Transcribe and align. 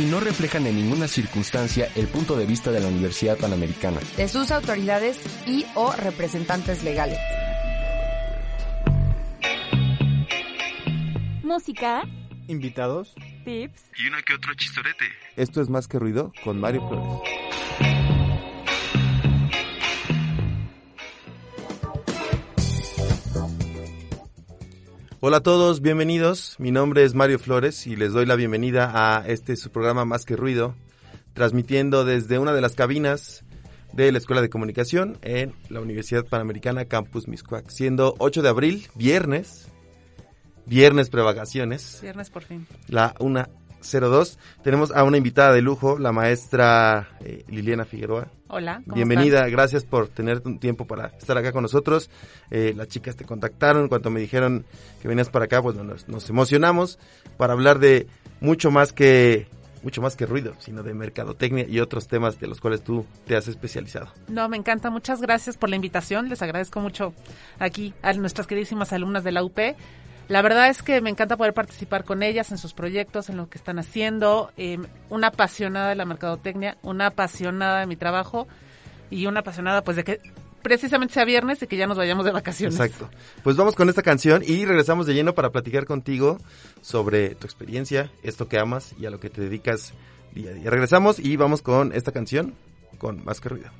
Y 0.00 0.04
no 0.06 0.18
reflejan 0.18 0.66
en 0.66 0.76
ninguna 0.76 1.06
circunstancia 1.06 1.90
el 1.94 2.06
punto 2.08 2.34
de 2.34 2.46
vista 2.46 2.72
de 2.72 2.80
la 2.80 2.88
Universidad 2.88 3.36
Panamericana. 3.36 4.00
De 4.16 4.28
sus 4.28 4.50
autoridades 4.50 5.20
y 5.46 5.66
o 5.74 5.92
representantes 5.92 6.82
legales. 6.82 7.18
Música, 11.42 12.00
Invitados. 12.48 13.14
tips, 13.44 13.82
Y 14.02 14.08
uno 14.08 14.16
que 14.26 14.32
otro 14.32 14.54
chistorete. 14.54 15.04
Esto 15.36 15.60
es 15.60 15.68
Más 15.68 15.86
que 15.86 15.98
Ruido 15.98 16.32
con 16.44 16.58
Mario 16.58 16.88
Flores. 16.88 17.99
Hola 25.22 25.36
a 25.36 25.42
todos, 25.42 25.82
bienvenidos. 25.82 26.56
Mi 26.58 26.70
nombre 26.70 27.04
es 27.04 27.12
Mario 27.12 27.38
Flores 27.38 27.86
y 27.86 27.94
les 27.94 28.14
doy 28.14 28.24
la 28.24 28.36
bienvenida 28.36 29.18
a 29.18 29.28
este 29.28 29.54
su 29.56 29.70
programa 29.70 30.06
Más 30.06 30.24
que 30.24 30.34
Ruido, 30.34 30.74
transmitiendo 31.34 32.06
desde 32.06 32.38
una 32.38 32.54
de 32.54 32.62
las 32.62 32.74
cabinas 32.74 33.44
de 33.92 34.12
la 34.12 34.16
Escuela 34.16 34.40
de 34.40 34.48
Comunicación 34.48 35.18
en 35.20 35.52
la 35.68 35.80
Universidad 35.80 36.24
Panamericana 36.24 36.86
Campus 36.86 37.28
Miscuac, 37.28 37.68
siendo 37.68 38.14
8 38.16 38.40
de 38.40 38.48
abril, 38.48 38.88
viernes, 38.94 39.68
viernes 40.64 41.10
prevagaciones, 41.10 41.98
viernes 42.00 42.30
por 42.30 42.42
fin. 42.42 42.66
la 42.88 43.14
102. 43.82 44.38
Tenemos 44.64 44.90
a 44.90 45.04
una 45.04 45.18
invitada 45.18 45.52
de 45.52 45.60
lujo, 45.60 45.98
la 45.98 46.12
maestra 46.12 47.10
eh, 47.20 47.44
Liliana 47.46 47.84
Figueroa. 47.84 48.30
Hola, 48.52 48.82
¿cómo 48.84 48.96
Bienvenida, 48.96 49.48
gracias 49.48 49.84
por 49.84 50.08
tener 50.08 50.42
un 50.44 50.58
tiempo 50.58 50.84
para 50.84 51.06
estar 51.18 51.38
acá 51.38 51.52
con 51.52 51.62
nosotros. 51.62 52.10
Eh, 52.50 52.74
las 52.76 52.88
chicas 52.88 53.14
te 53.14 53.24
contactaron 53.24 53.88
cuando 53.88 54.10
me 54.10 54.18
dijeron 54.18 54.64
que 55.00 55.06
venías 55.06 55.30
para 55.30 55.44
acá, 55.44 55.62
pues 55.62 55.76
nos, 55.76 56.08
nos 56.08 56.28
emocionamos 56.28 56.98
para 57.36 57.52
hablar 57.52 57.78
de 57.78 58.08
mucho 58.40 58.72
más 58.72 58.92
que 58.92 59.46
mucho 59.82 60.02
más 60.02 60.16
que 60.16 60.26
ruido, 60.26 60.54
sino 60.58 60.82
de 60.82 60.94
mercadotecnia 60.94 61.66
y 61.66 61.80
otros 61.80 62.08
temas 62.08 62.38
de 62.38 62.48
los 62.48 62.60
cuales 62.60 62.82
tú 62.82 63.06
te 63.26 63.36
has 63.36 63.48
especializado. 63.48 64.08
No, 64.28 64.48
me 64.48 64.56
encanta. 64.56 64.90
Muchas 64.90 65.20
gracias 65.20 65.56
por 65.56 65.70
la 65.70 65.76
invitación. 65.76 66.28
Les 66.28 66.42
agradezco 66.42 66.80
mucho 66.80 67.14
aquí 67.58 67.94
a 68.02 68.12
nuestras 68.14 68.46
queridísimas 68.46 68.92
alumnas 68.92 69.24
de 69.24 69.32
la 69.32 69.42
UP. 69.44 69.58
La 70.30 70.42
verdad 70.42 70.68
es 70.68 70.84
que 70.84 71.00
me 71.00 71.10
encanta 71.10 71.36
poder 71.36 71.52
participar 71.52 72.04
con 72.04 72.22
ellas 72.22 72.52
en 72.52 72.58
sus 72.58 72.72
proyectos, 72.72 73.28
en 73.30 73.36
lo 73.36 73.50
que 73.50 73.58
están 73.58 73.80
haciendo. 73.80 74.52
Eh, 74.56 74.78
una 75.08 75.26
apasionada 75.26 75.88
de 75.88 75.96
la 75.96 76.04
mercadotecnia, 76.04 76.78
una 76.82 77.06
apasionada 77.06 77.80
de 77.80 77.86
mi 77.86 77.96
trabajo 77.96 78.46
y 79.10 79.26
una 79.26 79.40
apasionada 79.40 79.82
pues 79.82 79.96
de 79.96 80.04
que 80.04 80.20
precisamente 80.62 81.14
sea 81.14 81.24
viernes 81.24 81.60
y 81.64 81.66
que 81.66 81.76
ya 81.76 81.88
nos 81.88 81.98
vayamos 81.98 82.24
de 82.24 82.30
vacaciones. 82.30 82.78
Exacto. 82.78 83.10
Pues 83.42 83.56
vamos 83.56 83.74
con 83.74 83.88
esta 83.88 84.02
canción 84.02 84.44
y 84.46 84.64
regresamos 84.66 85.04
de 85.08 85.14
lleno 85.14 85.34
para 85.34 85.50
platicar 85.50 85.84
contigo 85.84 86.38
sobre 86.80 87.34
tu 87.34 87.48
experiencia, 87.48 88.12
esto 88.22 88.46
que 88.46 88.60
amas 88.60 88.94
y 89.00 89.06
a 89.06 89.10
lo 89.10 89.18
que 89.18 89.30
te 89.30 89.40
dedicas 89.40 89.94
día 90.32 90.52
a 90.52 90.54
día. 90.54 90.70
Regresamos 90.70 91.18
y 91.18 91.34
vamos 91.34 91.60
con 91.60 91.92
esta 91.92 92.12
canción 92.12 92.54
con 92.98 93.24
más 93.24 93.40
que 93.40 93.48
ruido. 93.48 93.70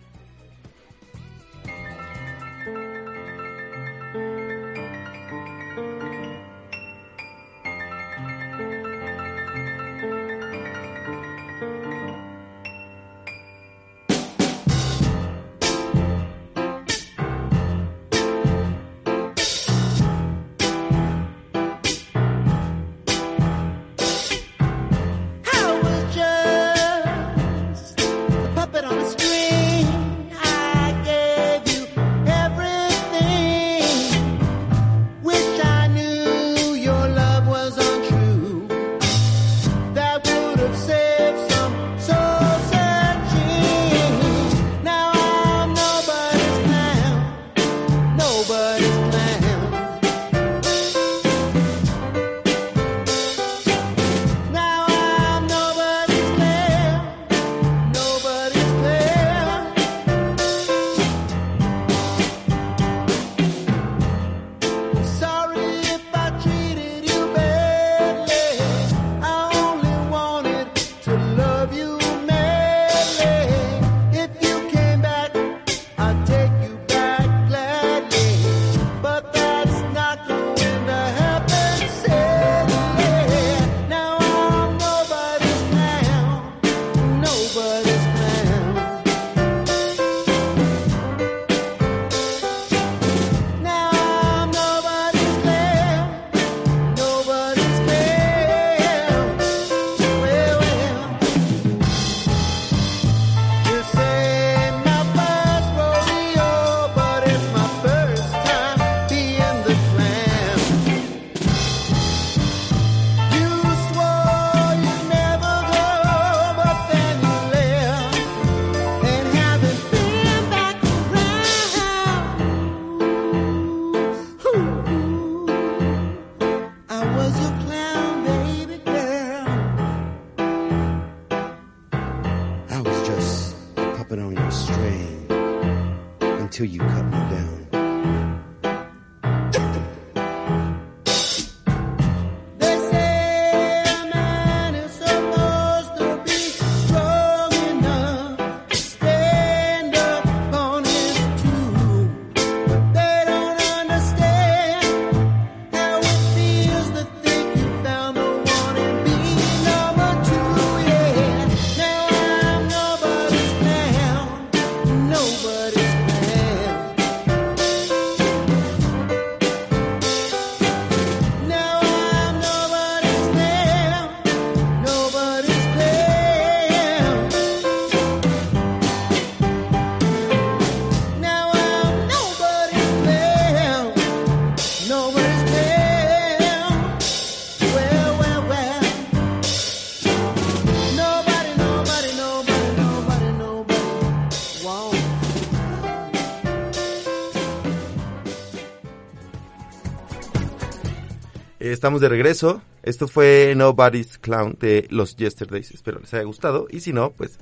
Estamos 201.81 202.03
de 202.03 202.11
regreso. 202.11 202.61
Esto 202.83 203.09
fue 203.09 203.55
Nobody's 203.57 204.19
Clown 204.19 204.55
de 204.61 204.87
los 204.91 205.17
Yesterdays. 205.17 205.71
Espero 205.71 205.99
les 205.99 206.13
haya 206.13 206.25
gustado. 206.25 206.67
Y 206.69 206.81
si 206.81 206.93
no, 206.93 207.13
pues, 207.13 207.39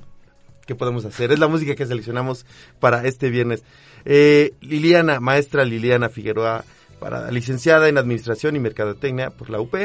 ¿qué 0.65 0.75
podemos 0.75 1.03
hacer? 1.03 1.33
Es 1.33 1.39
la 1.39 1.49
música 1.49 1.75
que 1.75 1.85
seleccionamos 1.85 2.45
para 2.79 3.05
este 3.05 3.29
viernes. 3.31 3.65
Eh, 4.05 4.53
Liliana, 4.61 5.19
maestra 5.19 5.65
Liliana 5.65 6.07
Figueroa, 6.07 6.63
para 7.01 7.29
licenciada 7.31 7.89
en 7.89 7.97
Administración 7.97 8.55
y 8.55 8.59
Mercadotecnia 8.59 9.29
por 9.29 9.49
la 9.49 9.59
UP. 9.59 9.75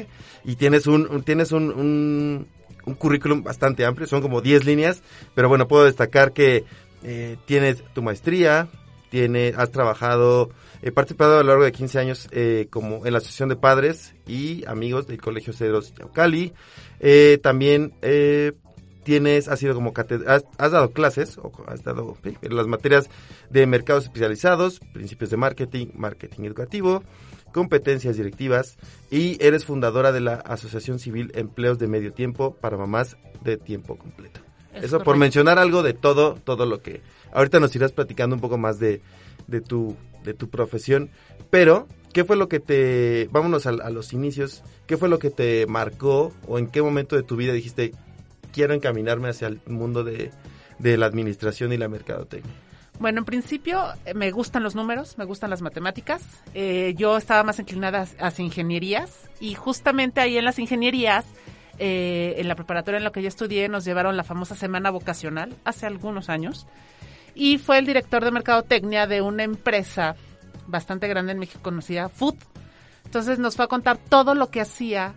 Y 0.45 0.55
tienes 0.55 0.87
un, 0.87 1.25
tienes 1.25 1.50
un, 1.50 1.73
un, 1.73 2.47
un 2.85 2.95
currículum 2.95 3.43
bastante 3.43 3.85
amplio, 3.85 4.07
son 4.07 4.23
como 4.23 4.41
10 4.41 4.67
líneas. 4.67 5.03
Pero 5.35 5.49
bueno, 5.49 5.67
puedo 5.67 5.83
destacar 5.83 6.33
que 6.33 6.65
eh, 7.03 7.39
tienes 7.47 7.83
tu 7.93 8.03
maestría, 8.03 8.69
tiene, 9.11 9.53
has 9.57 9.73
trabajado, 9.73 10.50
he 10.87 10.93
participado 10.93 11.39
a 11.39 11.43
lo 11.43 11.49
largo 11.49 11.65
de 11.65 11.73
15 11.73 11.99
años 11.99 12.29
eh, 12.31 12.67
como 12.69 13.07
en 13.07 13.13
la 13.13 13.19
Asociación 13.19 13.49
de 13.49 13.57
Padres 13.57 14.15
y 14.27 14.65
Amigos 14.67 15.07
del 15.07 15.19
Colegio 15.19 15.55
Cedros 15.55 15.95
Yaucali. 15.95 16.53
Eh, 17.01 17.39
también 17.43 17.95
eh, 18.03 18.53
tienes, 19.03 19.49
has 19.49 19.61
sido 19.61 19.75
como 19.75 19.95
catedr- 19.95 20.29
has, 20.29 20.45
has 20.59 20.73
dado 20.73 20.91
clases, 20.91 21.39
o 21.39 21.51
has 21.69 21.83
dado 21.85 22.19
las 22.43 22.67
materias 22.67 23.09
de 23.49 23.67
mercados 23.67 24.05
especializados, 24.05 24.81
principios 24.93 25.31
de 25.31 25.39
marketing, 25.39 25.87
marketing 25.95 26.45
educativo, 26.45 27.03
competencias 27.55 28.19
directivas 28.19 28.77
y 29.11 29.43
eres 29.43 29.65
fundadora 29.65 30.13
de 30.13 30.21
la 30.21 30.35
Asociación 30.35 30.99
Civil 30.99 31.33
Empleos 31.35 31.79
de 31.79 31.87
Medio 31.89 32.13
Tiempo 32.13 32.57
para 32.57 32.77
Mamás 32.77 33.17
de 33.43 33.57
Tiempo 33.57 33.97
Completo. 33.97 34.41
Es 34.75 34.85
Eso 34.85 35.03
por 35.03 35.17
mencionar 35.17 35.59
algo 35.59 35.83
de 35.83 35.95
todo, 35.95 36.35
todo 36.35 36.67
lo 36.67 36.83
que... 36.83 37.01
Ahorita 37.33 37.59
nos 37.59 37.75
irás 37.75 37.93
platicando 37.93 38.35
un 38.37 38.41
poco 38.43 38.59
más 38.59 38.79
de, 38.79 39.01
de, 39.46 39.61
tu, 39.61 39.96
de 40.25 40.35
tu 40.35 40.49
profesión, 40.50 41.11
pero 41.50 41.87
¿qué 42.12 42.25
fue 42.25 42.37
lo 42.37 42.49
que 42.49 42.61
te... 42.61 43.29
Vámonos 43.32 43.67
a, 43.67 43.70
a 43.70 43.91
los 43.91 44.12
inicios, 44.12 44.62
¿qué 44.87 44.96
fue 44.96 45.08
lo 45.08 45.19
que 45.19 45.31
te 45.31 45.67
marcó 45.67 46.32
o 46.46 46.58
en 46.58 46.69
qué 46.69 46.82
momento 46.82 47.17
de 47.17 47.23
tu 47.23 47.37
vida 47.37 47.52
dijiste, 47.52 47.93
quiero 48.52 48.75
encaminarme 48.75 49.29
hacia 49.29 49.49
el 49.49 49.61
mundo 49.67 50.05
de, 50.05 50.31
de 50.79 50.96
la 50.96 51.06
administración 51.06 51.73
y 51.73 51.76
la 51.76 51.88
mercadotecnia? 51.88 52.52
Bueno, 53.00 53.19
en 53.19 53.25
principio 53.25 53.82
eh, 54.06 54.14
me 54.14 54.31
gustan 54.31 54.62
los 54.62 54.76
números, 54.76 55.19
me 55.19 55.25
gustan 55.25 55.50
las 55.50 55.62
matemáticas. 55.62 56.23
Eh, 56.55 56.94
yo 56.97 57.17
estaba 57.17 57.43
más 57.43 57.58
inclinada 57.58 58.06
hacia- 58.20 58.44
ingenierías 58.44 59.11
y 59.40 59.55
justamente 59.55 60.20
ahí 60.20 60.38
en 60.38 60.44
las 60.44 60.61
ingenierías, 60.61 61.26
eh, 61.81 62.35
en 62.38 62.47
la 62.47 62.55
preparatoria 62.55 62.99
en 62.99 63.02
la 63.05 63.11
que 63.11 63.20
yo 63.20 63.26
estudié, 63.26 63.69
nos 63.69 63.85
llevaron 63.85 64.17
la 64.17 64.23
famosa 64.23 64.55
semana 64.55 64.90
vocacional 64.90 65.52
hace 65.64 65.87
algunos 65.87 66.29
años 66.29 66.69
y 67.35 67.59
fue 67.59 67.79
el 67.79 67.87
director 67.87 68.25
de 68.25 68.31
mercadotecnia 68.31 69.07
de 69.07 69.21
una 69.21 69.43
empresa 69.43 70.17
bastante 70.67 71.09
grande 71.09 71.33
en 71.33 71.39
México 71.39 71.61
conocida, 71.63 72.09
Food. 72.09 72.37
Entonces 73.05 73.39
nos 73.39 73.57
fue 73.57 73.67
a 73.67 73.69
contar 73.69 73.99
todo 73.99 74.35
lo 74.35 74.51
que 74.51 74.61
hacía 74.61 75.15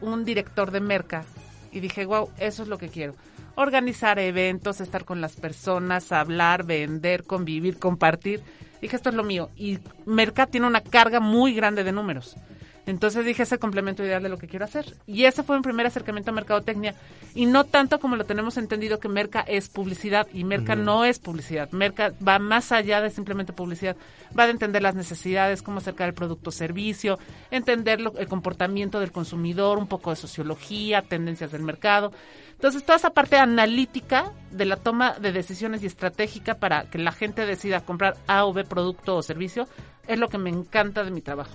un 0.00 0.24
director 0.24 0.70
de 0.70 0.80
merca 0.80 1.24
y 1.72 1.80
dije, 1.80 2.04
wow, 2.06 2.30
eso 2.38 2.62
es 2.62 2.68
lo 2.68 2.78
que 2.78 2.88
quiero. 2.88 3.14
Organizar 3.56 4.18
eventos, 4.18 4.80
estar 4.80 5.04
con 5.04 5.20
las 5.20 5.36
personas, 5.36 6.12
hablar, 6.12 6.64
vender, 6.64 7.24
convivir, 7.24 7.78
compartir. 7.78 8.42
Dije, 8.80 8.96
esto 8.96 9.10
es 9.10 9.14
lo 9.14 9.24
mío. 9.24 9.50
Y 9.56 9.78
Merca 10.06 10.46
tiene 10.46 10.66
una 10.66 10.82
carga 10.82 11.20
muy 11.20 11.54
grande 11.54 11.84
de 11.84 11.92
números. 11.92 12.36
Entonces 12.86 13.24
dije, 13.24 13.44
es 13.44 13.52
el 13.52 13.58
complemento 13.58 14.04
ideal 14.04 14.22
de 14.22 14.28
lo 14.28 14.36
que 14.36 14.46
quiero 14.46 14.66
hacer. 14.66 14.94
Y 15.06 15.24
ese 15.24 15.42
fue 15.42 15.56
mi 15.56 15.62
primer 15.62 15.86
acercamiento 15.86 16.30
a 16.30 16.34
mercadotecnia. 16.34 16.94
Y 17.34 17.46
no 17.46 17.64
tanto 17.64 17.98
como 17.98 18.16
lo 18.16 18.24
tenemos 18.24 18.58
entendido 18.58 19.00
que 19.00 19.08
Merca 19.08 19.40
es 19.40 19.68
publicidad. 19.70 20.26
Y 20.34 20.44
Merca 20.44 20.74
no 20.76 21.04
es 21.04 21.18
publicidad. 21.18 21.70
Merca 21.72 22.12
va 22.26 22.38
más 22.38 22.72
allá 22.72 23.00
de 23.00 23.10
simplemente 23.10 23.54
publicidad. 23.54 23.96
Va 24.38 24.44
de 24.44 24.50
entender 24.52 24.82
las 24.82 24.94
necesidades, 24.94 25.62
cómo 25.62 25.78
acercar 25.78 26.08
el 26.08 26.14
producto 26.14 26.50
o 26.50 26.52
servicio, 26.52 27.18
entender 27.50 28.00
lo- 28.02 28.18
el 28.18 28.28
comportamiento 28.28 29.00
del 29.00 29.12
consumidor, 29.12 29.78
un 29.78 29.86
poco 29.86 30.10
de 30.10 30.16
sociología, 30.16 31.00
tendencias 31.02 31.52
del 31.52 31.62
mercado. 31.62 32.12
Entonces, 32.52 32.84
toda 32.84 32.96
esa 32.96 33.10
parte 33.10 33.36
analítica 33.36 34.30
de 34.50 34.64
la 34.66 34.76
toma 34.76 35.18
de 35.18 35.32
decisiones 35.32 35.82
y 35.82 35.86
estratégica 35.86 36.54
para 36.54 36.84
que 36.90 36.98
la 36.98 37.12
gente 37.12 37.46
decida 37.46 37.80
comprar 37.80 38.16
A 38.26 38.44
o 38.44 38.52
B 38.52 38.64
producto 38.64 39.16
o 39.16 39.22
servicio 39.22 39.66
es 40.06 40.18
lo 40.18 40.28
que 40.28 40.38
me 40.38 40.50
encanta 40.50 41.02
de 41.02 41.10
mi 41.10 41.20
trabajo. 41.20 41.52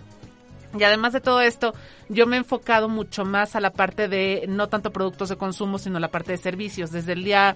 Y 0.77 0.83
además 0.83 1.13
de 1.13 1.21
todo 1.21 1.42
esto, 1.42 1.74
yo 2.10 2.27
me 2.27 2.36
he 2.36 2.39
enfocado 2.39 2.89
mucho 2.89 3.25
más 3.25 3.56
a 3.56 3.60
la 3.60 3.71
parte 3.71 4.07
de 4.07 4.45
no 4.48 4.68
tanto 4.68 4.92
productos 4.92 5.30
de 5.30 5.36
consumo, 5.36 5.80
sino 5.80 6.00
la 6.00 6.10
parte 6.10 6.33
de 6.33 6.38
servicios. 6.38 6.92
Desde 6.92 7.13
el 7.13 7.24
día 7.24 7.56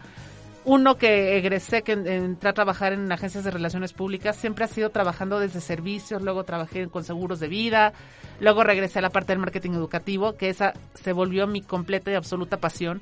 uno 0.65 0.95
que 0.97 1.37
egresé, 1.37 1.81
que 1.83 1.91
en- 1.91 2.07
entré 2.07 2.49
a 2.49 2.53
trabajar 2.53 2.93
en 2.93 3.11
agencias 3.11 3.43
de 3.43 3.51
relaciones 3.51 3.91
públicas, 3.93 4.35
siempre 4.37 4.63
ha 4.63 4.67
sido 4.67 4.89
trabajando 4.91 5.39
desde 5.39 5.59
servicios, 5.61 6.21
luego 6.21 6.43
trabajé 6.45 6.87
con 6.87 7.03
seguros 7.03 7.39
de 7.41 7.49
vida, 7.49 7.91
luego 8.39 8.63
regresé 8.63 8.99
a 8.99 9.01
la 9.01 9.09
parte 9.09 9.33
del 9.33 9.39
marketing 9.39 9.71
educativo, 9.71 10.35
que 10.37 10.49
esa 10.49 10.73
se 10.93 11.11
volvió 11.11 11.45
mi 11.47 11.61
completa 11.61 12.11
y 12.11 12.15
absoluta 12.15 12.57
pasión 12.57 13.01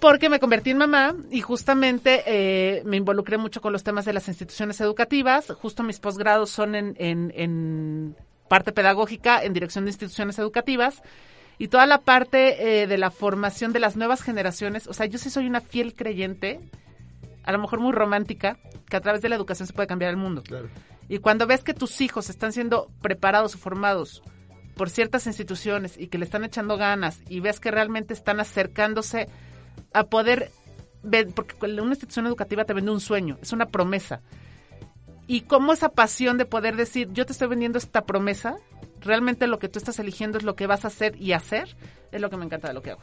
porque 0.00 0.28
me 0.28 0.38
convertí 0.38 0.70
en 0.70 0.78
mamá 0.78 1.16
y 1.30 1.40
justamente 1.40 2.22
eh, 2.26 2.82
me 2.84 2.96
involucré 2.98 3.38
mucho 3.38 3.60
con 3.60 3.72
los 3.72 3.82
temas 3.82 4.04
de 4.04 4.12
las 4.12 4.28
instituciones 4.28 4.80
educativas. 4.80 5.50
Justo 5.60 5.82
mis 5.82 5.98
posgrados 6.00 6.50
son 6.50 6.74
en, 6.74 6.94
en, 6.98 7.32
en 7.34 8.14
parte 8.48 8.72
pedagógica, 8.72 9.42
en 9.42 9.52
dirección 9.52 9.84
de 9.84 9.90
instituciones 9.90 10.38
educativas. 10.38 11.02
Y 11.58 11.68
toda 11.68 11.86
la 11.86 11.98
parte 11.98 12.82
eh, 12.82 12.86
de 12.86 12.98
la 12.98 13.10
formación 13.10 13.72
de 13.72 13.80
las 13.80 13.96
nuevas 13.96 14.22
generaciones. 14.22 14.86
O 14.86 14.92
sea, 14.92 15.06
yo 15.06 15.18
sí 15.18 15.30
soy 15.30 15.46
una 15.46 15.60
fiel 15.60 15.94
creyente, 15.94 16.60
a 17.44 17.52
lo 17.52 17.58
mejor 17.58 17.80
muy 17.80 17.92
romántica, 17.92 18.58
que 18.88 18.96
a 18.96 19.00
través 19.00 19.22
de 19.22 19.28
la 19.28 19.36
educación 19.36 19.66
se 19.66 19.72
puede 19.72 19.88
cambiar 19.88 20.10
el 20.10 20.16
mundo. 20.16 20.42
Claro. 20.42 20.68
Y 21.08 21.18
cuando 21.18 21.46
ves 21.46 21.62
que 21.62 21.72
tus 21.72 22.00
hijos 22.00 22.28
están 22.28 22.52
siendo 22.52 22.90
preparados 23.00 23.54
o 23.54 23.58
formados 23.58 24.22
por 24.76 24.90
ciertas 24.90 25.26
instituciones 25.26 25.96
y 25.98 26.08
que 26.08 26.18
le 26.18 26.24
están 26.24 26.44
echando 26.44 26.76
ganas 26.76 27.20
y 27.28 27.40
ves 27.40 27.60
que 27.60 27.70
realmente 27.70 28.12
están 28.12 28.40
acercándose 28.40 29.28
a 29.94 30.04
poder 30.04 30.50
ver, 31.02 31.28
porque 31.34 31.54
una 31.64 31.90
institución 31.90 32.26
educativa 32.26 32.64
te 32.64 32.74
vende 32.74 32.90
un 32.90 33.00
sueño, 33.00 33.38
es 33.40 33.52
una 33.52 33.66
promesa. 33.66 34.20
Y 35.26 35.42
cómo 35.42 35.72
esa 35.72 35.88
pasión 35.88 36.38
de 36.38 36.44
poder 36.46 36.76
decir, 36.76 37.08
yo 37.12 37.26
te 37.26 37.32
estoy 37.32 37.48
vendiendo 37.48 37.78
esta 37.78 38.04
promesa, 38.04 38.56
realmente 39.00 39.46
lo 39.46 39.58
que 39.58 39.68
tú 39.68 39.78
estás 39.78 39.98
eligiendo 39.98 40.38
es 40.38 40.44
lo 40.44 40.54
que 40.54 40.66
vas 40.66 40.84
a 40.84 40.88
hacer 40.88 41.20
y 41.20 41.32
hacer, 41.32 41.76
es 42.12 42.20
lo 42.20 42.30
que 42.30 42.36
me 42.36 42.44
encanta 42.44 42.68
de 42.68 42.74
lo 42.74 42.82
que 42.82 42.92
hago. 42.92 43.00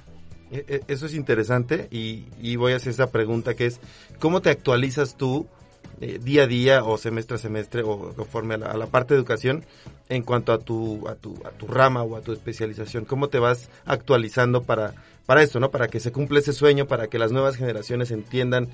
E- 0.51 0.65
e- 0.67 0.81
Eso 0.87 1.05
es 1.05 1.13
interesante 1.15 1.87
y, 1.91 2.25
y 2.41 2.55
voy 2.55 2.73
a 2.73 2.77
hacer 2.77 2.91
esa 2.91 3.11
pregunta 3.11 3.55
que 3.55 3.65
es, 3.65 3.79
¿cómo 4.19 4.41
te 4.41 4.49
actualizas 4.51 5.17
tú 5.17 5.47
eh, 5.99 6.19
día 6.21 6.43
a 6.43 6.47
día 6.47 6.83
o 6.83 6.97
semestre 6.97 7.35
a 7.35 7.39
semestre 7.39 7.81
o 7.83 8.13
conforme 8.15 8.55
a 8.55 8.57
la, 8.57 8.67
a 8.67 8.77
la 8.77 8.87
parte 8.87 9.13
de 9.13 9.19
educación 9.19 9.65
en 10.09 10.23
cuanto 10.23 10.53
a 10.53 10.59
tu, 10.59 11.07
a, 11.07 11.15
tu, 11.15 11.35
a 11.45 11.49
tu 11.51 11.67
rama 11.67 12.03
o 12.03 12.15
a 12.15 12.21
tu 12.21 12.31
especialización? 12.31 13.05
¿Cómo 13.05 13.27
te 13.29 13.39
vas 13.39 13.69
actualizando 13.85 14.63
para, 14.63 14.93
para 15.25 15.41
esto, 15.43 15.59
¿no? 15.59 15.71
para 15.71 15.87
que 15.87 15.99
se 15.99 16.11
cumpla 16.11 16.39
ese 16.39 16.53
sueño, 16.53 16.87
para 16.87 17.07
que 17.07 17.19
las 17.19 17.31
nuevas 17.31 17.55
generaciones 17.57 18.11
entiendan 18.11 18.69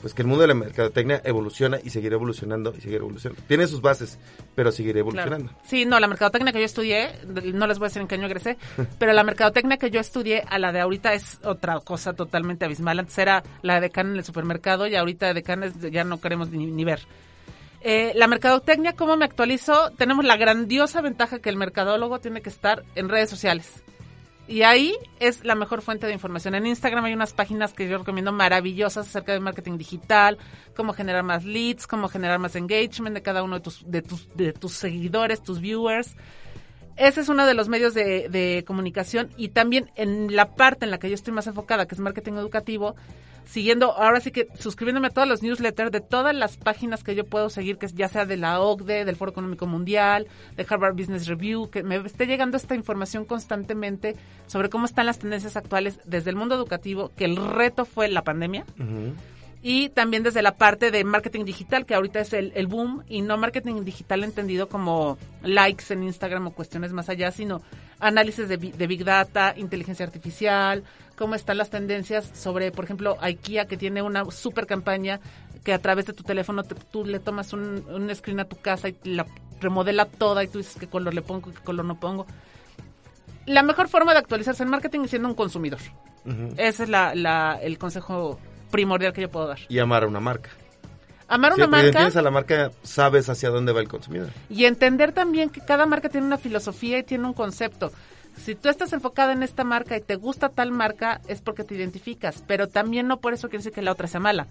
pues 0.00 0.14
que 0.14 0.22
el 0.22 0.28
mundo 0.28 0.42
de 0.42 0.48
la 0.48 0.54
mercadotecnia 0.54 1.20
evoluciona 1.24 1.78
y 1.82 1.90
seguirá 1.90 2.14
evolucionando 2.14 2.74
y 2.76 2.80
seguirá 2.80 3.00
evolucionando. 3.00 3.42
Tiene 3.46 3.66
sus 3.66 3.80
bases, 3.80 4.18
pero 4.54 4.72
seguirá 4.72 5.00
evolucionando. 5.00 5.48
Claro. 5.48 5.64
Sí, 5.64 5.84
no, 5.84 6.00
la 6.00 6.08
mercadotecnia 6.08 6.52
que 6.52 6.60
yo 6.60 6.64
estudié, 6.64 7.10
no 7.26 7.66
les 7.66 7.78
voy 7.78 7.86
a 7.86 7.88
decir 7.88 8.02
en 8.02 8.08
qué 8.08 8.14
año 8.14 8.26
egresé, 8.26 8.56
pero 8.98 9.12
la 9.12 9.24
mercadotecnia 9.24 9.76
que 9.76 9.90
yo 9.90 10.00
estudié 10.00 10.44
a 10.48 10.58
la 10.58 10.72
de 10.72 10.80
ahorita 10.80 11.12
es 11.14 11.38
otra 11.44 11.78
cosa 11.80 12.12
totalmente 12.12 12.64
abismal. 12.64 12.98
Antes 12.98 13.18
era 13.18 13.42
la 13.62 13.74
de 13.74 13.80
decana 13.82 14.10
en 14.10 14.16
el 14.16 14.24
supermercado 14.24 14.86
y 14.86 14.94
ahorita 14.94 15.26
de 15.26 15.34
decanes 15.34 15.72
ya 15.90 16.04
no 16.04 16.20
queremos 16.20 16.50
ni, 16.50 16.66
ni 16.66 16.84
ver. 16.84 17.00
Eh, 17.82 18.12
la 18.14 18.26
mercadotecnia, 18.26 18.94
¿cómo 18.94 19.16
me 19.16 19.24
actualizo? 19.24 19.90
Tenemos 19.96 20.24
la 20.24 20.36
grandiosa 20.36 21.00
ventaja 21.00 21.38
que 21.38 21.48
el 21.48 21.56
mercadólogo 21.56 22.18
tiene 22.18 22.42
que 22.42 22.50
estar 22.50 22.84
en 22.94 23.08
redes 23.08 23.30
sociales. 23.30 23.82
Y 24.50 24.64
ahí 24.64 24.96
es 25.20 25.44
la 25.44 25.54
mejor 25.54 25.80
fuente 25.80 26.08
de 26.08 26.12
información. 26.12 26.56
En 26.56 26.66
Instagram 26.66 27.04
hay 27.04 27.12
unas 27.12 27.32
páginas 27.32 27.72
que 27.72 27.88
yo 27.88 27.98
recomiendo 27.98 28.32
maravillosas 28.32 29.06
acerca 29.06 29.32
de 29.32 29.38
marketing 29.38 29.78
digital, 29.78 30.38
cómo 30.74 30.92
generar 30.92 31.22
más 31.22 31.44
leads, 31.44 31.86
cómo 31.86 32.08
generar 32.08 32.40
más 32.40 32.56
engagement 32.56 33.14
de 33.14 33.22
cada 33.22 33.44
uno 33.44 33.54
de 33.54 33.60
tus, 33.60 33.88
de 33.88 34.02
tus, 34.02 34.28
de 34.36 34.52
tus 34.52 34.72
seguidores, 34.72 35.40
tus 35.40 35.60
viewers. 35.60 36.16
Ese 36.96 37.20
es 37.20 37.28
uno 37.28 37.46
de 37.46 37.54
los 37.54 37.68
medios 37.68 37.94
de, 37.94 38.28
de 38.28 38.64
comunicación 38.66 39.30
y 39.36 39.50
también 39.50 39.92
en 39.94 40.34
la 40.34 40.56
parte 40.56 40.84
en 40.84 40.90
la 40.90 40.98
que 40.98 41.08
yo 41.08 41.14
estoy 41.14 41.32
más 41.32 41.46
enfocada, 41.46 41.86
que 41.86 41.94
es 41.94 42.00
marketing 42.00 42.32
educativo, 42.32 42.96
siguiendo, 43.50 43.92
ahora 43.96 44.20
sí 44.20 44.30
que 44.30 44.46
suscribiéndome 44.58 45.08
a 45.08 45.10
todos 45.10 45.26
los 45.26 45.42
newsletters 45.42 45.90
de 45.90 46.00
todas 46.00 46.34
las 46.34 46.56
páginas 46.56 47.02
que 47.02 47.16
yo 47.16 47.24
puedo 47.24 47.50
seguir, 47.50 47.78
que 47.78 47.88
ya 47.88 48.08
sea 48.08 48.24
de 48.24 48.36
la 48.36 48.60
OCDE, 48.60 49.04
del 49.04 49.16
Foro 49.16 49.32
Económico 49.32 49.66
Mundial, 49.66 50.28
de 50.56 50.64
Harvard 50.68 50.94
Business 50.94 51.26
Review, 51.26 51.68
que 51.68 51.82
me 51.82 51.96
esté 51.96 52.26
llegando 52.26 52.56
esta 52.56 52.76
información 52.76 53.24
constantemente 53.24 54.14
sobre 54.46 54.70
cómo 54.70 54.86
están 54.86 55.06
las 55.06 55.18
tendencias 55.18 55.56
actuales 55.56 55.98
desde 56.04 56.30
el 56.30 56.36
mundo 56.36 56.54
educativo, 56.54 57.10
que 57.16 57.24
el 57.24 57.36
reto 57.36 57.84
fue 57.84 58.08
la 58.08 58.22
pandemia, 58.22 58.64
y 59.62 59.88
también 59.90 60.22
desde 60.22 60.42
la 60.42 60.56
parte 60.56 60.92
de 60.92 61.02
marketing 61.02 61.44
digital, 61.44 61.86
que 61.86 61.94
ahorita 61.94 62.20
es 62.20 62.32
el, 62.32 62.52
el 62.54 62.68
boom, 62.68 63.02
y 63.08 63.20
no 63.20 63.36
marketing 63.36 63.84
digital 63.84 64.22
entendido 64.22 64.68
como 64.68 65.18
likes 65.42 65.92
en 65.92 66.04
Instagram 66.04 66.46
o 66.46 66.50
cuestiones 66.52 66.92
más 66.92 67.08
allá, 67.08 67.32
sino 67.32 67.60
análisis 67.98 68.48
de 68.48 68.56
Big 68.56 69.04
Data, 69.04 69.54
inteligencia 69.56 70.06
artificial, 70.06 70.84
cómo 71.20 71.34
están 71.34 71.58
las 71.58 71.68
tendencias 71.68 72.30
sobre, 72.32 72.72
por 72.72 72.86
ejemplo, 72.86 73.18
IKEA, 73.20 73.66
que 73.66 73.76
tiene 73.76 74.00
una 74.00 74.24
super 74.30 74.66
campaña 74.66 75.20
que 75.62 75.74
a 75.74 75.78
través 75.78 76.06
de 76.06 76.14
tu 76.14 76.22
teléfono 76.22 76.62
te- 76.62 76.74
tú 76.74 77.04
le 77.04 77.18
tomas 77.20 77.52
un, 77.52 77.84
un 77.90 78.14
screen 78.14 78.40
a 78.40 78.46
tu 78.46 78.56
casa 78.56 78.88
y 78.88 78.96
la 79.04 79.26
remodela 79.60 80.06
toda 80.06 80.42
y 80.42 80.48
tú 80.48 80.56
dices 80.56 80.76
qué 80.80 80.86
color 80.86 81.12
le 81.12 81.20
pongo, 81.20 81.52
qué 81.52 81.60
color 81.62 81.84
no 81.84 82.00
pongo. 82.00 82.26
La 83.44 83.62
mejor 83.62 83.88
forma 83.88 84.12
de 84.14 84.18
actualizarse 84.20 84.62
en 84.62 84.70
marketing 84.70 85.00
es 85.00 85.10
siendo 85.10 85.28
un 85.28 85.34
consumidor. 85.34 85.80
Ese 86.56 86.84
es 86.84 86.88
la, 86.88 87.14
la- 87.14 87.58
el 87.62 87.76
consejo 87.76 88.40
primordial 88.70 89.12
que 89.12 89.20
yo 89.20 89.30
puedo 89.30 89.46
dar. 89.48 89.58
Y 89.68 89.78
amar 89.78 90.04
a 90.04 90.06
una 90.06 90.20
marca. 90.20 90.48
Amar 91.28 91.52
Si 91.54 91.60
una 91.60 91.66
marca 91.68 91.86
entiendes 91.88 92.16
a 92.16 92.22
la 92.22 92.30
marca, 92.30 92.70
sabes 92.82 93.28
hacia 93.28 93.50
dónde 93.50 93.72
va 93.72 93.80
el 93.80 93.88
consumidor. 93.88 94.30
y 94.48 94.64
entender 94.64 95.12
también 95.12 95.50
que 95.50 95.60
cada 95.60 95.84
marca 95.84 96.08
tiene 96.08 96.26
una 96.26 96.38
filosofía 96.38 96.98
y 96.98 97.02
tiene 97.02 97.26
un 97.26 97.34
concepto. 97.34 97.92
Si 98.44 98.54
tú 98.54 98.68
estás 98.68 98.92
enfocada 98.92 99.32
en 99.32 99.42
esta 99.42 99.64
marca 99.64 99.96
y 99.96 100.00
te 100.00 100.16
gusta 100.16 100.48
tal 100.48 100.72
marca, 100.72 101.20
es 101.28 101.40
porque 101.42 101.62
te 101.64 101.74
identificas, 101.74 102.42
pero 102.46 102.68
también 102.68 103.06
no 103.06 103.18
por 103.20 103.34
eso 103.34 103.48
quiere 103.48 103.58
decir 103.58 103.72
que 103.72 103.82
la 103.82 103.92
otra 103.92 104.08
sea 104.08 104.18
mala. 104.20 104.46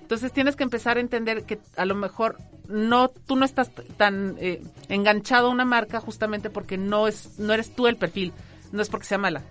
Entonces 0.00 0.32
tienes 0.32 0.56
que 0.56 0.62
empezar 0.64 0.96
a 0.96 1.00
entender 1.00 1.44
que 1.44 1.58
a 1.76 1.84
lo 1.84 1.94
mejor 1.94 2.38
no 2.68 3.08
tú 3.10 3.36
no 3.36 3.44
estás 3.44 3.70
tan 3.96 4.36
eh, 4.40 4.62
enganchado 4.88 5.48
a 5.48 5.50
una 5.50 5.64
marca 5.66 6.00
justamente 6.00 6.48
porque 6.50 6.78
no 6.78 7.06
es 7.06 7.38
no 7.38 7.52
eres 7.52 7.74
tú 7.74 7.86
el 7.86 7.96
perfil, 7.96 8.32
no 8.72 8.80
es 8.80 8.88
porque 8.88 9.06
sea 9.06 9.18
mala. 9.18 9.42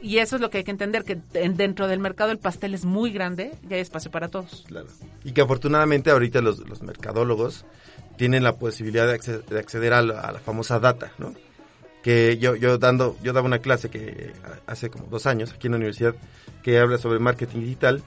Y 0.00 0.18
eso 0.18 0.34
es 0.36 0.42
lo 0.42 0.50
que 0.50 0.58
hay 0.58 0.64
que 0.64 0.70
entender 0.72 1.04
que 1.04 1.20
en- 1.34 1.56
dentro 1.56 1.86
del 1.86 2.00
mercado 2.00 2.32
el 2.32 2.38
pastel 2.38 2.74
es 2.74 2.84
muy 2.84 3.12
grande 3.12 3.52
y 3.68 3.74
hay 3.74 3.80
espacio 3.80 4.10
para 4.10 4.28
todos. 4.28 4.64
Claro. 4.66 4.88
Y 5.22 5.32
que 5.32 5.42
afortunadamente 5.42 6.10
ahorita 6.10 6.40
los, 6.40 6.58
los 6.68 6.82
mercadólogos 6.82 7.64
tienen 8.16 8.42
la 8.42 8.56
posibilidad 8.56 9.06
de 9.06 9.12
acceder, 9.14 9.44
de 9.44 9.58
acceder 9.60 9.92
a, 9.92 10.02
la, 10.02 10.20
a 10.22 10.32
la 10.32 10.40
famosa 10.40 10.80
data, 10.80 11.12
¿no? 11.18 11.34
Que 12.02 12.36
yo, 12.38 12.56
yo 12.56 12.78
dando, 12.78 13.16
yo 13.22 13.32
daba 13.32 13.46
una 13.46 13.60
clase 13.60 13.88
que 13.90 14.32
hace 14.66 14.90
como 14.90 15.06
dos 15.06 15.26
años 15.26 15.52
aquí 15.52 15.68
en 15.68 15.72
la 15.72 15.76
universidad 15.76 16.14
que 16.62 16.78
habla 16.78 16.98
sobre 16.98 17.18
marketing 17.20 17.60
digital 17.60 18.02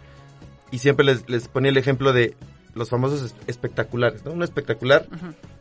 y 0.71 0.79
siempre 0.79 1.05
les, 1.05 1.29
les 1.29 1.47
ponía 1.47 1.69
el 1.71 1.77
ejemplo 1.77 2.11
de 2.11 2.35
los 2.73 2.89
famosos 2.89 3.21
es- 3.21 3.35
espectaculares, 3.47 4.25
¿no? 4.25 4.31
Un 4.33 4.43
espectacular 4.43 5.05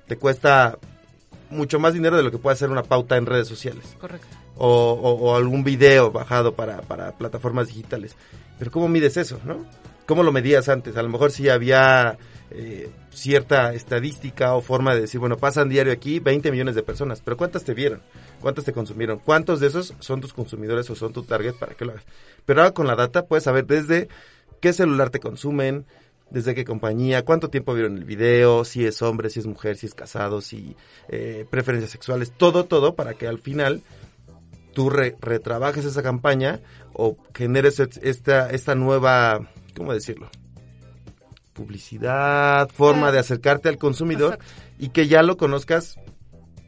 te 0.09 0.17
cuesta 0.17 0.79
mucho 1.51 1.79
más 1.79 1.95
dinero 1.95 2.17
de 2.17 2.25
lo 2.25 2.31
que 2.33 2.39
puede 2.39 2.55
hacer 2.55 2.71
una 2.71 2.83
pauta 2.83 3.17
en 3.17 3.27
redes 3.27 3.47
sociales 3.47 3.97
Correcto. 4.01 4.27
o, 4.57 4.69
o- 4.93 5.31
o 5.31 5.37
algún 5.37 5.63
video 5.63 6.11
bajado 6.11 6.55
para, 6.55 6.81
para 6.83 7.13
plataformas 7.13 7.69
digitales. 7.69 8.17
Pero 8.59 8.71
¿cómo 8.73 8.89
mides 8.89 9.17
eso, 9.17 9.39
no? 9.45 9.65
¿Cómo 10.07 10.23
lo 10.25 10.33
medías 10.33 10.69
antes? 10.69 10.97
A 10.97 11.03
lo 11.03 11.09
mejor 11.09 11.31
sí 11.31 11.49
había 11.49 12.19
eh, 12.57 12.89
cierta 13.11 13.75
estadística 13.75 14.55
o 14.55 14.61
forma 14.61 14.95
de 14.95 15.03
decir, 15.03 15.19
bueno, 15.21 15.37
pasan 15.37 15.69
diario 15.69 15.93
aquí 15.93 16.21
20 16.21 16.51
millones 16.53 16.75
de 16.77 16.83
personas, 16.83 17.21
pero 17.21 17.37
¿cuántas 17.37 17.65
te 17.65 17.75
vieron? 17.75 18.01
¿Cuántas 18.41 18.65
te 18.65 18.73
consumieron? 18.73 19.19
¿Cuántos 19.19 19.61
de 19.61 19.67
esos 19.67 19.95
son 19.99 20.21
tus 20.21 20.33
consumidores 20.33 20.89
o 20.91 20.95
son 20.95 21.13
tu 21.13 21.25
target 21.25 21.55
para 21.55 21.75
que 21.75 21.85
lo 21.85 21.93
hagas? 21.93 22.05
Pero 22.47 22.61
ahora 22.63 22.73
con 22.75 22.87
la 22.87 22.95
data 22.97 23.27
puedes 23.27 23.45
saber 23.45 23.67
desde 23.67 24.09
qué 24.61 24.73
celular 24.73 25.11
te 25.11 25.21
consumen, 25.21 25.85
desde 26.31 26.55
qué 26.55 26.65
compañía, 26.65 27.25
cuánto 27.25 27.51
tiempo 27.51 27.75
vieron 27.75 27.97
el 27.99 28.05
video, 28.05 28.65
si 28.65 28.87
es 28.87 29.03
hombre, 29.03 29.31
si 29.31 29.41
es 29.41 29.47
mujer, 29.47 29.77
si 29.77 29.87
es 29.87 29.95
casado, 29.95 30.41
si 30.41 30.77
eh, 31.09 31.47
preferencias 31.51 31.91
sexuales, 31.91 32.33
todo, 32.37 32.65
todo 32.65 32.95
para 32.95 33.15
que 33.15 33.27
al 33.27 33.39
final 33.39 33.83
tú 34.73 34.91
re- 34.91 35.17
retrabajes 35.21 35.85
esa 35.85 36.03
campaña 36.03 36.61
o 36.93 37.17
generes 37.35 37.79
esta, 37.81 38.51
esta 38.51 38.75
nueva, 38.75 39.49
¿cómo 39.77 39.93
decirlo? 39.93 40.31
Publicidad, 41.55 42.69
forma 42.69 43.13
de 43.13 43.21
acercarte 43.21 43.69
al 43.69 43.79
consumidor 43.79 44.39
y 44.79 44.89
que 44.91 45.07
ya 45.07 45.23
lo 45.23 45.37
conozcas 45.37 45.97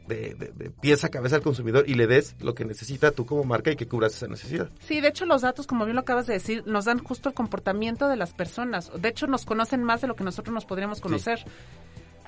de, 0.07 0.35
de, 0.35 0.51
de 0.55 0.71
pies 0.71 1.03
a 1.03 1.09
cabeza 1.09 1.35
al 1.35 1.41
consumidor 1.41 1.83
y 1.87 1.93
le 1.93 2.07
des 2.07 2.35
lo 2.39 2.55
que 2.55 2.65
necesita 2.65 3.11
tú 3.11 3.25
como 3.25 3.43
marca 3.43 3.71
y 3.71 3.75
que 3.75 3.87
cubras 3.87 4.15
esa 4.15 4.27
necesidad. 4.27 4.69
Sí, 4.79 5.01
de 5.01 5.09
hecho 5.09 5.25
los 5.25 5.41
datos, 5.41 5.67
como 5.67 5.85
bien 5.85 5.95
lo 5.95 6.01
acabas 6.01 6.27
de 6.27 6.33
decir, 6.33 6.63
nos 6.65 6.85
dan 6.85 6.99
justo 6.99 7.29
el 7.29 7.35
comportamiento 7.35 8.07
de 8.07 8.15
las 8.15 8.33
personas. 8.33 8.91
De 8.99 9.09
hecho, 9.09 9.27
nos 9.27 9.45
conocen 9.45 9.83
más 9.83 10.01
de 10.01 10.07
lo 10.07 10.15
que 10.15 10.23
nosotros 10.23 10.53
nos 10.53 10.65
podríamos 10.65 11.01
conocer. 11.01 11.45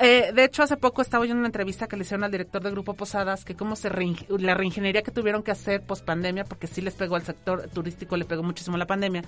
Eh, 0.01 0.31
de 0.33 0.45
hecho, 0.45 0.63
hace 0.63 0.77
poco 0.77 1.01
estaba 1.01 1.25
yo 1.25 1.33
en 1.33 1.39
una 1.39 1.47
entrevista 1.47 1.87
que 1.87 1.97
le 1.97 2.03
hicieron 2.03 2.23
al 2.23 2.31
director 2.31 2.63
de 2.63 2.71
Grupo 2.71 2.93
Posadas, 2.93 3.43
que 3.43 3.55
cómo 3.55 3.75
se 3.75 3.91
reing- 3.91 4.25
la 4.39 4.53
reingeniería 4.53 5.01
que 5.01 5.11
tuvieron 5.11 5.43
que 5.43 5.51
hacer 5.51 5.81
post 5.81 6.05
pandemia, 6.05 6.45
porque 6.45 6.67
sí 6.67 6.79
les 6.79 6.93
pegó 6.93 7.17
al 7.17 7.23
sector 7.23 7.67
turístico, 7.73 8.15
le 8.15 8.23
pegó 8.23 8.41
muchísimo 8.41 8.77
la 8.77 8.87
pandemia, 8.87 9.23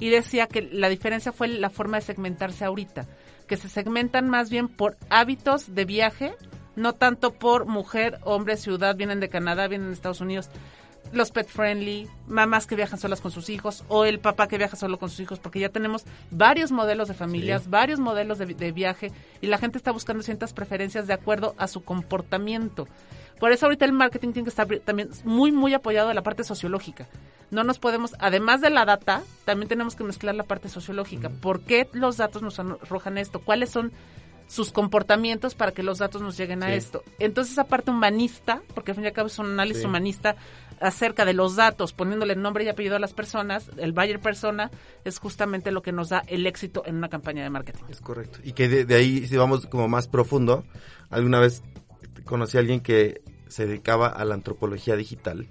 y 0.00 0.10
decía 0.10 0.48
que 0.48 0.62
la 0.62 0.88
diferencia 0.88 1.30
fue 1.30 1.46
la 1.46 1.70
forma 1.70 1.98
de 1.98 2.02
segmentarse 2.02 2.64
ahorita, 2.64 3.06
que 3.46 3.56
se 3.56 3.68
segmentan 3.68 4.28
más 4.28 4.50
bien 4.50 4.66
por 4.66 4.96
hábitos 5.10 5.76
de 5.76 5.84
viaje, 5.84 6.34
no 6.74 6.92
tanto 6.94 7.32
por 7.32 7.66
mujer, 7.66 8.18
hombre, 8.24 8.56
ciudad, 8.56 8.96
vienen 8.96 9.20
de 9.20 9.28
Canadá, 9.28 9.68
vienen 9.68 9.88
de 9.88 9.94
Estados 9.94 10.20
Unidos 10.20 10.50
los 11.12 11.30
pet 11.30 11.48
friendly, 11.48 12.08
mamás 12.26 12.66
que 12.66 12.76
viajan 12.76 12.98
solas 12.98 13.20
con 13.20 13.30
sus 13.30 13.48
hijos 13.48 13.84
o 13.88 14.04
el 14.04 14.18
papá 14.20 14.48
que 14.48 14.58
viaja 14.58 14.76
solo 14.76 14.98
con 14.98 15.08
sus 15.10 15.20
hijos, 15.20 15.38
porque 15.38 15.60
ya 15.60 15.68
tenemos 15.68 16.04
varios 16.30 16.72
modelos 16.72 17.08
de 17.08 17.14
familias, 17.14 17.62
Sí. 17.64 17.68
varios 17.70 17.98
modelos 18.00 18.38
de, 18.38 18.46
de 18.46 18.72
viaje 18.72 19.12
y 19.40 19.46
la 19.46 19.58
gente 19.58 19.78
está 19.78 19.90
buscando 19.92 20.22
ciertas 20.22 20.52
preferencias 20.52 21.06
de 21.06 21.12
acuerdo 21.14 21.54
a 21.58 21.68
su 21.68 21.82
comportamiento. 21.84 22.86
Por 23.38 23.52
eso 23.52 23.66
ahorita 23.66 23.84
el 23.84 23.92
marketing 23.92 24.32
tiene 24.32 24.44
que 24.44 24.50
estar 24.50 24.66
también 24.84 25.10
muy, 25.24 25.52
muy 25.52 25.74
apoyado 25.74 26.08
de 26.08 26.14
la 26.14 26.22
parte 26.22 26.42
sociológica. 26.42 27.06
No 27.50 27.64
nos 27.64 27.78
podemos, 27.78 28.14
además 28.18 28.60
de 28.62 28.70
la 28.70 28.84
data, 28.86 29.22
también 29.44 29.68
tenemos 29.68 29.94
que 29.94 30.04
mezclar 30.04 30.34
la 30.34 30.42
parte 30.44 30.68
sociológica. 30.68 31.28
¿Por 31.28 31.60
qué 31.60 31.88
los 31.92 32.16
datos 32.16 32.40
nos 32.42 32.58
arrojan 32.58 33.18
esto? 33.18 33.40
¿Cuáles 33.40 33.70
son 33.70 33.92
sus 34.48 34.72
comportamientos 34.72 35.54
para 35.54 35.72
que 35.72 35.82
los 35.82 35.98
datos 35.98 36.22
nos 36.22 36.36
lleguen 36.38 36.62
a 36.62 36.72
esto? 36.74 37.02
Entonces, 37.18 37.52
esa 37.52 37.64
parte 37.64 37.90
humanista, 37.90 38.62
porque 38.74 38.92
al 38.92 38.94
fin 38.96 39.04
y 39.04 39.08
al 39.08 39.12
cabo 39.12 39.26
es 39.28 39.38
un 39.38 39.46
análisis 39.46 39.82
Sí. 39.82 39.86
humanista 39.88 40.36
acerca 40.80 41.24
de 41.24 41.32
los 41.32 41.56
datos, 41.56 41.92
poniéndole 41.92 42.36
nombre 42.36 42.64
y 42.64 42.68
apellido 42.68 42.96
a 42.96 42.98
las 42.98 43.14
personas, 43.14 43.70
el 43.76 43.92
buyer 43.92 44.20
persona, 44.20 44.70
es 45.04 45.18
justamente 45.18 45.70
lo 45.70 45.82
que 45.82 45.92
nos 45.92 46.08
da 46.08 46.22
el 46.26 46.46
éxito 46.46 46.82
en 46.86 46.96
una 46.96 47.08
campaña 47.08 47.42
de 47.42 47.50
marketing. 47.50 47.84
Es 47.88 48.00
correcto. 48.00 48.38
Y 48.44 48.52
que 48.52 48.68
de, 48.68 48.84
de 48.84 48.94
ahí, 48.94 49.26
si 49.26 49.36
vamos 49.36 49.66
como 49.66 49.88
más 49.88 50.08
profundo, 50.08 50.64
alguna 51.10 51.40
vez 51.40 51.62
conocí 52.24 52.56
a 52.56 52.60
alguien 52.60 52.80
que 52.80 53.22
se 53.48 53.66
dedicaba 53.66 54.08
a 54.08 54.24
la 54.24 54.34
antropología 54.34 54.96
digital. 54.96 55.46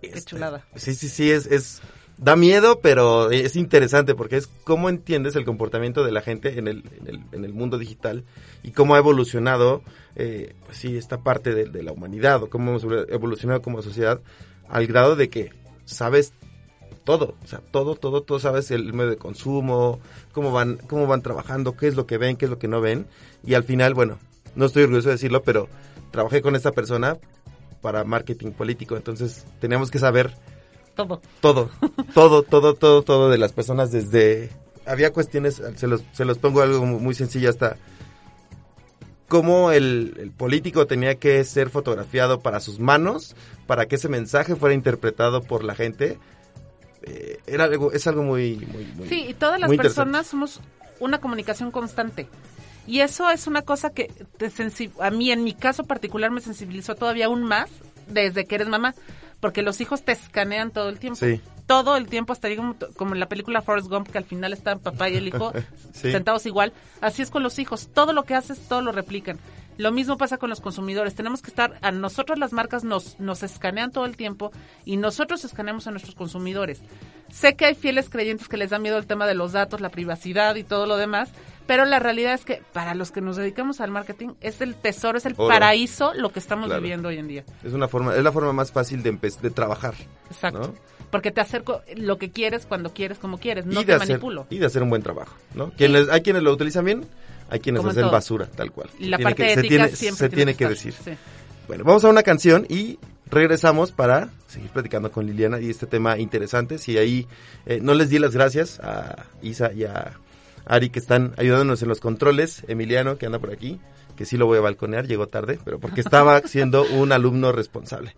Qué 0.00 0.08
Este, 0.08 0.22
chulada. 0.22 0.66
Sí, 0.76 0.94
sí, 0.94 1.08
sí, 1.08 1.30
es, 1.30 1.46
es 1.46 1.82
da 2.20 2.36
miedo, 2.36 2.80
pero 2.80 3.30
es 3.30 3.56
interesante 3.56 4.14
porque 4.14 4.36
es 4.36 4.46
cómo 4.64 4.90
entiendes 4.90 5.36
el 5.36 5.46
comportamiento 5.46 6.04
de 6.04 6.12
la 6.12 6.20
gente 6.20 6.58
en 6.58 6.68
el, 6.68 6.84
en 7.00 7.08
el, 7.08 7.20
en 7.32 7.44
el 7.46 7.54
mundo 7.54 7.78
digital 7.78 8.24
y 8.62 8.72
cómo 8.72 8.94
ha 8.94 8.98
evolucionado, 8.98 9.82
eh, 10.16 10.54
pues 10.66 10.76
sí, 10.76 10.98
esta 10.98 11.22
parte 11.22 11.54
de, 11.54 11.64
de 11.64 11.82
la 11.82 11.92
humanidad 11.92 12.42
o 12.42 12.50
cómo 12.50 12.70
hemos 12.70 12.84
evolucionado 13.08 13.62
como 13.62 13.80
sociedad 13.80 14.20
al 14.68 14.86
grado 14.86 15.16
de 15.16 15.30
que 15.30 15.50
sabes 15.86 16.34
todo, 17.04 17.34
o 17.42 17.46
sea, 17.46 17.60
todo, 17.70 17.96
todo, 17.96 18.22
todo 18.22 18.38
sabes 18.38 18.70
el 18.70 18.92
medio 18.92 19.10
de 19.10 19.16
consumo, 19.16 19.98
cómo 20.32 20.52
van, 20.52 20.76
cómo 20.76 21.06
van 21.06 21.22
trabajando, 21.22 21.74
qué 21.74 21.88
es 21.88 21.96
lo 21.96 22.06
que 22.06 22.18
ven, 22.18 22.36
qué 22.36 22.44
es 22.44 22.50
lo 22.50 22.58
que 22.58 22.68
no 22.68 22.82
ven. 22.82 23.06
Y 23.42 23.54
al 23.54 23.64
final, 23.64 23.94
bueno, 23.94 24.18
no 24.54 24.66
estoy 24.66 24.82
orgulloso 24.82 25.08
de 25.08 25.14
decirlo, 25.14 25.42
pero 25.42 25.68
trabajé 26.10 26.42
con 26.42 26.54
esta 26.54 26.72
persona 26.72 27.16
para 27.80 28.04
marketing 28.04 28.50
político, 28.50 28.96
entonces 28.96 29.46
teníamos 29.58 29.90
que 29.90 29.98
saber 29.98 30.34
Todo. 31.06 31.20
todo, 31.40 31.70
todo, 32.14 32.42
todo, 32.42 32.74
todo, 32.74 33.02
todo 33.02 33.30
de 33.30 33.38
las 33.38 33.52
personas 33.52 33.90
desde... 33.92 34.50
Había 34.86 35.12
cuestiones, 35.12 35.62
se 35.76 35.86
los, 35.86 36.02
se 36.12 36.24
los 36.24 36.38
pongo 36.38 36.62
algo 36.62 36.84
mu- 36.84 36.98
muy 36.98 37.14
sencillo 37.14 37.50
hasta 37.50 37.76
cómo 39.28 39.70
el, 39.70 40.16
el 40.18 40.30
político 40.32 40.86
tenía 40.86 41.14
que 41.16 41.44
ser 41.44 41.70
fotografiado 41.70 42.40
para 42.40 42.60
sus 42.60 42.80
manos, 42.80 43.36
para 43.66 43.86
que 43.86 43.96
ese 43.96 44.08
mensaje 44.08 44.56
fuera 44.56 44.74
interpretado 44.74 45.42
por 45.42 45.62
la 45.64 45.74
gente. 45.74 46.18
Eh, 47.02 47.38
era 47.46 47.64
algo, 47.64 47.92
es 47.92 48.06
algo 48.06 48.22
muy, 48.22 48.56
muy, 48.72 48.84
muy- 48.96 49.08
Sí, 49.08 49.26
y 49.28 49.34
todas 49.34 49.60
las 49.60 49.68
personas 49.84 50.26
somos 50.26 50.60
una 50.98 51.20
comunicación 51.20 51.70
constante. 51.70 52.28
Y 52.86 53.00
eso 53.00 53.30
es 53.30 53.46
una 53.46 53.62
cosa 53.62 53.90
que 53.90 54.10
te 54.36 54.50
sensi- 54.50 54.90
a 55.00 55.10
mí, 55.10 55.30
en 55.30 55.44
mi 55.44 55.54
caso 55.54 55.84
particular, 55.84 56.30
me 56.30 56.40
sensibilizó 56.40 56.94
todavía 56.96 57.26
aún 57.26 57.44
más 57.44 57.70
desde 58.08 58.46
que 58.46 58.56
eres 58.56 58.68
mamá. 58.68 58.94
Porque 59.40 59.62
los 59.62 59.80
hijos 59.80 60.02
te 60.02 60.12
escanean 60.12 60.70
todo 60.70 60.88
el 60.88 60.98
tiempo. 60.98 61.18
Sí. 61.18 61.40
Todo 61.66 61.96
el 61.96 62.08
tiempo, 62.08 62.32
hasta 62.32 62.54
como, 62.56 62.76
como 62.96 63.14
en 63.14 63.20
la 63.20 63.28
película 63.28 63.62
Forrest 63.62 63.88
Gump, 63.88 64.08
que 64.08 64.18
al 64.18 64.24
final 64.24 64.52
están 64.52 64.80
papá 64.80 65.08
y 65.08 65.16
el 65.16 65.28
hijo 65.28 65.52
Sí. 65.92 66.12
sentados 66.12 66.44
igual. 66.46 66.72
Así 67.00 67.22
es 67.22 67.30
con 67.30 67.42
los 67.42 67.58
hijos. 67.58 67.88
Todo 67.94 68.12
lo 68.12 68.24
que 68.24 68.34
haces, 68.34 68.58
todo 68.68 68.82
lo 68.82 68.92
replican. 68.92 69.38
Lo 69.78 69.92
mismo 69.92 70.18
pasa 70.18 70.36
con 70.36 70.50
los 70.50 70.60
consumidores. 70.60 71.14
Tenemos 71.14 71.40
que 71.40 71.48
estar, 71.48 71.78
a 71.80 71.90
nosotros 71.90 72.38
las 72.38 72.52
marcas 72.52 72.84
nos, 72.84 73.18
nos 73.18 73.42
escanean 73.42 73.92
todo 73.92 74.04
el 74.04 74.16
tiempo 74.16 74.52
y 74.84 74.98
nosotros 74.98 75.42
escaneamos 75.44 75.86
a 75.86 75.90
nuestros 75.90 76.14
consumidores. 76.14 76.82
Sé 77.30 77.54
que 77.56 77.64
hay 77.64 77.74
fieles 77.74 78.10
creyentes 78.10 78.46
que 78.48 78.58
les 78.58 78.70
da 78.70 78.78
miedo 78.78 78.98
el 78.98 79.06
tema 79.06 79.26
de 79.26 79.34
los 79.34 79.52
datos, 79.52 79.80
la 79.80 79.88
privacidad 79.88 80.56
y 80.56 80.64
todo 80.64 80.86
lo 80.86 80.96
demás, 80.98 81.30
pero 81.70 81.84
la 81.84 82.00
realidad 82.00 82.34
es 82.34 82.44
que 82.44 82.64
para 82.72 82.96
los 82.96 83.12
que 83.12 83.20
nos 83.20 83.36
dedicamos 83.36 83.80
al 83.80 83.92
marketing 83.92 84.30
es 84.40 84.60
el 84.60 84.74
tesoro, 84.74 85.18
es 85.18 85.24
el 85.24 85.34
Oro. 85.36 85.46
paraíso 85.46 86.12
lo 86.14 86.32
que 86.32 86.40
estamos 86.40 86.66
Claro. 86.66 86.82
viviendo 86.82 87.10
hoy 87.10 87.18
en 87.18 87.28
día. 87.28 87.44
Es 87.62 87.72
una 87.72 87.86
forma, 87.86 88.16
es 88.16 88.24
la 88.24 88.32
forma 88.32 88.52
más 88.52 88.72
fácil 88.72 89.04
de, 89.04 89.12
de 89.12 89.50
trabajar. 89.50 89.94
Exacto. 90.28 90.58
¿no? 90.62 90.74
Porque 91.12 91.30
te 91.30 91.40
acerco 91.40 91.82
lo 91.94 92.18
que 92.18 92.32
quieres, 92.32 92.66
cuando 92.66 92.92
quieres, 92.92 93.18
como 93.18 93.38
quieres, 93.38 93.66
no 93.66 93.82
y, 93.82 93.84
te 93.84 93.92
hacer, 93.92 94.08
manipulo. 94.08 94.48
y 94.50 94.58
de 94.58 94.66
hacer 94.66 94.82
un 94.82 94.90
buen 94.90 95.04
trabajo. 95.04 95.36
¿no? 95.54 95.70
Quienes, 95.70 96.08
hay 96.08 96.22
quienes 96.22 96.42
lo 96.42 96.52
utilizan 96.52 96.84
bien, 96.84 97.06
hay 97.50 97.60
quienes 97.60 97.78
Como 97.78 97.90
hacen 97.92 98.02
todo. 98.02 98.10
basura, 98.10 98.46
tal 98.46 98.72
cual. 98.72 98.90
Y 98.98 99.04
la 99.06 99.18
Tiene 99.18 99.30
parte 99.30 99.46
que- 99.46 99.54
se 99.54 99.62
tiene, 99.62 99.88
siempre 99.90 100.28
se 100.28 100.34
tiene 100.34 100.54
que 100.56 100.66
decir. 100.68 100.92
Sí. 100.92 101.12
Bueno, 101.68 101.84
vamos 101.84 102.02
a 102.04 102.08
una 102.08 102.24
canción 102.24 102.66
y 102.68 102.98
regresamos 103.30 103.92
para 103.92 104.30
seguir 104.48 104.70
platicando 104.70 105.12
con 105.12 105.24
Liliana 105.24 105.60
y 105.60 105.70
este 105.70 105.86
tema 105.86 106.18
interesante. 106.18 106.78
Si 106.78 106.98
ahí 106.98 107.28
eh, 107.64 107.78
no 107.80 107.94
les 107.94 108.10
di 108.10 108.18
las 108.18 108.34
gracias 108.34 108.80
a 108.80 109.26
Isa 109.40 109.72
y 109.72 109.84
a 109.84 110.14
Ari 110.70 110.90
que 110.90 111.00
están 111.00 111.34
ayudándonos 111.36 111.82
en 111.82 111.88
los 111.88 111.98
controles, 111.98 112.62
Emiliano 112.68 113.18
que 113.18 113.26
anda 113.26 113.40
por 113.40 113.50
aquí, 113.50 113.80
que 114.14 114.24
sí 114.24 114.36
lo 114.36 114.46
voy 114.46 114.58
a 114.58 114.60
balconear, 114.60 115.08
llegó 115.08 115.26
tarde, 115.26 115.58
pero 115.64 115.80
porque 115.80 116.00
estaba 116.00 116.40
siendo 116.46 116.84
un 116.84 117.10
alumno 117.10 117.50
responsable. 117.50 118.14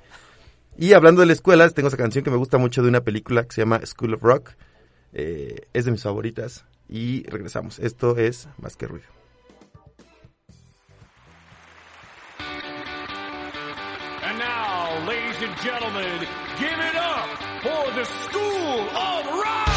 Y 0.77 0.93
hablando 0.93 1.23
de 1.23 1.29
la 1.29 1.33
escuela, 1.33 1.69
tengo 1.71 1.89
esa 1.89 1.97
canción 1.97 2.23
que 2.23 2.31
me 2.31 2.37
gusta 2.37 2.59
mucho 2.59 2.83
de 2.83 2.89
una 2.91 3.01
película 3.01 3.45
que 3.45 3.53
se 3.55 3.63
llama 3.63 3.81
School 3.87 4.15
of 4.15 4.23
Rock. 4.23 4.51
Eh, 5.15 5.67
es 5.73 5.87
de 5.87 5.93
mis 5.93 6.03
favoritas. 6.03 6.67
Y 6.89 7.23
regresamos. 7.25 7.79
Esto 7.79 8.17
es 8.19 8.49
Más 8.59 8.77
que 8.77 8.87
Ruido. 8.87 9.07
And 14.25 14.39
now, 14.39 15.07
ladies 15.07 15.37
and 15.43 15.57
gentlemen, 15.61 16.21
give 16.59 16.79
it 16.79 16.97
up 16.97 17.29
for 17.63 17.95
the 17.95 18.05
School 18.05 18.89
of 18.95 19.27
Rock! 19.43 19.72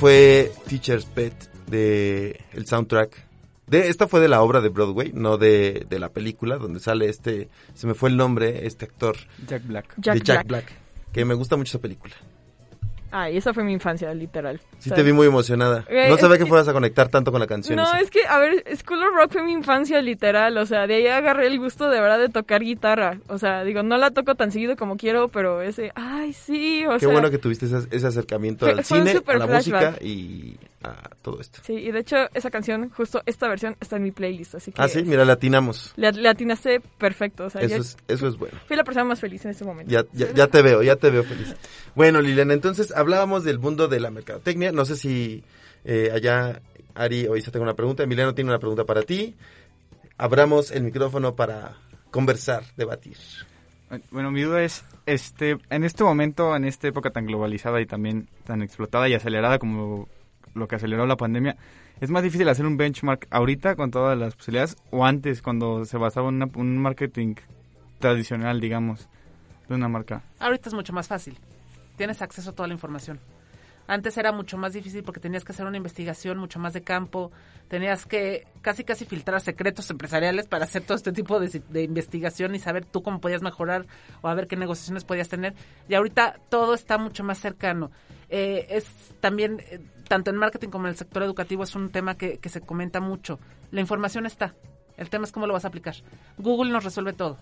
Fue 0.00 0.50
Teacher's 0.66 1.04
Pet 1.04 1.34
de 1.66 2.40
el 2.54 2.66
soundtrack. 2.66 3.26
De, 3.66 3.88
esta 3.88 4.08
fue 4.08 4.20
de 4.20 4.28
la 4.28 4.40
obra 4.40 4.62
de 4.62 4.70
Broadway, 4.70 5.12
no 5.14 5.36
de, 5.36 5.86
de 5.88 5.98
la 5.98 6.08
película, 6.08 6.56
donde 6.56 6.80
sale 6.80 7.08
este, 7.10 7.50
se 7.74 7.86
me 7.86 7.92
fue 7.92 8.08
el 8.08 8.16
nombre, 8.16 8.66
este 8.66 8.86
actor 8.86 9.16
Jack 9.46 9.66
Black. 9.66 9.94
de 9.96 10.20
Jack 10.20 10.46
Black. 10.46 10.72
que 11.12 11.24
me 11.26 11.34
gusta 11.34 11.58
mucho 11.58 11.72
esa 11.72 11.82
película. 11.82 12.14
Ay, 13.12 13.36
esa 13.36 13.52
fue 13.52 13.64
mi 13.64 13.72
infancia, 13.72 14.12
literal. 14.14 14.60
Sí 14.78 14.88
sea, 14.90 14.96
te 14.96 15.02
vi 15.02 15.12
muy 15.12 15.26
emocionada. 15.26 15.84
Eh, 15.88 16.06
No 16.08 16.16
sabía 16.16 16.38
que- 16.38 16.46
fueras 16.46 16.68
a 16.68 16.72
conectar 16.72 17.08
tanto 17.08 17.32
con 17.32 17.40
la 17.40 17.46
canción. 17.46 17.76
No, 17.76 17.82
esa. 17.82 18.00
es 18.00 18.10
que, 18.10 18.20
a 18.28 18.38
ver, 18.38 18.64
School 18.76 19.02
of 19.02 19.14
Rock 19.16 19.32
fue 19.32 19.42
mi 19.42 19.52
infancia 19.52 20.00
literal, 20.00 20.56
o 20.58 20.64
sea, 20.66 20.86
de 20.86 20.94
ahí 20.94 21.06
agarré 21.08 21.46
el 21.48 21.58
gusto 21.58 21.88
de 21.90 22.00
verdad 22.00 22.18
de 22.18 22.28
tocar 22.28 22.62
guitarra. 22.62 23.18
O 23.28 23.38
sea, 23.38 23.64
digo, 23.64 23.82
no 23.82 23.96
la 23.98 24.10
toco 24.12 24.34
tan 24.36 24.52
seguido 24.52 24.76
como 24.76 24.96
quiero, 24.96 25.28
pero 25.28 25.60
ese, 25.62 25.90
ay, 25.94 26.32
sí, 26.32 26.84
o 26.86 26.92
Qué 26.94 27.00
sea... 27.00 27.08
bueno 27.10 27.30
que 27.30 27.38
tuviste 27.38 27.66
ese, 27.66 27.78
ese 27.90 28.06
acercamiento 28.06 28.66
Fue- 28.66 28.74
al 28.78 28.84
fue 28.84 28.98
cine, 28.98 29.10
a 29.10 29.14
la 29.38 29.46
flashback. 29.46 29.84
música 29.90 30.04
y 30.04 30.56
a 30.82 31.10
todo 31.22 31.40
esto. 31.40 31.60
Sí, 31.62 31.74
y 31.74 31.90
de 31.92 31.98
hecho 32.00 32.16
esa 32.32 32.50
canción, 32.50 32.88
justo 32.90 33.22
esta 33.26 33.48
versión, 33.48 33.76
está 33.80 33.96
en 33.96 34.02
mi 34.02 34.12
playlist, 34.12 34.54
así 34.54 34.72
que... 34.72 34.80
Ah, 34.80 34.88
sí, 34.88 35.02
mira, 35.02 35.24
latinamos. 35.24 35.92
Le, 35.96 36.10
le 36.12 36.28
atinaste 36.28 36.80
perfecto, 36.98 37.44
o 37.46 37.50
sea, 37.50 37.60
Eso 37.60 37.70
ya- 37.76 37.80
es, 37.80 37.96
eso 38.08 38.26
es 38.28 38.36
bueno. 38.38 38.58
fui 38.66 38.76
la 38.76 38.84
persona 38.84 39.04
más 39.04 39.20
feliz 39.20 39.44
en 39.44 39.50
ese 39.50 39.64
momento. 39.64 39.90
Ya, 39.92 40.04
ya, 40.12 40.32
ya 40.32 40.46
te 40.46 40.62
veo, 40.62 40.82
ya 40.82 40.96
te 40.96 41.10
veo 41.10 41.22
feliz. 41.24 41.54
Bueno, 41.94 42.20
Liliana, 42.22 42.54
entonces 42.54 42.92
hablábamos 42.96 43.44
del 43.44 43.58
mundo 43.58 43.88
de 43.88 44.00
la 44.00 44.10
mercadotecnia. 44.10 44.72
No 44.72 44.84
sé 44.86 44.96
si 44.96 45.44
eh, 45.84 46.10
allá 46.14 46.62
Ari 46.94 47.26
o 47.28 47.36
Isa 47.36 47.50
tengo 47.50 47.64
una 47.64 47.74
pregunta. 47.74 48.02
Emiliano 48.02 48.34
tiene 48.34 48.50
una 48.50 48.58
pregunta 48.58 48.84
para 48.84 49.02
ti. 49.02 49.36
Abramos 50.16 50.70
el 50.70 50.82
micrófono 50.82 51.34
para 51.34 51.76
conversar, 52.10 52.64
debatir. 52.76 53.16
Bueno, 54.10 54.30
mi 54.30 54.42
duda 54.42 54.62
es, 54.62 54.84
este, 55.06 55.56
en 55.70 55.84
este 55.84 56.04
momento, 56.04 56.54
en 56.54 56.64
esta 56.64 56.86
época 56.88 57.10
tan 57.10 57.26
globalizada 57.26 57.80
y 57.80 57.86
también 57.86 58.28
tan 58.44 58.62
explotada 58.62 59.08
y 59.08 59.14
acelerada 59.14 59.58
como 59.58 60.08
lo 60.54 60.68
que 60.68 60.76
aceleró 60.76 61.06
la 61.06 61.16
pandemia, 61.16 61.56
¿es 62.00 62.10
más 62.10 62.22
difícil 62.22 62.48
hacer 62.48 62.66
un 62.66 62.76
benchmark 62.76 63.26
ahorita 63.30 63.76
con 63.76 63.90
todas 63.90 64.18
las 64.18 64.34
posibilidades 64.34 64.76
o 64.90 65.04
antes 65.04 65.42
cuando 65.42 65.84
se 65.84 65.96
basaba 65.96 66.28
en 66.28 66.50
un 66.54 66.78
marketing 66.78 67.34
tradicional, 67.98 68.60
digamos, 68.60 69.08
de 69.68 69.74
una 69.74 69.88
marca? 69.88 70.22
Ahorita 70.38 70.68
es 70.68 70.74
mucho 70.74 70.92
más 70.92 71.08
fácil. 71.08 71.38
Tienes 71.96 72.22
acceso 72.22 72.50
a 72.50 72.52
toda 72.54 72.66
la 72.66 72.74
información. 72.74 73.20
Antes 73.86 74.16
era 74.16 74.30
mucho 74.30 74.56
más 74.56 74.72
difícil 74.72 75.02
porque 75.02 75.18
tenías 75.18 75.44
que 75.44 75.50
hacer 75.50 75.66
una 75.66 75.76
investigación 75.76 76.38
mucho 76.38 76.60
más 76.60 76.72
de 76.72 76.82
campo, 76.82 77.32
tenías 77.66 78.06
que 78.06 78.46
casi 78.62 78.84
casi 78.84 79.04
filtrar 79.04 79.40
secretos 79.40 79.90
empresariales 79.90 80.46
para 80.46 80.62
hacer 80.62 80.82
todo 80.82 80.96
este 80.96 81.10
tipo 81.10 81.40
de, 81.40 81.60
de 81.68 81.82
investigación 81.82 82.54
y 82.54 82.60
saber 82.60 82.84
tú 82.84 83.02
cómo 83.02 83.20
podías 83.20 83.42
mejorar 83.42 83.86
o 84.22 84.28
a 84.28 84.34
ver 84.34 84.46
qué 84.46 84.54
negociaciones 84.54 85.02
podías 85.02 85.28
tener. 85.28 85.54
Y 85.88 85.94
ahorita 85.94 86.38
todo 86.50 86.74
está 86.74 86.98
mucho 86.98 87.24
más 87.24 87.38
cercano. 87.38 87.90
Eh, 88.30 88.66
es 88.70 88.86
también, 89.20 89.60
eh, 89.70 89.80
tanto 90.08 90.30
en 90.30 90.36
marketing 90.36 90.68
como 90.68 90.86
en 90.86 90.90
el 90.90 90.96
sector 90.96 91.22
educativo, 91.22 91.64
es 91.64 91.74
un 91.74 91.90
tema 91.90 92.16
que, 92.16 92.38
que 92.38 92.48
se 92.48 92.60
comenta 92.60 93.00
mucho. 93.00 93.38
La 93.70 93.80
información 93.80 94.24
está. 94.24 94.54
El 94.96 95.10
tema 95.10 95.24
es 95.24 95.32
cómo 95.32 95.46
lo 95.46 95.52
vas 95.52 95.64
a 95.64 95.68
aplicar. 95.68 95.96
Google 96.38 96.72
nos 96.72 96.84
resuelve 96.84 97.12
todo. 97.12 97.38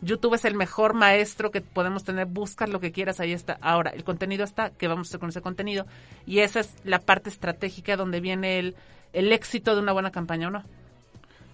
YouTube 0.00 0.34
es 0.34 0.44
el 0.44 0.54
mejor 0.54 0.94
maestro 0.94 1.50
que 1.50 1.60
podemos 1.60 2.04
tener. 2.04 2.26
Buscas 2.26 2.68
lo 2.68 2.80
que 2.80 2.92
quieras, 2.92 3.20
ahí 3.20 3.32
está. 3.32 3.58
Ahora, 3.60 3.90
el 3.90 4.04
contenido 4.04 4.44
está, 4.44 4.70
¿qué 4.70 4.88
vamos 4.88 5.08
a 5.08 5.10
hacer 5.10 5.20
con 5.20 5.30
ese 5.30 5.40
contenido? 5.40 5.86
Y 6.26 6.40
esa 6.40 6.60
es 6.60 6.74
la 6.84 7.00
parte 7.00 7.30
estratégica 7.30 7.96
donde 7.96 8.20
viene 8.20 8.58
el, 8.58 8.76
el 9.12 9.32
éxito 9.32 9.74
de 9.74 9.82
una 9.82 9.92
buena 9.92 10.10
campaña 10.10 10.48
o 10.48 10.50
no. 10.50 10.62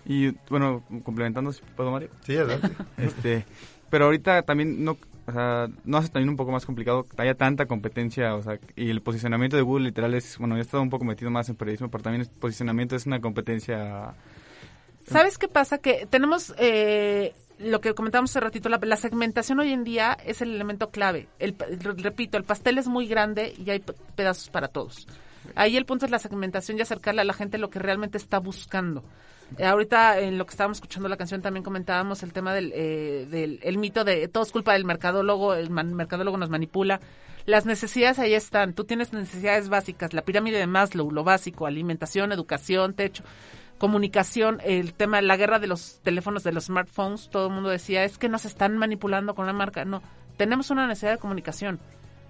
Y 0.04 0.30
bueno, 0.48 0.82
complementando, 1.04 1.52
si 1.52 1.62
puedo, 1.76 1.90
Mario. 1.90 2.08
Sí, 2.22 2.36
adelante. 2.36 2.70
este, 2.96 3.44
pero 3.88 4.06
ahorita 4.06 4.42
también 4.42 4.84
no, 4.84 4.96
o 5.30 5.32
sea, 5.32 5.68
no 5.84 5.96
hace 5.96 6.08
también 6.08 6.28
un 6.28 6.36
poco 6.36 6.52
más 6.52 6.66
complicado 6.66 7.04
que 7.04 7.22
haya 7.22 7.34
tanta 7.34 7.66
competencia, 7.66 8.34
o 8.34 8.42
sea, 8.42 8.58
y 8.76 8.90
el 8.90 9.02
posicionamiento 9.02 9.56
de 9.56 9.62
Google 9.62 9.86
literal 9.86 10.14
es, 10.14 10.38
bueno, 10.38 10.54
yo 10.54 10.58
he 10.58 10.62
estado 10.62 10.82
un 10.82 10.90
poco 10.90 11.04
metido 11.04 11.30
más 11.30 11.48
en 11.48 11.56
periodismo, 11.56 11.90
pero 11.90 12.04
también 12.04 12.22
el 12.22 12.28
posicionamiento 12.28 12.96
es 12.96 13.06
una 13.06 13.20
competencia 13.20 14.14
¿Sabes 15.06 15.38
qué 15.38 15.48
pasa? 15.48 15.78
Que 15.78 16.06
tenemos 16.08 16.54
eh, 16.58 17.34
lo 17.58 17.80
que 17.80 17.94
comentábamos 17.94 18.30
hace 18.30 18.40
ratito, 18.40 18.68
la, 18.68 18.78
la 18.80 18.96
segmentación 18.96 19.60
hoy 19.60 19.72
en 19.72 19.84
día 19.84 20.16
es 20.24 20.40
el 20.40 20.54
elemento 20.54 20.90
clave. 20.90 21.28
El, 21.38 21.56
repito, 21.98 22.38
el 22.38 22.44
pastel 22.44 22.78
es 22.78 22.86
muy 22.86 23.06
grande 23.06 23.52
y 23.58 23.70
hay 23.70 23.82
pedazos 24.14 24.50
para 24.50 24.68
todos. 24.68 25.06
Ahí 25.56 25.76
el 25.76 25.84
punto 25.84 26.04
es 26.04 26.12
la 26.12 26.18
segmentación 26.18 26.78
y 26.78 26.82
acercarle 26.82 27.22
a 27.22 27.24
la 27.24 27.32
gente 27.32 27.58
lo 27.58 27.70
que 27.70 27.78
realmente 27.78 28.18
está 28.18 28.38
buscando. 28.38 29.02
Eh, 29.58 29.64
ahorita 29.64 30.20
en 30.20 30.38
lo 30.38 30.46
que 30.46 30.52
estábamos 30.52 30.78
escuchando 30.78 31.08
la 31.08 31.16
canción 31.16 31.42
también 31.42 31.64
comentábamos 31.64 32.22
el 32.22 32.32
tema 32.32 32.54
del, 32.54 32.72
eh, 32.74 33.26
del 33.30 33.58
el 33.62 33.78
mito 33.78 34.04
de 34.04 34.28
todo 34.28 34.42
es 34.42 34.52
culpa 34.52 34.72
del 34.72 34.84
mercadólogo, 34.84 35.54
el 35.54 35.70
mercadólogo 35.70 36.36
nos 36.36 36.50
manipula. 36.50 37.00
Las 37.46 37.66
necesidades 37.66 38.18
ahí 38.18 38.34
están. 38.34 38.74
Tú 38.74 38.84
tienes 38.84 39.12
necesidades 39.12 39.68
básicas, 39.68 40.12
la 40.12 40.22
pirámide 40.22 40.58
de 40.58 40.66
Maslow, 40.66 41.10
lo 41.10 41.24
básico, 41.24 41.66
alimentación, 41.66 42.32
educación, 42.32 42.94
techo 42.94 43.24
comunicación, 43.80 44.60
el 44.62 44.92
tema, 44.92 45.22
la 45.22 45.38
guerra 45.38 45.58
de 45.58 45.66
los 45.66 46.00
teléfonos, 46.02 46.44
de 46.44 46.52
los 46.52 46.66
smartphones, 46.66 47.30
todo 47.30 47.46
el 47.46 47.54
mundo 47.54 47.70
decía, 47.70 48.04
es 48.04 48.18
que 48.18 48.28
nos 48.28 48.44
están 48.44 48.76
manipulando 48.76 49.34
con 49.34 49.44
una 49.44 49.54
marca. 49.54 49.86
No, 49.86 50.02
tenemos 50.36 50.70
una 50.70 50.86
necesidad 50.86 51.12
de 51.12 51.18
comunicación. 51.18 51.80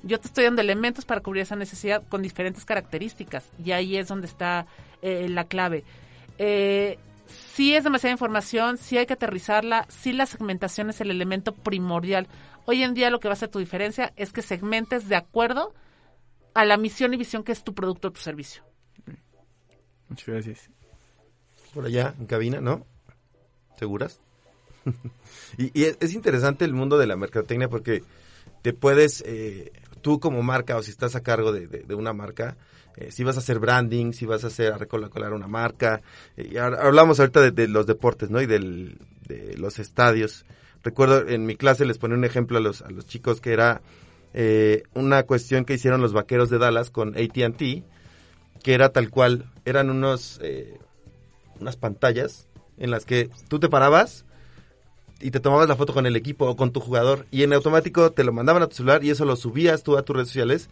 Yo 0.04 0.20
te 0.20 0.28
estoy 0.28 0.44
dando 0.44 0.62
elementos 0.62 1.04
para 1.04 1.20
cubrir 1.20 1.42
esa 1.42 1.56
necesidad 1.56 2.04
con 2.08 2.22
diferentes 2.22 2.64
características 2.64 3.50
y 3.62 3.72
ahí 3.72 3.96
es 3.96 4.06
donde 4.06 4.28
está 4.28 4.66
eh, 5.02 5.28
la 5.28 5.44
clave. 5.44 5.82
Eh, 6.38 7.00
sí 7.54 7.74
es 7.74 7.84
demasiada 7.84 8.12
información, 8.12 8.76
sí 8.78 8.98
hay 8.98 9.06
que 9.06 9.14
aterrizarla, 9.14 9.86
sí 9.88 10.12
la 10.12 10.26
segmentación 10.26 10.90
es 10.90 11.00
el 11.00 11.10
elemento 11.10 11.54
primordial. 11.54 12.28
Hoy 12.66 12.82
en 12.82 12.94
día 12.94 13.10
lo 13.10 13.20
que 13.20 13.28
va 13.28 13.34
a 13.34 13.36
ser 13.36 13.48
tu 13.48 13.58
diferencia 13.58 14.12
es 14.16 14.32
que 14.32 14.42
segmentes 14.42 15.08
de 15.08 15.16
acuerdo 15.16 15.74
a 16.54 16.64
la 16.64 16.76
misión 16.76 17.14
y 17.14 17.16
visión 17.16 17.42
que 17.44 17.52
es 17.52 17.64
tu 17.64 17.74
producto 17.74 18.08
o 18.08 18.12
tu 18.12 18.20
servicio. 18.20 18.62
Muchas 20.08 20.26
gracias. 20.26 20.70
Por 21.74 21.86
allá, 21.86 22.14
en 22.18 22.26
cabina, 22.26 22.60
¿no? 22.60 22.84
¿Seguras? 23.78 24.20
y 25.58 25.78
y 25.78 25.84
es, 25.84 25.96
es 26.00 26.12
interesante 26.14 26.64
el 26.64 26.74
mundo 26.74 26.98
de 26.98 27.06
la 27.06 27.16
mercadotecnia 27.16 27.68
porque 27.68 28.02
te 28.62 28.72
puedes, 28.72 29.22
eh, 29.26 29.72
tú 30.00 30.18
como 30.20 30.42
marca 30.42 30.76
o 30.76 30.82
si 30.82 30.90
estás 30.90 31.14
a 31.16 31.22
cargo 31.22 31.52
de, 31.52 31.66
de- 31.66 31.84
de 31.84 31.94
una 31.94 32.12
marca, 32.12 32.56
eh, 33.00 33.10
si 33.10 33.24
vas 33.24 33.36
a 33.36 33.40
hacer 33.40 33.58
branding, 33.58 34.12
si 34.12 34.26
vas 34.26 34.44
a 34.44 34.48
hacer 34.48 34.72
a 34.72 35.34
una 35.34 35.48
marca. 35.48 36.02
eh, 36.36 36.58
hablamos 36.58 37.18
ahorita 37.18 37.50
de, 37.50 37.68
los 37.68 37.86
deportes, 37.86 38.30
¿no? 38.30 38.40
Y 38.40 38.46
de 38.46 38.96
los 39.56 39.78
estadios. 39.78 40.44
Recuerdo 40.82 41.28
en 41.28 41.46
mi 41.46 41.56
clase 41.56 41.84
les 41.84 41.98
ponía 41.98 42.16
un 42.16 42.24
ejemplo 42.24 42.58
a 42.58 42.60
los, 42.60 42.82
a 42.82 42.90
los 42.90 43.06
chicos 43.06 43.40
que 43.40 43.52
era 43.52 43.82
eh, 44.32 44.84
una 44.94 45.24
cuestión 45.24 45.64
que 45.64 45.74
hicieron 45.74 46.00
los 46.00 46.12
vaqueros 46.12 46.50
de 46.50 46.58
Dallas 46.58 46.90
con 46.90 47.16
AT&T, 47.16 47.84
que 48.62 48.74
era 48.74 48.90
tal 48.90 49.10
cual, 49.10 49.50
eran 49.64 49.90
unos... 49.90 50.38
eh, 50.42 50.78
unas 51.60 51.76
pantallas 51.76 52.48
en 52.78 52.90
las 52.90 53.04
que 53.04 53.30
tú 53.48 53.60
te 53.60 53.68
parabas 53.68 54.24
y 55.20 55.30
te 55.30 55.40
tomabas 55.40 55.68
la 55.68 55.76
foto 55.76 55.92
con 55.92 56.06
el 56.06 56.16
equipo 56.16 56.46
o 56.46 56.56
con 56.56 56.72
tu 56.72 56.80
jugador 56.80 57.26
y 57.30 57.42
en 57.42 57.52
automático 57.52 58.12
te 58.12 58.24
lo 58.24 58.32
mandaban 58.32 58.62
a 58.62 58.66
tu 58.66 58.76
celular 58.76 59.04
y 59.04 59.10
eso 59.10 59.24
lo 59.24 59.36
subías 59.36 59.82
tú 59.82 59.98
a 59.98 60.02
tus 60.02 60.16
redes 60.16 60.28
sociales 60.28 60.70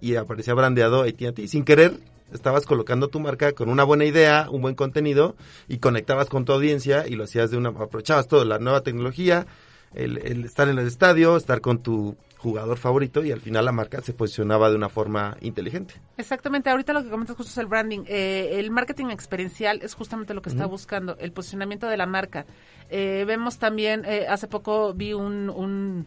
y 0.00 0.16
aparecía 0.16 0.54
brandeado 0.54 1.02
AT&T. 1.02 1.48
Sin 1.48 1.64
querer, 1.64 1.98
estabas 2.32 2.66
colocando 2.66 3.08
tu 3.08 3.20
marca 3.20 3.52
con 3.52 3.68
una 3.68 3.84
buena 3.84 4.04
idea, 4.04 4.48
un 4.50 4.62
buen 4.62 4.74
contenido 4.74 5.36
y 5.68 5.78
conectabas 5.78 6.28
con 6.28 6.44
tu 6.44 6.52
audiencia 6.52 7.06
y 7.06 7.14
lo 7.16 7.24
hacías 7.24 7.50
de 7.50 7.56
una... 7.56 7.70
aprovechabas 7.70 8.28
todo, 8.28 8.44
la 8.44 8.58
nueva 8.58 8.82
tecnología, 8.82 9.46
el, 9.94 10.18
el 10.18 10.44
estar 10.44 10.68
en 10.68 10.78
el 10.78 10.86
estadio, 10.86 11.36
estar 11.36 11.60
con 11.60 11.82
tu 11.82 12.16
jugador 12.36 12.76
favorito 12.78 13.24
y 13.24 13.32
al 13.32 13.40
final 13.40 13.64
la 13.64 13.72
marca 13.72 14.00
se 14.00 14.12
posicionaba 14.12 14.70
de 14.70 14.76
una 14.76 14.88
forma 14.88 15.36
inteligente. 15.40 15.94
Exactamente, 16.18 16.70
ahorita 16.70 16.92
lo 16.92 17.02
que 17.02 17.10
comentas 17.10 17.34
justo 17.36 17.50
es 17.50 17.58
el 17.58 17.66
branding. 17.66 18.04
Eh, 18.06 18.60
el 18.60 18.70
marketing 18.70 19.06
experiencial 19.06 19.80
es 19.82 19.94
justamente 19.94 20.34
lo 20.34 20.42
que 20.42 20.50
está 20.50 20.66
buscando, 20.66 21.16
el 21.18 21.32
posicionamiento 21.32 21.88
de 21.88 21.96
la 21.96 22.06
marca. 22.06 22.46
Eh, 22.90 23.24
vemos 23.26 23.58
también, 23.58 24.04
eh, 24.04 24.26
hace 24.28 24.46
poco 24.46 24.94
vi 24.94 25.14
un, 25.14 25.50
un- 25.50 26.06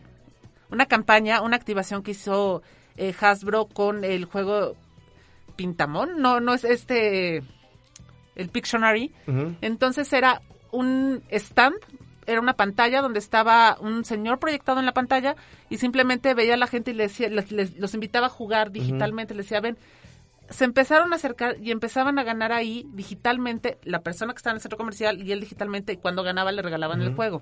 una 0.70 0.86
campaña, 0.86 1.42
una 1.42 1.58
activación 1.58 2.02
que 2.02 2.12
hizo 2.12 2.62
eh, 2.98 3.14
Hasbro 3.20 3.66
con 3.68 4.04
el 4.04 4.26
juego 4.26 4.76
Pintamón, 5.56 6.22
no, 6.22 6.40
no 6.40 6.54
es 6.54 6.64
este, 6.64 7.44
el 8.36 8.50
Pictionary. 8.50 9.12
Entonces 9.62 10.12
era 10.14 10.42
un 10.72 11.22
stand, 11.30 11.76
era 12.26 12.40
una 12.40 12.54
pantalla 12.54 13.02
donde 13.02 13.20
estaba 13.20 13.78
un 13.82 14.06
señor 14.06 14.40
proyectado 14.40 14.80
en 14.80 14.86
la 14.86 14.94
pantalla 14.94 15.36
y 15.70 15.78
simplemente 15.78 16.34
veía 16.34 16.54
a 16.54 16.58
la 16.58 16.68
gente 16.68 16.92
y 16.92 16.94
decía, 16.96 17.30
les- 17.30 17.52
les- 17.52 17.78
los 17.78 17.94
invitaba 17.94 18.28
a 18.28 18.30
jugar 18.30 18.72
digitalmente, 18.72 19.34
les 19.36 19.46
decía, 19.46 19.60
ven, 19.60 19.78
se 20.50 20.66
empezaron 20.66 21.14
a 21.14 21.16
acercar 21.16 21.56
y 21.62 21.72
empezaban 21.72 22.20
a 22.20 22.24
ganar 22.24 22.52
ahí 22.52 22.86
digitalmente 22.94 23.78
la 23.84 24.00
persona 24.02 24.34
que 24.34 24.38
estaba 24.38 24.52
en 24.52 24.58
el 24.58 24.62
centro 24.62 24.78
comercial 24.78 25.22
y 25.22 25.32
él 25.32 25.40
digitalmente 25.40 25.94
y 25.94 25.98
cuando 25.98 26.24
ganaba 26.24 26.52
le 26.52 26.62
regalaban 26.62 27.02
el 27.02 27.10
juego. 27.16 27.42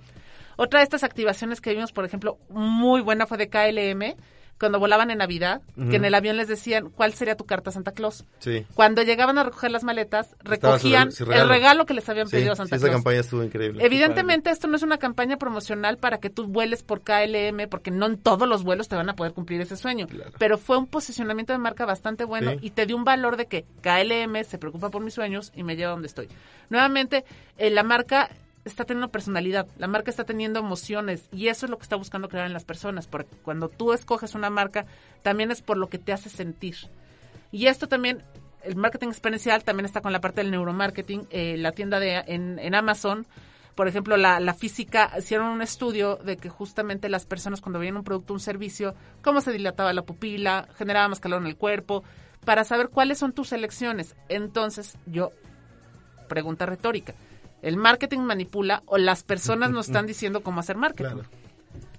Otra 0.57 0.79
de 0.79 0.83
estas 0.83 1.03
activaciones 1.03 1.59
que 1.61 1.73
vimos, 1.73 1.91
por 1.91 2.05
ejemplo, 2.05 2.37
muy 2.49 3.01
buena 3.01 3.25
fue 3.25 3.37
de 3.37 3.49
KLM, 3.49 4.15
cuando 4.59 4.79
volaban 4.79 5.09
en 5.11 5.19
Navidad, 5.19 5.61
que 5.89 5.95
en 5.95 6.05
el 6.05 6.13
avión 6.13 6.37
les 6.37 6.47
decían, 6.47 6.89
¿cuál 6.89 7.13
sería 7.13 7.35
tu 7.35 7.45
carta 7.45 7.69
a 7.69 7.73
Santa 7.73 7.91
Claus? 7.93 8.25
Sí. 8.39 8.65
Cuando 8.75 9.01
llegaban 9.03 9.37
a 9.37 9.43
recoger 9.43 9.71
las 9.71 9.83
maletas, 9.83 10.29
su 10.29 10.35
recogían 10.49 11.09
el 11.31 11.47
regalo 11.49 11.85
que 11.85 11.93
les 11.93 12.07
habían 12.09 12.27
Sí, 12.27 12.31
pedido 12.37 12.51
a 12.51 12.55
sí, 12.55 12.59
Santa 12.59 12.75
esa 12.75 12.85
Claus. 12.87 12.97
campaña 12.97 13.19
estuvo 13.21 13.43
increíble. 13.43 13.83
Evidentemente 13.85 14.49
esto 14.49 14.67
no 14.67 14.75
es 14.75 14.83
una 14.83 14.97
campaña 14.97 15.37
promocional 15.37 15.97
para 15.97 16.19
que 16.19 16.29
tú 16.29 16.45
vueles 16.47 16.83
por 16.83 17.01
KLM, 17.01 17.67
porque 17.69 17.91
no 17.91 18.05
en 18.05 18.17
todos 18.17 18.47
los 18.47 18.63
vuelos 18.63 18.87
te 18.89 18.95
van 18.95 19.09
a 19.09 19.15
poder 19.15 19.33
cumplir 19.33 19.61
ese 19.61 19.77
sueño. 19.77 20.07
Pero 20.37 20.57
fue 20.57 20.77
un 20.77 20.87
posicionamiento 20.87 21.53
de 21.53 21.59
marca 21.59 21.85
bastante 21.85 22.25
bueno 22.25 22.51
y 22.61 22.71
te 22.71 22.85
dio 22.85 22.95
un 22.97 23.03
valor 23.05 23.37
de 23.37 23.45
que 23.47 23.65
KLM 23.81 24.43
se 24.43 24.57
preocupa 24.57 24.89
por 24.89 25.01
mis 25.03 25.13
sueños 25.13 25.51
y 25.55 25.63
me 25.63 25.75
lleva 25.75 25.91
a 25.91 25.93
donde 25.93 26.07
estoy. 26.07 26.27
Nuevamente, 26.69 27.23
eh, 27.57 27.69
la 27.69 27.83
marca 27.83 28.29
está 28.69 28.85
teniendo 28.85 29.09
personalidad, 29.09 29.67
la 29.77 29.87
marca 29.87 30.09
está 30.09 30.23
teniendo 30.23 30.59
emociones 30.59 31.27
y 31.31 31.47
eso 31.47 31.65
es 31.65 31.69
lo 31.69 31.77
que 31.77 31.83
está 31.83 31.95
buscando 31.95 32.29
crear 32.29 32.45
en 32.45 32.53
las 32.53 32.65
personas, 32.65 33.07
porque 33.07 33.35
cuando 33.43 33.69
tú 33.69 33.93
escoges 33.93 34.35
una 34.35 34.49
marca, 34.49 34.85
también 35.21 35.51
es 35.51 35.61
por 35.61 35.77
lo 35.77 35.89
que 35.89 35.99
te 35.99 36.13
hace 36.13 36.29
sentir. 36.29 36.75
Y 37.51 37.67
esto 37.67 37.87
también, 37.87 38.23
el 38.63 38.75
marketing 38.75 39.07
exponencial 39.07 39.63
también 39.63 39.85
está 39.85 40.01
con 40.01 40.13
la 40.13 40.21
parte 40.21 40.41
del 40.41 40.51
neuromarketing. 40.51 41.27
Eh, 41.31 41.57
la 41.57 41.71
tienda 41.71 41.99
de 41.99 42.23
en, 42.27 42.75
Amazon, 42.75 43.25
por 43.75 43.87
ejemplo, 43.87 44.17
la, 44.17 44.53
física, 44.53 45.11
hicieron 45.17 45.47
un 45.47 45.61
estudio 45.61 46.17
de 46.17 46.37
que 46.37 46.49
justamente 46.49 47.09
las 47.09 47.25
personas 47.25 47.61
cuando 47.61 47.79
veían 47.79 47.97
un 47.97 48.03
producto 48.03 48.33
un 48.33 48.39
servicio, 48.39 48.93
cómo 49.21 49.41
se 49.41 49.51
dilataba 49.51 49.93
la 49.93 50.03
pupila, 50.03 50.67
generaba 50.77 51.07
más 51.07 51.19
calor 51.19 51.41
en 51.41 51.47
el 51.47 51.55
cuerpo. 51.55 52.03
para 52.45 52.63
saber 52.63 52.89
cuáles 52.89 53.17
son 53.17 53.33
tus 53.33 53.51
elecciones. 53.51 54.15
Entonces, 54.29 54.97
yo, 55.05 55.31
pregunta 56.29 56.65
retórica, 56.65 57.13
¿el 57.61 57.77
marketing 57.77 58.19
manipula 58.19 58.83
o 58.85 58.97
las 58.97 59.23
personas 59.23 59.71
nos 59.71 59.87
están 59.87 60.05
diciendo 60.05 60.41
cómo 60.41 60.59
hacer 60.59 60.77
marketing? 60.77 61.15
Claro. 61.15 61.29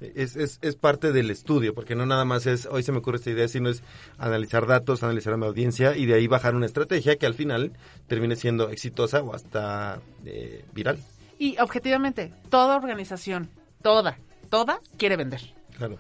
Es, 0.01 0.35
es, 0.37 0.59
es 0.63 0.77
parte 0.77 1.13
del 1.13 1.31
estudio, 1.31 1.75
porque 1.75 1.95
no 1.95 2.07
nada 2.07 2.25
más 2.25 2.47
es, 2.47 2.65
hoy 2.67 2.83
se 2.83 2.91
me 2.91 2.99
ocurre 2.99 3.19
esta 3.19 3.31
idea, 3.31 3.47
sino 3.49 3.69
es 3.69 3.83
analizar 4.17 4.67
datos, 4.67 5.03
analizar 5.03 5.35
a 5.35 5.37
mi 5.37 5.45
audiencia 5.45 5.95
y 5.95 6.07
de 6.07 6.15
ahí 6.15 6.27
bajar 6.27 6.55
una 6.55 6.65
estrategia 6.65 7.17
que 7.17 7.27
al 7.27 7.35
final 7.35 7.73
termine 8.07 8.35
siendo 8.35 8.71
exitosa 8.71 9.23
o 9.23 9.35
hasta 9.35 10.01
eh, 10.25 10.65
viral. 10.73 10.99
Y 11.39 11.59
objetivamente, 11.59 12.33
toda 12.49 12.77
organización, 12.77 13.51
toda, 13.83 14.19
toda 14.49 14.81
quiere 14.97 15.17
vender. 15.17 15.43
Claro. 15.77 15.99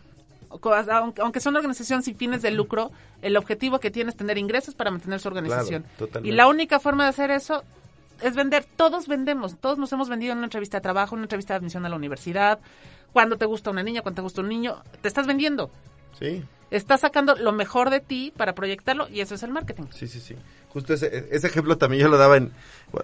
Aunque 0.48 1.20
aunque 1.20 1.40
son 1.40 1.56
organizaciones 1.56 2.06
sin 2.06 2.16
fines 2.16 2.42
de 2.42 2.50
lucro, 2.50 2.90
el 3.22 3.36
objetivo 3.36 3.78
que 3.78 3.90
tiene 3.90 4.10
es 4.10 4.16
tener 4.16 4.36
ingresos 4.36 4.74
para 4.74 4.90
mantener 4.90 5.20
su 5.20 5.28
organización. 5.28 5.82
Claro, 5.82 5.96
totalmente. 5.98 6.28
y 6.28 6.36
la 6.36 6.48
única 6.48 6.80
forma 6.80 7.04
de 7.04 7.10
hacer 7.10 7.30
eso 7.30 7.62
es 8.22 8.36
vender. 8.36 8.64
Todos 8.76 9.08
vendemos, 9.08 9.56
todos 9.58 9.78
nos 9.78 9.92
hemos 9.92 10.08
vendido 10.08 10.32
en 10.32 10.38
una 10.38 10.46
entrevista 10.46 10.78
de 10.78 10.82
trabajo, 10.82 11.14
en 11.14 11.20
una 11.20 11.24
entrevista 11.24 11.54
de 11.54 11.58
admisión 11.58 11.84
a 11.86 11.88
la 11.88 11.96
universidad. 11.96 12.58
Cuando 13.12 13.36
te 13.36 13.46
gusta 13.46 13.70
una 13.70 13.82
niña, 13.82 14.02
cuando 14.02 14.16
te 14.16 14.22
gusta 14.22 14.40
un 14.40 14.48
niño, 14.48 14.82
te 15.00 15.08
estás 15.08 15.26
vendiendo. 15.26 15.70
Sí, 16.18 16.44
Estás 16.70 17.00
sacando 17.00 17.34
lo 17.34 17.50
mejor 17.50 17.90
de 17.90 17.98
ti 17.98 18.32
para 18.36 18.54
proyectarlo 18.54 19.08
y 19.08 19.20
eso 19.20 19.34
es 19.34 19.42
el 19.42 19.50
marketing. 19.50 19.84
sí, 19.90 20.06
sí, 20.06 20.20
sí. 20.20 20.36
Justo 20.72 20.94
ese, 20.94 21.26
ese 21.32 21.48
ejemplo 21.48 21.76
también 21.78 22.02
yo 22.02 22.08
lo 22.08 22.16
daba 22.16 22.36
en... 22.36 22.52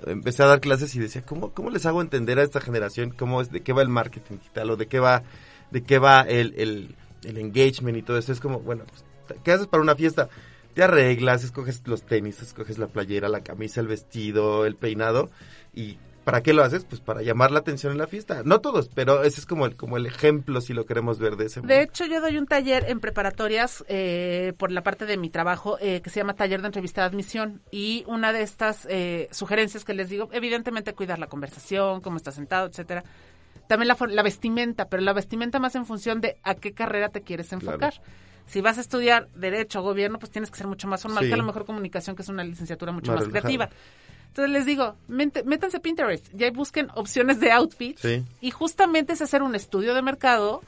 empecé 0.07 0.45
a 0.45 0.47
dar 0.47 0.61
clases 0.61 0.95
y 0.95 1.01
decía, 1.01 1.23
¿cómo, 1.23 1.51
¿cómo 1.51 1.71
les 1.71 1.85
hago 1.85 2.01
entender 2.01 2.39
a 2.39 2.45
esta 2.45 2.61
generación 2.61 3.11
cómo 3.11 3.41
es, 3.41 3.51
de 3.51 3.63
qué 3.63 3.73
va 3.73 3.83
el 3.83 3.89
marketing 3.89 4.37
digital 4.37 4.71
o 4.71 4.77
de 4.77 4.87
qué 4.87 5.01
va, 5.01 5.25
de 5.73 5.83
qué 5.83 5.99
va 5.99 6.21
el, 6.21 6.55
el, 6.57 6.95
el 7.25 7.39
engagement 7.39 7.99
y 7.99 8.03
todo 8.03 8.19
eso? 8.19 8.31
Es 8.31 8.39
como, 8.39 8.61
bueno, 8.61 8.85
pues, 8.89 9.41
¿qué 9.43 9.51
haces 9.51 9.67
para 9.67 9.83
una 9.83 9.97
fiesta? 9.97 10.29
Te 10.77 10.83
arreglas, 10.83 11.43
escoges 11.43 11.83
los 11.87 12.03
tenis, 12.03 12.43
escoges 12.43 12.77
la 12.77 12.87
playera, 12.87 13.31
la 13.31 13.41
camisa, 13.41 13.81
el 13.81 13.89
vestido, 13.89 14.67
el 14.67 14.77
peinado 14.77 15.31
y... 15.75 15.99
¿Para 16.23 16.43
qué 16.43 16.53
lo 16.53 16.65
haces? 16.65 16.85
Pues 16.85 17.01
para 17.01 17.23
llamar 17.23 17.53
la 17.53 17.61
atención 17.61 17.93
en 17.93 17.99
la 17.99 18.09
fiesta. 18.09 18.43
No 18.45 18.61
todos, 18.61 18.91
pero 18.93 19.23
ese 19.23 19.41
es 19.41 19.47
como 19.47 19.65
el, 19.65 19.77
como 19.77 19.97
el 19.97 20.07
ejemplo 20.07 20.61
si 20.61 20.73
lo 20.73 20.85
queremos 20.85 21.21
ver 21.21 21.37
de 21.37 21.47
ese 21.47 21.61
modo. 21.61 21.69
De 21.69 21.83
hecho, 21.83 22.05
yo 22.05 22.21
doy 22.21 22.37
un 22.37 22.49
taller 22.49 22.85
en 22.89 22.99
preparatorias 22.99 23.85
eh, 23.87 24.53
por 24.59 24.73
la 24.73 24.83
parte 24.83 25.07
de 25.07 25.17
mi 25.19 25.31
trabajo 25.31 25.79
eh, 25.81 26.01
que 26.01 26.11
se 26.11 26.19
llama 26.19 26.35
Taller 26.35 26.63
de 26.63 26.67
Entrevista 26.67 27.03
de 27.03 27.07
Admisión. 27.07 27.63
Y 27.71 28.03
una 28.09 28.33
de 28.33 28.43
estas 28.43 28.89
eh, 28.91 29.29
sugerencias 29.31 29.85
que 29.85 29.95
les 29.95 30.09
digo, 30.09 30.29
evidentemente 30.33 30.95
cuidar 30.95 31.21
la 31.21 31.29
conversación, 31.29 32.01
cómo 32.01 32.17
está 32.17 32.33
sentado, 32.33 32.67
etcétera. 32.67 33.05
También 33.69 33.95
la 34.09 34.23
vestimenta, 34.25 34.89
pero 34.89 35.05
la 35.05 35.13
vestimenta 35.13 35.61
más 35.61 35.77
en 35.77 35.87
función 35.87 36.21
de 36.21 36.39
a 36.43 36.57
qué 36.57 36.73
carrera 36.73 37.09
te 37.09 37.23
quieres 37.23 37.53
enfocar. 37.53 37.95
Si 38.47 38.61
vas 38.61 38.79
a 38.79 38.81
estudiar 38.81 39.29
Derecho 39.35 39.81
o 39.81 39.83
Gobierno, 39.83 40.19
pues 40.19 40.31
tienes 40.31 40.51
que 40.51 40.57
ser 40.57 40.67
mucho 40.67 40.87
más 40.89 41.03
formal 41.03 41.25
Sí. 41.25 41.29
que 41.29 41.35
a 41.35 41.37
lo 41.39 41.43
mejor 41.45 41.65
Comunicación, 41.65 42.15
que 42.17 42.23
es 42.23 42.29
una 42.29 42.45
licenciatura 42.45 42.93
mucho 42.93 43.13
Más 43.13 43.29
creativa. 43.29 43.69
Entonces 44.29 44.53
les 44.53 44.67
digo, 44.67 44.97
mente- 45.09 45.43
métanse 45.45 45.79
a 45.79 45.81
Pinterest, 45.81 46.29
ya 46.35 46.51
busquen 46.51 46.89
opciones 46.95 47.41
de 47.41 47.51
outfits 47.53 48.03
Sí. 48.03 48.23
y 48.41 48.51
justamente 48.51 49.15
es 49.15 49.23
hacer 49.23 49.43
un 49.43 49.55
estudio 49.55 49.95
de 49.95 50.03
mercado 50.03 50.63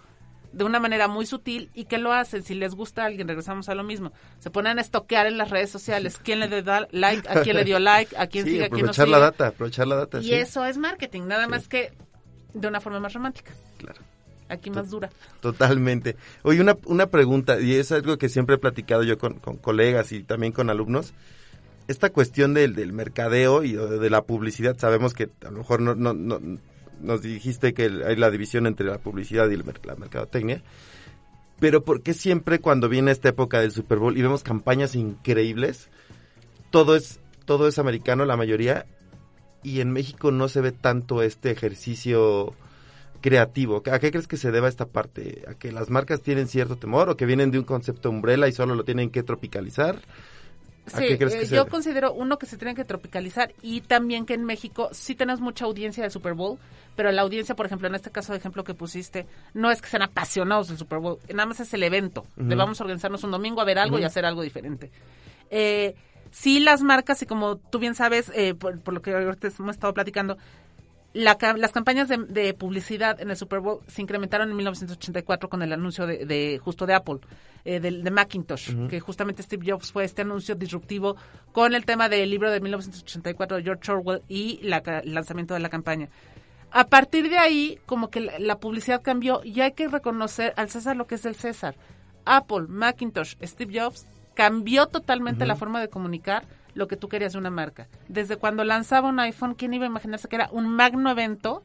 de 0.52 0.64
una 0.64 0.80
manera 0.80 1.06
muy 1.08 1.26
sutil 1.26 1.70
y 1.74 1.84
que 1.84 1.98
lo 1.98 2.12
hacen. 2.14 2.42
Si 2.42 2.54
les 2.54 2.74
gusta 2.74 3.02
a 3.02 3.06
alguien, 3.06 3.28
regresamos 3.28 3.68
a 3.68 3.74
lo 3.74 3.84
mismo. 3.84 4.12
Se 4.38 4.50
ponen 4.50 4.78
a 4.78 4.80
estoquear 4.80 5.26
en 5.26 5.36
las 5.36 5.50
redes 5.50 5.68
sociales 5.70 6.18
quién 6.24 6.40
le 6.40 6.62
da- 6.62 6.88
like, 6.90 7.28
a 7.28 7.42
quién 7.42 7.56
le 7.56 7.64
dio 7.64 7.78
like, 7.78 8.16
a 8.16 8.26
quién 8.26 8.46
Sí, 8.46 8.52
sigue, 8.52 8.64
a 8.64 8.68
quién 8.70 8.86
no 8.86 8.90
aprovechar 8.92 9.04
sigue. 9.04 9.12
la 9.18 9.18
data, 9.18 9.46
aprovechar 9.48 9.86
la 9.86 9.96
data. 9.96 10.18
Y 10.20 10.24
sí. 10.24 10.34
eso 10.34 10.64
es 10.64 10.78
marketing, 10.78 11.26
nada 11.26 11.46
más 11.46 11.68
que 11.68 11.92
de 12.54 12.66
una 12.66 12.80
forma 12.80 12.98
más 12.98 13.12
romántica. 13.12 13.52
Claro. 13.76 14.00
Aquí 14.48 14.70
más 14.70 14.90
dura. 14.90 15.10
Totalmente. 15.40 16.16
Oye, 16.42 16.60
una, 16.60 16.76
una 16.86 17.06
pregunta, 17.06 17.60
y 17.60 17.74
es 17.74 17.92
algo 17.92 18.16
que 18.18 18.28
siempre 18.28 18.56
he 18.56 18.58
platicado 18.58 19.02
yo 19.02 19.18
con, 19.18 19.34
con 19.34 19.56
colegas 19.56 20.12
y 20.12 20.22
también 20.22 20.52
con 20.52 20.70
alumnos. 20.70 21.12
Esta 21.86 22.10
cuestión 22.10 22.54
del, 22.54 22.74
del 22.74 22.92
mercadeo 22.92 23.64
y 23.64 23.72
de, 23.72 24.10
la 24.10 24.22
publicidad, 24.22 24.76
sabemos 24.78 25.14
que 25.14 25.30
a 25.46 25.50
lo 25.50 25.58
mejor 25.58 25.80
no, 25.80 25.94
no, 25.94 26.12
no- 26.12 26.40
nos 27.00 27.22
dijiste 27.22 27.74
que 27.74 27.84
hay 28.06 28.16
la 28.16 28.30
división 28.30 28.66
entre 28.66 28.86
la 28.86 28.98
publicidad 28.98 29.48
y 29.48 29.56
la 29.56 29.94
mercadotecnia. 29.96 30.62
Pero 31.60 31.84
¿por 31.84 32.02
qué 32.02 32.12
siempre 32.14 32.58
cuando 32.58 32.88
viene 32.88 33.10
esta 33.10 33.28
época 33.30 33.60
del 33.60 33.72
Super 33.72 33.98
Bowl 33.98 34.16
y 34.16 34.22
vemos 34.22 34.42
campañas 34.42 34.94
increíbles, 34.94 35.88
todo 36.70 36.94
es, 36.96 37.20
todo 37.44 37.68
es 37.68 37.78
americano, 37.78 38.24
la 38.24 38.36
mayoría, 38.36 38.86
y 39.62 39.80
en 39.80 39.92
México 39.92 40.30
no 40.30 40.48
se 40.48 40.60
ve 40.60 40.72
tanto 40.72 41.22
este 41.22 41.50
ejercicio 41.50 42.54
creativo. 43.20 43.82
¿A 43.90 43.98
qué 43.98 44.10
crees 44.10 44.26
que 44.28 44.36
se 44.36 44.50
deba 44.50 44.68
esta 44.68 44.86
parte? 44.86 45.44
¿A 45.48 45.54
que 45.54 45.72
las 45.72 45.90
marcas 45.90 46.22
tienen 46.22 46.48
cierto 46.48 46.76
temor 46.76 47.08
o 47.10 47.16
que 47.16 47.26
vienen 47.26 47.50
de 47.50 47.58
un 47.58 47.64
concepto 47.64 48.10
umbrella 48.10 48.46
y 48.48 48.52
solo 48.52 48.74
lo 48.74 48.84
tienen 48.84 49.10
que 49.10 49.22
tropicalizar? 49.22 49.96
¿A 50.86 50.90
Sí, 50.98 51.06
qué 51.08 51.18
crees 51.18 51.34
eh, 51.34 51.46
se 51.46 51.54
yo 51.54 51.64
debe? 51.64 51.70
considero 51.70 52.12
uno 52.14 52.38
que 52.38 52.46
se 52.46 52.56
tiene 52.56 52.74
que 52.74 52.84
tropicalizar 52.84 53.52
y 53.60 53.82
también 53.82 54.24
que 54.24 54.32
en 54.34 54.44
México 54.44 54.88
sí 54.92 55.14
tenemos 55.14 55.40
mucha 55.40 55.66
audiencia 55.66 56.02
del 56.02 56.10
Super 56.10 56.32
Bowl, 56.32 56.58
pero 56.96 57.12
la 57.12 57.20
audiencia, 57.22 57.54
por 57.54 57.66
ejemplo, 57.66 57.88
en 57.88 57.94
este 57.94 58.10
caso 58.10 58.32
de 58.32 58.38
ejemplo 58.38 58.64
que 58.64 58.72
pusiste, 58.72 59.26
no 59.52 59.70
es 59.70 59.82
que 59.82 59.88
sean 59.88 60.02
apasionados 60.02 60.68
del 60.68 60.78
Super 60.78 60.98
Bowl, 60.98 61.18
nada 61.28 61.44
más 61.46 61.60
es 61.60 61.74
el 61.74 61.82
evento. 61.82 62.24
Ujú. 62.38 62.48
Le 62.48 62.56
vamos 62.56 62.80
a 62.80 62.84
organizarnos 62.84 63.22
un 63.22 63.30
domingo 63.32 63.60
a 63.60 63.64
ver 63.64 63.78
algo 63.78 63.98
y 63.98 64.04
hacer 64.04 64.24
algo 64.24 64.40
diferente. 64.40 64.90
Eh, 65.50 65.94
sí, 66.30 66.58
las 66.60 66.82
marcas, 66.82 67.20
y 67.20 67.26
como 67.26 67.56
tú 67.58 67.78
bien 67.78 67.94
sabes, 67.94 68.32
eh, 68.34 68.54
por, 68.54 68.80
por 68.80 68.94
lo 68.94 69.02
que 69.02 69.12
ahorita 69.12 69.48
hemos 69.58 69.74
estado 69.76 69.92
platicando, 69.92 70.38
la 71.14 71.36
las 71.56 71.72
campañas 71.72 72.08
de, 72.08 72.18
de 72.18 72.52
publicidad 72.54 73.20
en 73.20 73.30
el 73.30 73.36
Super 73.36 73.60
Bowl 73.60 73.80
se 73.86 74.02
incrementaron 74.02 74.50
en 74.50 74.56
1984 74.56 75.48
con 75.48 75.62
el 75.62 75.72
anuncio 75.72 76.06
de, 76.06 76.26
de- 76.26 76.58
justo 76.62 76.86
de 76.86 76.94
Apple, 76.94 77.18
eh, 77.64 77.80
del- 77.80 78.04
de, 78.04 78.10
Macintosh, 78.10 78.74
que 78.88 79.00
justamente 79.00 79.42
Steve 79.42 79.64
Jobs 79.70 79.90
fue 79.90 80.04
este 80.04 80.22
anuncio 80.22 80.54
disruptivo 80.54 81.16
con 81.52 81.74
el 81.74 81.84
tema 81.86 82.08
del 82.08 82.28
libro 82.30 82.50
de 82.50 82.60
1984 82.60 83.56
de 83.56 83.62
George 83.62 83.90
Orwell 83.92 84.22
y 84.28 84.60
la 84.62 84.78
el 85.02 85.14
lanzamiento 85.14 85.54
de 85.54 85.60
la 85.60 85.70
campaña. 85.70 86.08
A 86.70 86.84
partir 86.86 87.30
de 87.30 87.38
ahí, 87.38 87.78
como 87.86 88.10
que 88.10 88.20
la, 88.20 88.38
la 88.38 88.58
publicidad 88.58 89.00
cambió 89.02 89.40
y 89.42 89.62
hay 89.62 89.72
que 89.72 89.88
reconocer 89.88 90.52
al 90.56 90.68
César 90.68 90.96
lo 90.96 91.06
que 91.06 91.14
es 91.14 91.24
el 91.24 91.34
César. 91.34 91.74
Apple, 92.26 92.66
Macintosh, 92.68 93.36
Steve 93.42 93.80
Jobs 93.80 94.06
cambió 94.34 94.86
totalmente 94.86 95.46
la 95.46 95.56
forma 95.56 95.80
de 95.80 95.88
comunicar 95.88 96.44
lo 96.78 96.86
que 96.86 96.96
tú 96.96 97.08
querías 97.08 97.32
de 97.32 97.38
una 97.38 97.50
marca. 97.50 97.88
Desde 98.06 98.36
cuando 98.36 98.62
lanzaba 98.62 99.08
un 99.08 99.18
iPhone, 99.18 99.54
¿quién 99.54 99.74
iba 99.74 99.84
a 99.84 99.88
imaginarse 99.88 100.28
que 100.28 100.36
era 100.36 100.48
un 100.52 100.68
magno 100.68 101.10
evento? 101.10 101.64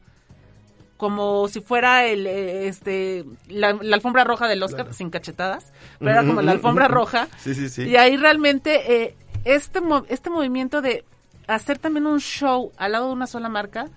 Como 0.96 1.46
si 1.48 1.60
fuera 1.60 2.04
el, 2.04 2.26
eh, 2.26 2.66
este, 2.66 3.24
la, 3.48 3.74
la 3.80 3.96
alfombra 3.96 4.24
roja 4.24 4.48
del 4.48 4.62
Oscar, 4.62 4.92
sin 4.92 5.10
cachetadas, 5.10 5.72
pero 5.98 6.10
era 6.10 6.24
como 6.24 6.42
la 6.42 6.52
alfombra 6.52 6.88
roja. 6.88 7.28
Sí, 7.38 7.54
sí, 7.54 7.68
sí. 7.68 7.82
Y 7.84 7.96
ahí 7.96 8.16
realmente 8.16 9.04
eh, 9.04 9.16
este, 9.44 9.80
este 10.08 10.30
movimiento 10.30 10.82
de 10.82 11.04
hacer 11.46 11.78
también 11.78 12.06
un 12.06 12.20
show 12.20 12.72
al 12.76 12.92
lado 12.92 13.06
de 13.08 13.12
una 13.12 13.26
sola 13.26 13.48
marca, 13.48 13.88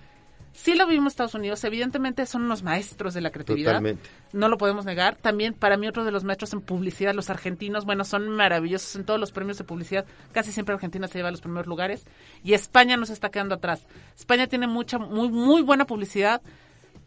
sí 0.58 0.76
lo 0.76 0.88
vimos 0.88 1.04
en 1.04 1.08
Estados 1.08 1.36
Unidos. 1.36 1.64
Evidentemente 1.64 2.26
son 2.26 2.44
unos 2.44 2.64
maestros 2.64 3.14
de 3.14 3.22
la 3.22 3.30
creatividad. 3.30 3.74
Totalmente. 3.74 4.10
No 4.34 4.50
lo 4.50 4.58
podemos 4.58 4.86
negar. 4.86 5.16
También 5.16 5.54
para 5.54 5.78
mí 5.78 5.88
otro 5.88 6.04
de 6.04 6.12
los 6.12 6.24
maestros 6.24 6.52
en 6.54 6.62
publicidad, 6.62 7.14
los 7.14 7.30
argentinos, 7.30 7.86
bueno, 7.86 8.04
son 8.04 8.28
maravillosos 8.30 8.96
en 8.96 9.06
todos 9.06 9.20
los 9.20 9.32
premios 9.32 9.60
de 9.60 9.64
publicidad. 9.64 10.06
Casi 10.32 10.52
siempre 10.52 10.74
Argentina 10.74 11.08
se 11.08 11.20
lleva 11.20 11.30
a 11.30 11.32
los 11.32 11.42
primeros 11.42 11.68
lugares. 11.68 12.06
Y 12.44 12.54
España 12.54 12.98
nos 12.98 13.12
está 13.12 13.30
quedando 13.30 13.56
atrás. 13.56 13.86
España 14.18 14.48
tiene 14.48 14.68
mucha, 14.68 14.98
muy, 14.98 15.30
muy 15.30 15.62
buena 15.62 15.86
publicidad 15.86 16.42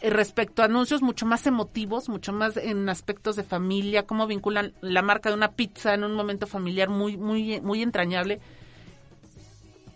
eh, 0.00 0.10
respecto 0.10 0.62
a 0.62 0.66
anuncios 0.66 1.02
mucho 1.02 1.26
más 1.26 1.44
emotivos, 1.46 2.08
mucho 2.08 2.32
más 2.32 2.56
en 2.56 2.88
aspectos 2.88 3.34
de 3.34 3.42
familia, 3.42 4.06
cómo 4.06 4.28
vinculan 4.28 4.72
la 4.80 5.02
marca 5.02 5.28
de 5.28 5.34
una 5.34 5.52
pizza 5.52 5.92
en 5.92 6.04
un 6.04 6.14
momento 6.14 6.46
familiar 6.46 6.88
muy, 6.88 7.16
muy, 7.16 7.60
muy 7.60 7.82
entrañable. 7.82 8.40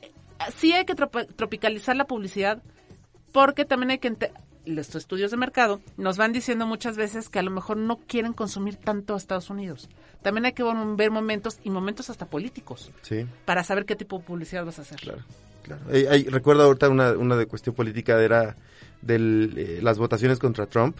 Eh, 0.02 0.10
Sí 0.56 0.72
hay 0.72 0.84
que 0.84 0.94
tropicalizar 0.94 1.94
la 1.94 2.06
publicidad 2.06 2.60
porque 3.34 3.64
también 3.64 3.90
hay 3.90 3.98
que 3.98 4.14
los 4.64 4.94
estudios 4.94 5.32
de 5.32 5.36
mercado 5.36 5.80
nos 5.96 6.16
van 6.16 6.32
diciendo 6.32 6.66
muchas 6.68 6.96
veces 6.96 7.28
que 7.28 7.40
a 7.40 7.42
lo 7.42 7.50
mejor 7.50 7.76
no 7.76 7.98
quieren 8.06 8.32
consumir 8.32 8.76
tanto 8.76 9.12
a 9.12 9.16
Estados 9.18 9.50
Unidos. 9.50 9.90
También 10.22 10.46
hay 10.46 10.52
que 10.52 10.62
ver- 10.62 11.10
momentos 11.10 11.58
y 11.64 11.70
momentos 11.70 12.08
hasta 12.10 12.26
políticos 12.26 12.90
Sí. 13.02 13.26
para 13.44 13.64
saber 13.64 13.84
qué 13.86 13.96
tipo 13.96 14.18
de 14.18 14.24
publicidad 14.24 14.64
vas 14.64 14.78
a 14.78 14.82
hacer. 14.82 15.00
Claro. 15.00 15.20
Eh, 15.90 16.06
eh, 16.08 16.30
recuerdo 16.30 16.62
ahorita 16.62 16.88
una, 16.88 17.10
una 17.12 17.36
de 17.36 17.46
cuestión 17.46 17.74
política, 17.74 18.22
era 18.22 18.56
de 19.02 19.80
las 19.82 19.98
votaciones 19.98 20.38
contra 20.38 20.66
Trump. 20.66 20.96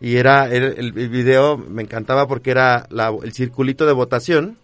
Y 0.00 0.16
era, 0.16 0.48
era- 0.48 0.68
el, 0.68 0.96
el 0.98 1.08
video, 1.10 1.58
me 1.58 1.82
encantaba 1.82 2.26
porque 2.26 2.50
era 2.50 2.86
la- 2.90 3.14
el 3.22 3.32
circulito 3.32 3.84
de 3.86 3.92
votación, 3.92 4.56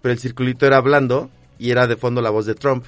pero 0.00 0.12
el 0.12 0.18
circulito 0.20 0.66
era 0.66 0.76
hablando 0.76 1.30
y 1.58 1.70
era 1.72 1.86
de 1.86 1.96
fondo 1.96 2.22
la 2.22 2.30
voz 2.30 2.46
de 2.46 2.54
Trump. 2.54 2.84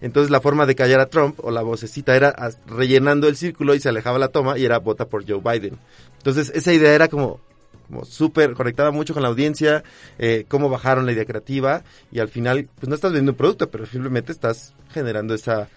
Entonces 0.00 0.30
la 0.30 0.40
forma 0.40 0.66
de 0.66 0.74
callar 0.74 1.00
a 1.00 1.06
Trump 1.06 1.38
o 1.42 1.50
la 1.50 1.62
vocecita 1.62 2.16
era 2.16 2.34
rellenando 2.66 3.28
el 3.28 3.36
círculo 3.36 3.74
y 3.74 3.80
se 3.80 3.88
alejaba 3.88 4.18
la 4.18 4.28
toma 4.28 4.58
y 4.58 4.64
era 4.64 4.78
vota 4.78 5.06
por 5.06 5.26
Joe 5.28 5.40
Biden. 5.40 5.78
Entonces 6.18 6.50
esa 6.54 6.72
idea 6.72 6.94
era 6.94 7.08
como, 7.08 7.40
como 7.88 8.04
súper, 8.04 8.54
conectaba 8.54 8.90
mucho 8.92 9.12
con 9.14 9.22
la 9.22 9.28
audiencia, 9.28 9.82
eh, 10.18 10.44
cómo 10.48 10.68
bajaron 10.70 11.04
la 11.06 11.12
idea 11.12 11.24
creativa 11.26 11.82
y 12.10 12.18
al 12.20 12.28
final 12.28 12.68
pues 12.76 12.88
no 12.88 12.94
estás 12.94 13.10
vendiendo 13.12 13.32
un 13.32 13.36
producto, 13.38 13.70
pero 13.70 13.84
simplemente 13.86 14.32
estás 14.32 14.74
generando 14.92 15.34
esa... 15.34 15.68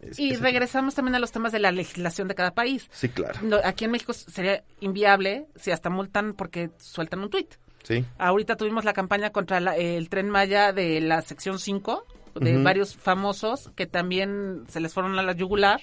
es- 0.00 0.18
Y 0.18 0.34
regresamos 0.36 0.94
también 0.94 1.14
a 1.16 1.18
los 1.18 1.32
temas 1.32 1.52
de 1.52 1.58
la 1.58 1.70
legislación 1.72 2.28
de 2.28 2.34
cada 2.34 2.52
país. 2.54 2.88
Sí, 2.92 3.08
claro. 3.10 3.38
No, 3.42 3.58
aquí 3.62 3.84
en 3.84 3.90
México 3.90 4.12
sería 4.14 4.64
inviable 4.80 5.46
si 5.56 5.70
hasta 5.70 5.90
multan 5.90 6.32
porque 6.34 6.70
sueltan 6.78 7.20
un 7.20 7.30
tuit. 7.30 7.54
Sí. 7.82 8.04
Ahorita 8.18 8.56
tuvimos 8.56 8.84
la 8.84 8.92
campaña 8.94 9.30
contra 9.30 9.60
la- 9.60 9.76
el 9.76 10.08
tren 10.08 10.28
Maya 10.30 10.72
de 10.72 11.00
la 11.00 11.20
sección 11.22 11.58
5, 11.58 12.04
de 12.40 12.62
varios 12.62 12.96
famosos 12.96 13.70
que 13.74 13.86
también 13.86 14.64
se 14.68 14.80
les 14.80 14.94
fueron 14.94 15.18
a 15.18 15.22
la 15.22 15.32
yugular. 15.32 15.80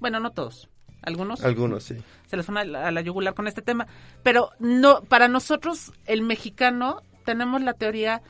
Bueno, 0.00 0.20
no 0.20 0.30
todos, 0.30 0.68
algunos. 1.02 1.44
Algunos, 1.44 1.84
sí. 1.84 1.96
Se 2.26 2.36
les 2.36 2.46
fueron 2.46 2.62
a 2.62 2.64
la, 2.64 2.88
a 2.88 2.90
la 2.90 3.00
yugular 3.00 3.34
con 3.34 3.46
este 3.46 3.62
tema. 3.62 3.86
Pero 4.22 4.50
no, 4.58 5.02
para 5.02 5.28
nosotros, 5.28 5.92
el 6.06 6.22
mexicano, 6.22 7.02
tenemos 7.24 7.62
la 7.62 7.74
teoría 7.74 8.22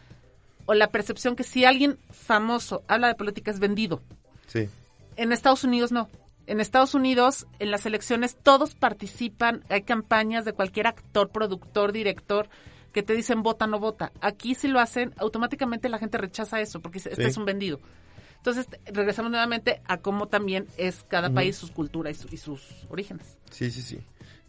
o 0.66 0.74
la 0.74 0.88
percepción 0.88 1.36
que 1.36 1.44
si 1.44 1.64
alguien 1.64 1.98
famoso 2.10 2.82
habla 2.88 3.08
de 3.08 3.14
política 3.14 3.50
es 3.50 3.60
vendido. 3.60 4.02
Sí. 4.46 4.68
En 5.16 5.32
Estados 5.32 5.64
Unidos 5.64 5.92
no. 5.92 6.08
En 6.46 6.60
Estados 6.60 6.94
Unidos, 6.94 7.46
en 7.58 7.70
las 7.70 7.86
elecciones, 7.86 8.36
todos 8.36 8.74
participan. 8.74 9.64
Hay 9.70 9.82
campañas 9.82 10.44
de 10.44 10.52
cualquier 10.52 10.86
actor, 10.86 11.30
productor, 11.30 11.92
director 11.92 12.48
que 12.94 13.02
te 13.02 13.12
dicen 13.14 13.42
vota, 13.42 13.66
no 13.66 13.78
vota. 13.78 14.10
Aquí 14.22 14.54
si 14.54 14.68
lo 14.68 14.80
hacen, 14.80 15.12
automáticamente 15.18 15.90
la 15.90 15.98
gente 15.98 16.16
rechaza 16.16 16.60
eso 16.62 16.80
porque 16.80 16.96
este 16.98 17.14
Sí. 17.16 17.22
es 17.22 17.36
un 17.36 17.44
vendido. 17.44 17.80
Entonces, 18.36 18.66
regresamos 18.86 19.30
nuevamente 19.30 19.80
a 19.86 19.98
cómo 19.98 20.28
también 20.28 20.66
es 20.78 21.04
cada 21.08 21.30
país, 21.30 21.56
sus 21.56 21.70
culturas 21.70 22.16
y, 22.16 22.20
su- 22.22 22.28
y 22.34 22.36
sus 22.36 22.86
orígenes. 22.90 23.36
Sí, 23.50 23.70
sí, 23.70 23.80
sí. 23.82 23.98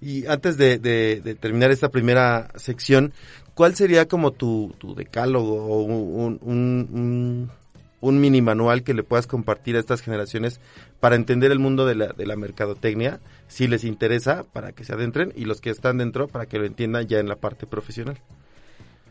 Y 0.02 0.26
antes 0.28 0.58
de, 0.58 0.78
de- 0.80 1.22
de 1.22 1.36
terminar 1.36 1.72
esta 1.72 1.90
primera 1.90 2.50
sección, 2.56 3.14
¿cuál 3.54 3.74
sería 3.76 4.06
como 4.08 4.32
tu, 4.32 4.76
tu 4.80 4.96
decálogo 4.96 5.64
o 5.66 5.82
un, 5.84 6.40
un, 6.42 6.90
un, 6.92 7.52
un 8.02 8.20
mini 8.20 8.42
manual 8.42 8.84
que 8.84 8.94
le 8.94 9.04
puedas 9.04 9.28
compartir 9.28 9.78
a 9.78 9.80
estas 9.80 10.02
generaciones 10.02 10.60
para 11.00 11.16
entender 11.16 11.52
el 11.52 11.60
mundo 11.60 11.86
de 11.86 11.96
la, 11.96 12.08
de 12.08 12.26
la 12.26 12.36
mercadotecnia, 12.36 13.20
si 13.48 13.68
les 13.68 13.84
interesa, 13.84 14.44
para 14.44 14.72
que 14.72 14.84
se 14.84 14.94
adentren, 14.94 15.32
y 15.36 15.46
los 15.46 15.62
que 15.62 15.70
están 15.70 15.98
dentro, 15.98 16.28
para 16.28 16.46
que 16.46 16.58
lo 16.58 16.66
entiendan 16.66 17.08
ya 17.08 17.20
en 17.20 17.28
la 17.28 17.36
parte 17.36 17.68
profesional? 17.68 18.18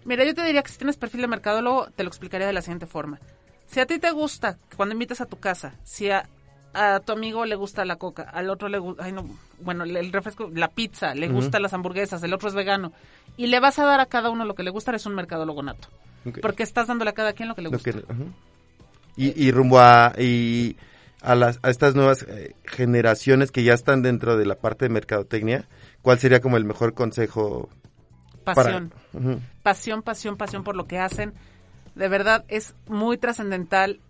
Mira, 0.05 0.25
yo 0.25 0.35
te 0.35 0.45
diría 0.45 0.63
que 0.63 0.71
si 0.71 0.79
tienes 0.79 0.97
perfil 0.97 1.23
de 1.23 1.29
mercadólogo, 1.29 1.87
te 1.95 2.03
lo 2.03 2.09
explicaría 2.09 2.47
de 2.47 2.53
la 2.53 2.63
siguiente 2.63 2.87
forma. 2.87 3.21
Si 3.67 3.81
a 3.81 3.87
ti 3.87 3.99
te 3.99 4.11
gusta, 4.11 4.59
cuando 4.77 4.93
invitas 4.93 5.21
a 5.21 5.27
tu 5.27 5.39
casa, 5.39 5.75
si 5.85 6.11
a, 6.11 6.29
a 6.75 7.01
tu 7.01 7.13
amigo 7.13 7.45
le 7.47 7.55
gusta 7.55 7.85
la 7.85 7.97
coca, 7.97 8.23
al 8.25 8.51
otro 8.51 8.69
le 8.69 8.79
gusta, 8.79 9.11
no, 9.13 9.25
bueno, 9.61 9.85
el 9.85 10.13
refresco, 10.13 10.51
la 10.53 10.69
pizza, 10.69 11.15
le 11.15 11.27
Ujú. 11.29 11.37
gustan 11.37 11.63
las 11.63 11.73
hamburguesas, 11.73 12.23
el 12.23 12.35
otro 12.35 12.49
es 12.49 12.55
vegano, 12.55 12.93
y 13.37 13.47
le 13.47 13.61
vas 13.61 13.79
a 13.79 13.85
dar 13.87 14.01
a 14.01 14.07
cada 14.07 14.31
uno 14.31 14.45
lo 14.45 14.55
que 14.55 14.63
le 14.63 14.71
gusta, 14.71 14.91
eres 14.91 15.07
un 15.07 15.15
mercadólogo 15.15 15.63
nato. 15.63 15.89
Porque 16.43 16.63
estás 16.63 16.87
dándole 16.89 17.11
a 17.11 17.15
cada 17.15 17.33
quien 17.33 17.49
lo 17.49 17.55
que 17.55 17.63
le 17.63 17.69
gusta. 17.71 17.93
que- 17.93 18.03
y, 19.17 19.47
y 19.47 19.51
rumbo 19.53 19.79
a, 19.79 20.13
y 20.19 20.77
a, 21.25 21.35
las, 21.35 21.59
a 21.63 21.71
estas 21.71 21.95
nuevas 21.95 22.23
eh, 22.29 22.55
generaciones 22.65 23.51
que 23.51 23.65
ya 23.65 23.73
están 23.73 24.03
dentro 24.03 24.37
de 24.37 24.45
la 24.45 24.57
parte 24.57 24.85
de 24.85 24.91
mercadotecnia, 24.91 25.67
¿cuál 26.03 26.19
sería 26.19 26.41
como 26.41 26.57
el 26.57 26.65
mejor 26.65 26.95
consejo? 26.95 27.71
Pasión. 28.45 28.91
Para, 29.13 29.25
Ujú. 29.25 29.41
pasión, 29.63 30.03
pasión, 30.03 30.37
pasión 30.37 30.65
por 30.65 30.77
lo 30.77 30.87
que 30.87 30.99
hacen. 30.99 31.33
De 31.95 32.09
verdad 32.09 32.45
es 32.49 32.75
muy 32.87 33.17
trascendental. 33.17 34.01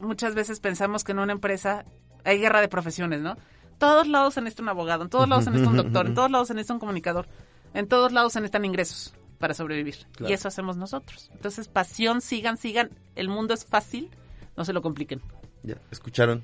Muchas 0.00 0.34
veces 0.34 0.60
pensamos 0.60 1.04
que 1.04 1.12
en 1.12 1.18
una 1.18 1.32
empresa 1.32 1.84
hay 2.24 2.38
guerra 2.38 2.62
de 2.62 2.68
profesiones, 2.68 3.20
¿no? 3.20 3.36
Todos 3.78 4.08
lados 4.08 4.34
se 4.34 4.40
necesita 4.40 4.62
un 4.62 4.68
abogado, 4.70 5.02
en 5.02 5.10
todos 5.10 5.28
lados 5.28 5.44
se 5.44 5.50
necesita 5.50 5.70
un 5.70 5.76
doctor, 5.84 6.06
en 6.06 6.14
todos 6.14 6.30
lados 6.30 6.48
se 6.48 6.54
necesita 6.54 6.74
un 6.74 6.80
comunicador, 6.80 7.28
en 7.74 7.86
todos 7.86 8.12
lados 8.12 8.32
se 8.32 8.40
necesitan 8.40 8.64
ingresos 8.64 9.14
para 9.38 9.52
sobrevivir. 9.54 9.96
Claro. 10.12 10.30
Y 10.30 10.34
eso 10.34 10.48
hacemos 10.48 10.76
nosotros. 10.76 11.30
Entonces, 11.34 11.68
pasión, 11.68 12.20
sigan, 12.20 12.56
sigan. 12.56 12.90
El 13.16 13.28
mundo 13.28 13.52
es 13.52 13.66
fácil, 13.66 14.10
no 14.56 14.64
se 14.64 14.72
lo 14.72 14.80
compliquen. 14.80 15.20
Ya, 15.62 15.76
escucharon. 15.90 16.42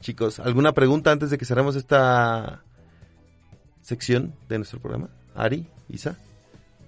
Chicos, 0.00 0.38
¿alguna 0.40 0.72
pregunta 0.72 1.10
antes 1.10 1.30
de 1.30 1.38
que 1.38 1.44
cerramos 1.44 1.74
esta 1.76 2.62
sección 3.82 4.34
de 4.48 4.58
nuestro 4.58 4.80
programa? 4.80 5.08
Ari, 5.34 5.66
Isa, 5.88 6.16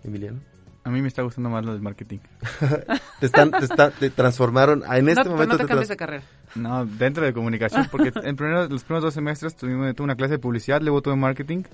Emiliano. 0.04 0.40
A 0.84 0.90
mí 0.90 1.02
me 1.02 1.08
está 1.08 1.22
gustando 1.22 1.50
más 1.50 1.64
lo 1.64 1.72
del 1.72 1.82
marketing. 1.82 2.18
Te, 3.20 3.26
están, 3.26 3.50
te, 3.50 3.64
está- 3.64 3.90
te 3.90 4.08
transformaron, 4.08 4.82
en 4.90 5.08
este 5.10 5.24
no, 5.24 5.32
momento 5.32 5.52
no 5.54 5.58
te 5.58 5.64
te 5.64 5.68
cambies 5.68 5.88
de 5.90 5.96
carrera. 5.96 6.22
No, 6.54 6.86
dentro 6.86 7.22
de 7.22 7.34
comunicación, 7.34 7.86
porque 7.90 8.10
en 8.24 8.34
primero, 8.34 8.66
los 8.66 8.82
primeros 8.84 9.04
dos 9.04 9.14
semestres 9.14 9.54
tuvimos, 9.56 9.94
tuve 9.94 10.04
una 10.04 10.16
clase 10.16 10.32
de 10.32 10.38
publicidad, 10.38 10.80
luego 10.80 11.02
tuve 11.02 11.16
marketing, 11.16 11.64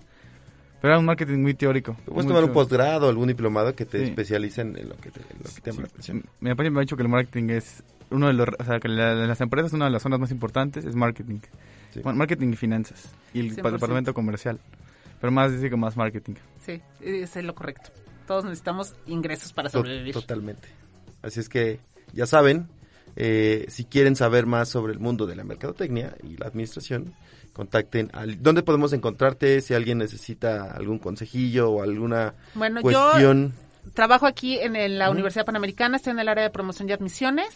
pero 0.86 0.92
era 0.94 0.98
un 1.00 1.04
marketing 1.06 1.38
muy 1.38 1.54
teórico. 1.54 1.96
Puedes 2.04 2.28
tomar 2.28 2.44
un 2.44 2.52
posgrado, 2.52 3.08
algún 3.08 3.26
diplomado 3.26 3.74
que 3.74 3.84
te 3.84 3.98
Sí. 3.98 4.04
especialicen 4.04 4.76
en 4.78 4.88
lo 4.90 4.96
que 4.98 5.10
te, 5.10 5.18
en 5.20 5.38
lo 5.42 5.50
que 5.52 5.60
te 5.60 5.70
llama 5.72 5.82
la 5.82 5.88
atención. 5.88 6.22
Mi 6.38 6.50
papá 6.50 6.70
me 6.70 6.78
ha 6.78 6.80
dicho 6.82 6.96
que 6.96 7.02
el 7.02 7.08
marketing 7.08 7.48
es 7.50 7.82
uno 8.10 8.28
de 8.28 8.34
los, 8.34 8.46
o 8.56 8.64
sea, 8.64 8.78
que 8.78 8.86
la- 8.86 9.12
las 9.16 9.40
empresas 9.40 9.72
una 9.72 9.86
de 9.86 9.90
las 9.90 10.00
zonas 10.02 10.20
más 10.20 10.30
importantes 10.30 10.84
es 10.84 10.94
marketing. 10.94 11.40
Sí. 11.92 11.98
Bueno, 12.04 12.18
marketing 12.18 12.52
y 12.52 12.56
finanzas 12.56 13.12
y 13.34 13.40
el 13.40 13.50
100%. 13.56 13.62
departamento 13.80 14.14
comercial. 14.14 14.60
Pero 15.20 15.32
más 15.32 15.50
dice 15.50 15.68
que 15.68 15.76
más 15.76 15.96
marketing. 15.96 16.34
Sí, 16.64 16.80
es 17.00 17.34
lo 17.42 17.52
correcto. 17.56 17.90
Todos 18.28 18.44
necesitamos 18.44 18.94
ingresos 19.08 19.52
para 19.52 19.68
To- 19.68 19.78
sobrevivir. 19.78 20.14
Totalmente. 20.14 20.68
Así 21.20 21.40
es 21.40 21.48
que, 21.48 21.80
ya 22.12 22.26
saben, 22.26 22.68
eh, 23.16 23.64
si 23.70 23.84
quieren 23.86 24.14
saber 24.14 24.46
más 24.46 24.68
sobre 24.68 24.92
el 24.92 25.00
mundo 25.00 25.26
de 25.26 25.34
la 25.34 25.42
mercadotecnia 25.42 26.14
y 26.22 26.36
la 26.36 26.46
administración, 26.46 27.12
contacten 27.56 28.10
al... 28.12 28.42
¿Dónde 28.42 28.62
podemos 28.62 28.92
encontrarte 28.92 29.62
si 29.62 29.72
alguien 29.72 29.96
necesita 29.96 30.72
algún 30.72 30.98
consejillo 30.98 31.70
o 31.70 31.82
alguna 31.82 32.34
Bueno, 32.52 32.82
cuestión? 32.82 33.54
yo 33.86 33.92
trabajo 33.94 34.26
aquí 34.26 34.58
en 34.58 34.98
la. 34.98 35.10
Universidad 35.10 35.46
Panamericana, 35.46 35.96
estoy 35.96 36.10
en 36.12 36.18
el 36.18 36.28
área 36.28 36.44
de 36.44 36.50
promoción 36.50 36.86
y 36.86 36.92
admisiones. 36.92 37.48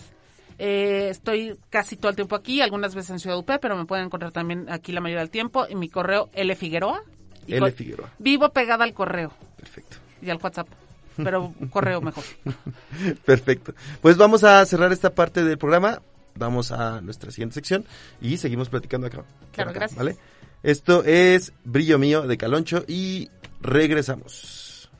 Eh, 0.58 1.08
estoy 1.10 1.58
casi 1.68 1.96
todo 1.96 2.08
el 2.08 2.16
tiempo 2.16 2.34
aquí, 2.34 2.62
algunas 2.62 2.94
veces 2.94 3.10
en 3.10 3.18
Ciudad 3.18 3.36
UP, 3.36 3.50
pero 3.60 3.76
me 3.76 3.84
pueden 3.84 4.06
encontrar 4.06 4.32
también 4.32 4.70
aquí 4.70 4.92
la 4.92 5.02
mayoría 5.02 5.20
del 5.20 5.30
tiempo. 5.30 5.66
En 5.68 5.78
mi 5.78 5.90
correo 5.90 6.30
L 6.32 6.56
Figueroa. 6.56 7.02
Y 7.46 7.54
L. 7.56 7.70
Figueroa. 7.70 8.08
Vivo 8.18 8.48
pegada 8.50 8.84
al 8.84 8.94
correo 8.94 9.32
Perfecto. 9.58 9.98
y 10.22 10.30
al 10.30 10.38
WhatsApp, 10.42 10.68
pero 11.16 11.52
correo 11.68 12.00
mejor. 12.00 12.24
Perfecto. 13.26 13.74
Pues 14.00 14.16
vamos 14.16 14.44
a 14.44 14.64
cerrar 14.64 14.92
esta 14.92 15.14
parte 15.14 15.44
del 15.44 15.58
programa. 15.58 16.00
Vamos 16.36 16.72
a 16.72 17.00
nuestra 17.00 17.30
siguiente 17.30 17.54
sección 17.54 17.84
y 18.20 18.36
seguimos 18.36 18.68
platicando 18.68 19.06
acá. 19.06 19.24
Claro, 19.52 19.70
acá, 19.70 19.80
gracias. 19.80 19.98
¿Vale? 19.98 20.16
Esto 20.62 21.02
es 21.04 21.52
Brillo 21.64 21.98
Mío 21.98 22.26
de 22.26 22.36
Caloncho 22.36 22.84
y 22.86 23.30
regresamos. 23.62 24.90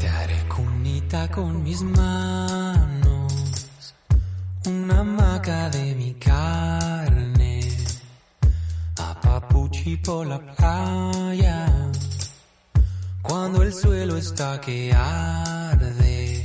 Te 0.00 0.08
haré 0.08 0.42
cunita 0.48 1.28
con 1.30 1.62
mis 1.62 1.82
manos, 1.82 2.09
por 10.04 10.26
la 10.26 10.38
playa, 10.38 11.90
cuando 13.22 13.62
el 13.62 13.72
suelo 13.72 14.16
está 14.16 14.60
que 14.60 14.92
arde, 14.92 16.42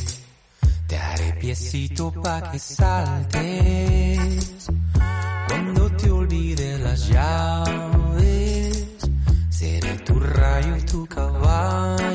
te 0.87 0.97
haré 0.97 1.33
piecito 1.33 2.11
pa' 2.11 2.51
que 2.51 2.59
saltes, 2.59 4.67
cuando 5.47 5.89
te 5.91 6.11
olvides 6.11 6.79
las 6.81 7.07
llaves, 7.07 8.85
seré 9.49 9.97
tu 9.99 10.19
rayo 10.19 10.85
tu 10.85 11.05
caballo 11.07 12.14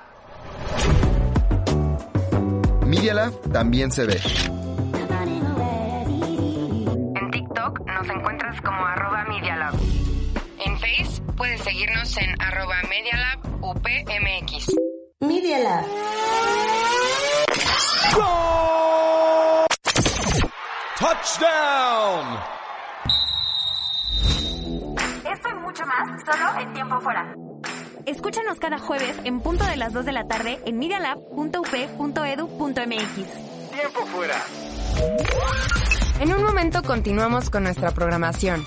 Media 3.01 3.15
Lab 3.15 3.33
también 3.51 3.91
se 3.91 4.05
ve. 4.05 4.21
En 7.15 7.31
TikTok 7.31 7.79
nos 7.87 8.07
encuentras 8.07 8.61
como 8.61 8.85
arroba 8.85 9.25
Media 9.27 9.55
Lab. 9.55 9.73
En 10.63 10.77
Face 10.77 11.19
puedes 11.35 11.61
seguirnos 11.61 12.15
en 12.17 12.39
arroba 12.39 12.75
Media 12.87 13.17
Lab 13.17 13.39
UPMX. 13.59 14.67
Media 15.19 15.57
Lab. 15.57 15.85
Touchdown! 20.99 22.39
Esto 25.25 25.49
y 25.49 25.53
mucho 25.55 25.83
más 25.87 26.23
solo 26.23 26.59
en 26.59 26.73
tiempo 26.73 27.01
fuera. 27.01 27.33
Escúchanos 28.11 28.59
cada 28.59 28.77
jueves 28.77 29.17
en 29.23 29.39
punto 29.39 29.63
de 29.63 29.77
las 29.77 29.93
2 29.93 30.05
de 30.05 30.11
la 30.11 30.27
tarde 30.27 30.59
en 30.65 30.77
medialab.up.edu.mx. 30.77 33.71
Tiempo 33.71 34.05
fuera. 34.07 34.35
En 36.19 36.33
un 36.33 36.43
momento 36.43 36.83
continuamos 36.83 37.49
con 37.49 37.63
nuestra 37.63 37.91
programación. 37.91 38.65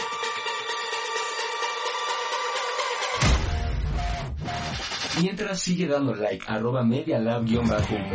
Mientras 5.21 5.61
sigue 5.61 5.89
dando 5.89 6.15
like, 6.15 6.47
arroba 6.49 6.83
media 6.83 7.19
lab 7.19 7.45
guion 7.45 7.69
bajo 7.69 7.95
UP. 7.95 8.15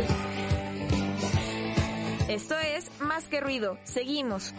Esto 2.28 2.58
es 2.58 2.90
Más 3.00 3.28
que 3.28 3.40
Ruido. 3.40 3.78
Seguimos. 3.84 4.52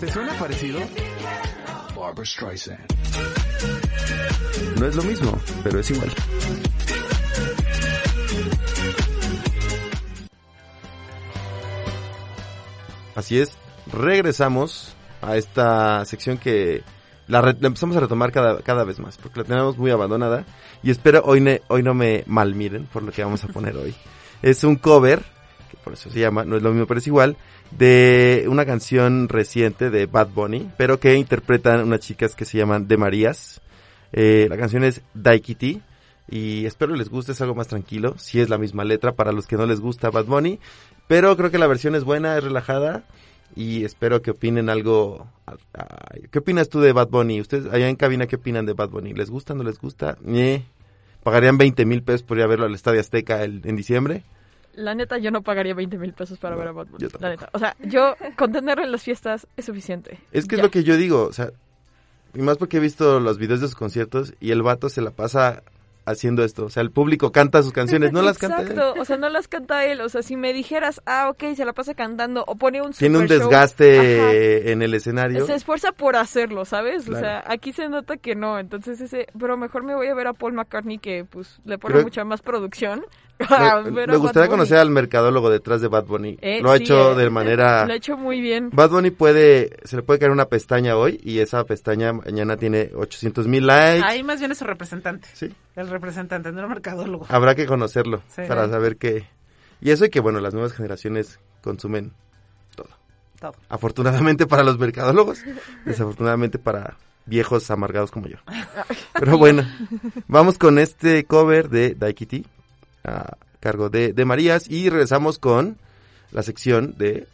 ¿Te 0.00 0.12
suena 0.12 0.32
parecido? 0.34 0.78
Barbara 1.96 2.24
Streisand. 2.24 2.78
No 4.78 4.86
es 4.86 4.94
lo 4.94 5.02
mismo, 5.02 5.36
pero 5.64 5.80
es 5.80 5.90
igual. 5.90 6.08
Así 13.16 13.40
es, 13.40 13.58
regresamos 13.92 14.94
a 15.20 15.36
esta 15.36 16.04
sección 16.04 16.38
que 16.38 16.84
la, 17.26 17.40
empezamos 17.60 17.96
a 17.96 18.00
retomar 18.00 18.30
cada, 18.30 18.60
cada 18.62 18.84
vez 18.84 19.00
más, 19.00 19.16
porque 19.16 19.40
la 19.40 19.46
tenemos 19.46 19.76
muy 19.78 19.90
abandonada. 19.90 20.44
Y 20.84 20.92
espero 20.92 21.22
hoy, 21.24 21.60
hoy 21.66 21.82
no 21.82 21.94
me 21.94 22.22
malmiren 22.28 22.86
por 22.86 23.02
lo 23.02 23.10
que 23.10 23.24
vamos 23.24 23.42
a 23.42 23.48
poner 23.48 23.76
hoy. 23.76 23.96
Es 24.42 24.62
un 24.62 24.76
cover, 24.76 25.24
por 25.88 25.94
eso 25.94 26.10
se 26.10 26.20
llama, 26.20 26.44
no 26.44 26.58
es 26.58 26.62
lo 26.62 26.70
mismo, 26.70 26.86
pero 26.86 26.98
es 26.98 27.06
igual, 27.06 27.38
de 27.70 28.44
una 28.46 28.66
canción 28.66 29.26
reciente 29.26 29.88
de 29.88 30.04
Bad 30.04 30.28
Bunny, 30.34 30.70
pero 30.76 31.00
que 31.00 31.14
interpretan 31.14 31.80
unas 31.80 32.00
chicas 32.00 32.34
que 32.34 32.44
se 32.44 32.58
llaman 32.58 32.86
De 32.86 32.98
Marías. 32.98 33.62
Eh, 34.12 34.48
la 34.50 34.58
canción 34.58 34.84
es 34.84 35.00
Daikiti. 35.14 35.80
Y 36.30 36.66
espero 36.66 36.94
les 36.94 37.08
guste, 37.08 37.32
es 37.32 37.40
algo 37.40 37.54
más 37.54 37.68
tranquilo. 37.68 38.16
Si 38.18 38.38
es 38.38 38.50
la 38.50 38.58
misma 38.58 38.84
letra 38.84 39.12
para 39.12 39.32
los 39.32 39.46
que 39.46 39.56
no 39.56 39.64
les 39.64 39.80
gusta 39.80 40.10
Bad 40.10 40.26
Bunny. 40.26 40.60
Pero 41.06 41.34
creo 41.38 41.50
que 41.50 41.56
la 41.56 41.66
versión 41.66 41.94
es 41.94 42.04
buena, 42.04 42.36
es 42.36 42.44
relajada. 42.44 43.04
Y 43.56 43.86
espero 43.86 44.20
que 44.20 44.32
opinen 44.32 44.68
algo. 44.68 45.26
¿Qué 46.30 46.40
opinas 46.40 46.68
tú 46.68 46.80
de 46.82 46.92
Bad 46.92 47.08
Bunny? 47.08 47.40
Ustedes 47.40 47.72
allá 47.72 47.88
en 47.88 47.96
cabina, 47.96 48.26
¿qué 48.26 48.36
opinan 48.36 48.66
de 48.66 48.74
Bad 48.74 48.90
Bunny? 48.90 49.14
¿Les 49.14 49.30
gusta, 49.30 49.54
no 49.54 49.62
les 49.62 49.78
gusta? 49.78 50.18
Eh. 50.26 50.64
¿Pagarían 51.22 51.56
20 51.56 51.86
mil 51.86 52.02
pesos 52.02 52.24
por 52.24 52.36
ir 52.36 52.44
a 52.44 52.46
verlo 52.46 52.66
al 52.66 52.74
Estadio 52.74 53.00
Azteca 53.00 53.42
en 53.42 53.74
diciembre? 53.74 54.24
La 54.78 54.94
neta, 54.94 55.18
yo 55.18 55.30
no 55.30 55.42
pagaría 55.42 55.74
20 55.74 55.98
mil 55.98 56.12
pesos 56.12 56.38
para 56.38 56.54
ver 56.56 56.68
a 56.68 56.72
yo 56.98 57.08
La 57.20 57.30
neta. 57.30 57.48
O 57.52 57.58
sea, 57.58 57.76
yo 57.80 58.14
con 58.36 58.52
tenerlo 58.52 58.84
en 58.84 58.92
las 58.92 59.02
fiestas 59.02 59.46
es 59.56 59.64
suficiente. 59.64 60.18
Es 60.32 60.46
que 60.46 60.56
Ya. 60.56 60.62
es 60.62 60.66
lo 60.66 60.70
que 60.70 60.84
yo 60.84 60.96
digo, 60.96 61.24
o 61.24 61.32
sea, 61.32 61.50
y 62.34 62.40
más 62.40 62.58
porque 62.58 62.76
he 62.76 62.80
visto 62.80 63.20
los 63.20 63.38
videos 63.38 63.60
de 63.60 63.66
sus 63.66 63.74
conciertos 63.76 64.34
y 64.40 64.50
el 64.52 64.62
vato 64.62 64.88
se 64.88 65.00
la 65.00 65.10
pasa 65.10 65.62
haciendo 66.06 66.42
esto, 66.42 66.64
o 66.64 66.70
sea, 66.70 66.82
el 66.82 66.90
público 66.90 67.32
canta 67.32 67.62
sus 67.62 67.72
canciones, 67.74 68.12
no 68.12 68.22
las 68.22 68.38
canta 68.38 68.62
él. 68.62 68.68
Exacto, 68.70 68.98
o 68.98 69.04
sea, 69.04 69.18
no 69.18 69.28
las 69.28 69.46
canta 69.46 69.84
él. 69.84 70.00
O 70.00 70.08
sea, 70.08 70.22
si 70.22 70.36
me 70.36 70.54
dijeras, 70.54 71.02
ah, 71.04 71.28
ok, 71.28 71.54
se 71.54 71.66
la 71.66 71.74
pasa 71.74 71.92
cantando 71.92 72.44
o 72.46 72.56
pone 72.56 72.80
un 72.80 72.92
Tiene 72.92 73.18
un 73.18 73.26
show, 73.28 73.38
desgaste 73.38 74.72
en 74.72 74.80
el 74.82 74.94
escenario. 74.94 75.44
Se 75.46 75.54
esfuerza 75.54 75.92
por 75.92 76.16
hacerlo, 76.16 76.64
¿sabes? 76.64 77.04
Claro. 77.04 77.18
O 77.18 77.20
sea, 77.20 77.44
aquí 77.46 77.72
se 77.72 77.88
nota 77.90 78.16
que 78.16 78.34
no. 78.34 78.58
Entonces, 78.58 79.00
ese, 79.02 79.26
pero 79.38 79.56
mejor 79.58 79.82
me 79.84 79.94
voy 79.94 80.06
a 80.06 80.14
ver 80.14 80.28
a 80.28 80.32
Paul 80.32 80.54
McCartney 80.54 80.98
que, 80.98 81.26
pues, 81.28 81.60
le 81.66 81.76
pone 81.78 81.94
Creo- 81.94 82.04
mucha 82.04 82.24
más 82.24 82.40
producción. 82.40 83.04
A 83.40 83.80
Me, 83.82 84.16
gustaría 84.16 84.48
conocer 84.48 84.78
al 84.78 84.90
mercadólogo 84.90 85.50
detrás 85.50 85.80
de 85.80 85.88
Bad 85.88 86.04
Bunny. 86.06 86.38
Eh, 86.40 86.60
Lo 86.60 86.70
ha 86.70 86.76
sí, 86.76 86.84
hecho 86.84 87.12
eh, 87.12 87.22
de 87.24 87.30
manera... 87.30 87.86
Lo 87.86 87.92
ha 87.92 87.96
hecho 87.96 88.16
muy 88.16 88.40
bien. 88.40 88.70
Bad 88.72 88.90
Bunny 88.90 89.10
puede, 89.10 89.76
se 89.84 89.96
le 89.96 90.02
puede 90.02 90.18
caer 90.18 90.32
una 90.32 90.46
pestaña 90.46 90.96
hoy 90.96 91.20
y 91.22 91.38
esa 91.38 91.64
pestaña 91.64 92.12
mañana 92.12 92.56
tiene 92.56 92.90
800 92.94 93.46
mil 93.46 93.66
likes. 93.66 94.04
Ahí 94.04 94.22
más 94.22 94.38
bien 94.40 94.52
es 94.52 94.58
su 94.58 94.64
representante. 94.64 95.28
Sí. 95.32 95.54
El 95.76 95.88
representante, 95.88 96.50
no 96.52 96.60
el 96.62 96.68
mercadólogo. 96.68 97.26
Habrá 97.28 97.54
que 97.54 97.66
conocerlo 97.66 98.22
Sí. 98.28 98.42
para 98.48 98.68
saber 98.68 98.96
qué. 98.96 99.26
Y 99.80 99.90
eso 99.90 100.04
y 100.04 100.10
que, 100.10 100.20
bueno, 100.20 100.40
las 100.40 100.54
nuevas 100.54 100.72
generaciones 100.72 101.38
consumen 101.62 102.12
todo. 102.74 102.88
Todo. 103.40 103.54
Afortunadamente 103.68 104.46
para 104.46 104.64
los 104.64 104.78
mercadólogos, 104.78 105.42
desafortunadamente 105.84 106.58
para 106.58 106.96
viejos 107.26 107.70
amargados 107.70 108.10
como 108.10 108.26
yo. 108.26 108.38
Pero 109.12 109.38
bueno, 109.38 109.62
vamos 110.26 110.58
con 110.58 110.78
este 110.78 111.24
cover 111.24 111.68
de 111.68 111.94
Daikiti 111.94 112.44
a 113.04 113.36
cargo 113.60 113.88
de, 113.88 114.12
de 114.12 114.24
Marías 114.24 114.68
y 114.70 114.88
regresamos 114.88 115.38
con 115.38 115.78
la 116.32 116.42
sección 116.42 116.94
de 116.98 117.26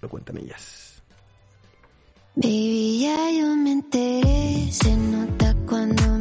Lo 0.00 0.08
cuentan 0.08 0.38
ellas. 0.38 1.02
Baby, 2.34 3.00
ya 3.02 3.30
yo 3.30 3.56
me 3.56 3.72
enteré, 3.72 4.68
se 4.72 4.96
nota 4.96 5.54
cuando 5.66 6.11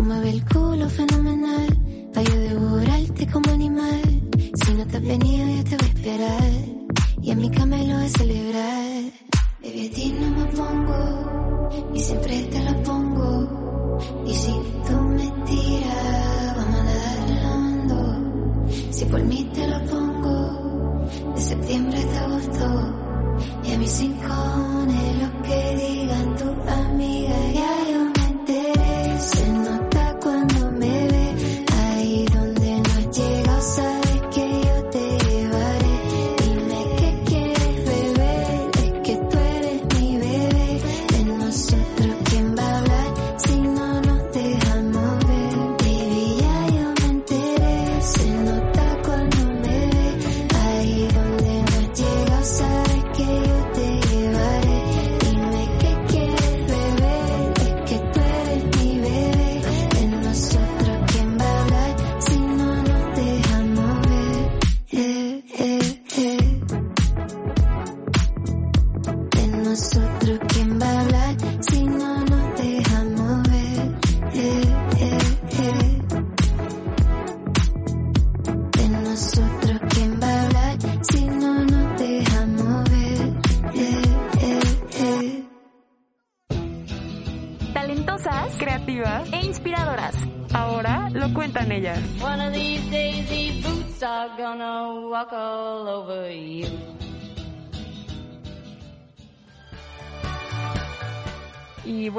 mueve 0.00 0.30
el 0.30 0.44
culo 0.44 0.88
fenomenal. 0.88 1.68
Pa' 2.12 2.22
yo 2.22 2.34
devorarte 2.34 3.26
como 3.28 3.50
animal. 3.50 4.02
Si 4.54 4.74
no 4.74 4.86
te 4.86 4.96
has 4.96 5.02
venido, 5.02 5.46
yo 5.56 5.64
te 5.64 5.76
voy 5.76 5.86
a 5.86 5.92
esperar. 5.94 6.52
Y 7.22 7.30
en 7.30 7.38
mi 7.38 7.50
cama 7.50 7.76
lo 7.78 7.94
voy 7.96 8.04
a 8.04 8.08
celebrar. 8.08 9.02
Baby, 9.62 9.86
a 9.86 9.94
ti 9.94 10.14
no 10.20 10.30
me 10.30 10.44
pongo. 10.58 11.90
Y 11.94 12.00
siempre 12.00 12.42
te 12.52 12.62
la 12.62 12.82
pongo. 12.82 13.98
Y 14.26 14.34
si 14.34 14.52
tú 14.86 14.96
me 15.18 15.28
tiras, 15.46 16.56
vamos 16.56 16.80
a 16.80 16.84
nadar 16.84 17.28
en 17.28 17.42
la 17.42 17.50
hondo. 17.54 18.66
Si 18.90 19.04
por 19.06 19.22
mí 19.24 19.50
te 19.54 19.68
lo 19.68 19.84
pongo. 19.86 21.08
De 21.34 21.40
septiembre 21.40 21.98
hasta 21.98 22.24
agosto. 22.24 22.98
Y 23.64 23.72
a 23.72 23.78
mis 23.78 24.00
rincones, 24.00 25.22
lo 25.22 25.42
que 25.42 25.76
digan 25.76 26.31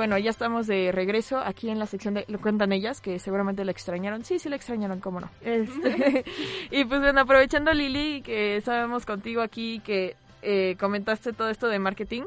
bueno, 0.03 0.17
ya 0.17 0.31
estamos 0.31 0.67
de 0.67 0.91
regreso 0.91 1.37
aquí 1.37 1.69
en 1.69 1.79
la 1.79 1.85
sección 1.85 2.13
de 2.13 2.25
Lo 2.27 2.41
cuentan 2.41 2.73
ellas, 2.73 2.99
que 2.99 3.19
seguramente 3.19 3.63
la 3.63 3.71
extrañaron. 3.71 4.25
Sí, 4.25 4.37
sí 4.37 4.49
la 4.49 4.57
extrañaron, 4.57 4.99
cómo 4.99 5.21
no. 5.21 5.29
Este, 5.41 6.25
y 6.71 6.83
pues 6.83 6.99
bueno, 6.99 7.21
aprovechando 7.21 7.71
Lili, 7.71 8.21
que 8.21 8.57
estábamos 8.57 9.05
contigo 9.05 9.41
aquí, 9.41 9.79
que 9.79 10.17
eh, 10.41 10.75
comentaste 10.77 11.31
todo 11.31 11.47
esto 11.47 11.69
de 11.69 11.79
marketing, 11.79 12.23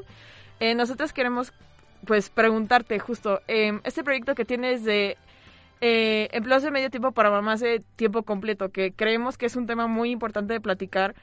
eh, 0.59 0.73
nosotros 0.73 1.13
queremos 1.13 1.53
pues 2.03 2.31
preguntarte 2.31 2.97
justo, 2.97 3.41
eh, 3.47 3.79
este 3.83 4.03
proyecto 4.03 4.33
que 4.33 4.43
tienes 4.43 4.83
de 4.83 5.15
eh, 5.79 6.29
empleos 6.31 6.63
de 6.63 6.71
medio 6.71 6.89
tiempo 6.89 7.11
para 7.11 7.29
mamás 7.29 7.59
de 7.59 7.83
tiempo 7.95 8.23
completo, 8.23 8.69
que 8.69 8.91
creemos 8.91 9.37
que 9.37 9.45
es 9.45 9.55
un 9.55 9.67
tema 9.67 9.85
muy 9.85 10.09
importante 10.09 10.53
de 10.53 10.61
platicar 10.61 11.13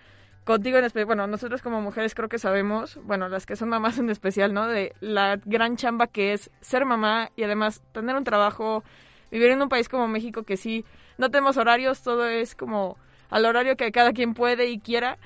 contigo 0.45 0.79
en 0.79 0.85
especial, 0.85 1.07
bueno, 1.07 1.27
nosotros 1.27 1.63
como 1.63 1.81
mujeres 1.81 2.15
creo 2.15 2.29
que 2.29 2.39
sabemos, 2.39 2.99
bueno, 3.03 3.29
las 3.29 3.47
que 3.47 3.57
son 3.57 3.71
mamás 3.71 3.99
en 3.99 4.11
especial, 4.11 4.53
¿no? 4.53 4.67
De 4.67 4.95
la 5.01 5.41
gran 5.45 5.77
chamba 5.77 6.07
que 6.07 6.33
es 6.33 6.51
ser 6.61 6.85
mamá 6.85 7.31
y 7.37 7.45
además 7.45 7.83
tener 7.93 8.15
un 8.15 8.25
trabajo, 8.25 8.85
vivir 9.31 9.51
en 9.51 9.63
un 9.63 9.69
país 9.69 9.89
como 9.89 10.07
México 10.07 10.43
que 10.43 10.57
sí, 10.57 10.85
no 11.19 11.31
tenemos 11.31 11.57
horarios, 11.57 12.03
todo 12.03 12.27
es 12.27 12.55
como 12.55 12.99
al 13.31 13.47
horario 13.47 13.77
que 13.77 13.93
cada 13.93 14.13
quien 14.13 14.35
puede 14.35 14.67
y 14.67 14.79
quiera. 14.79 15.19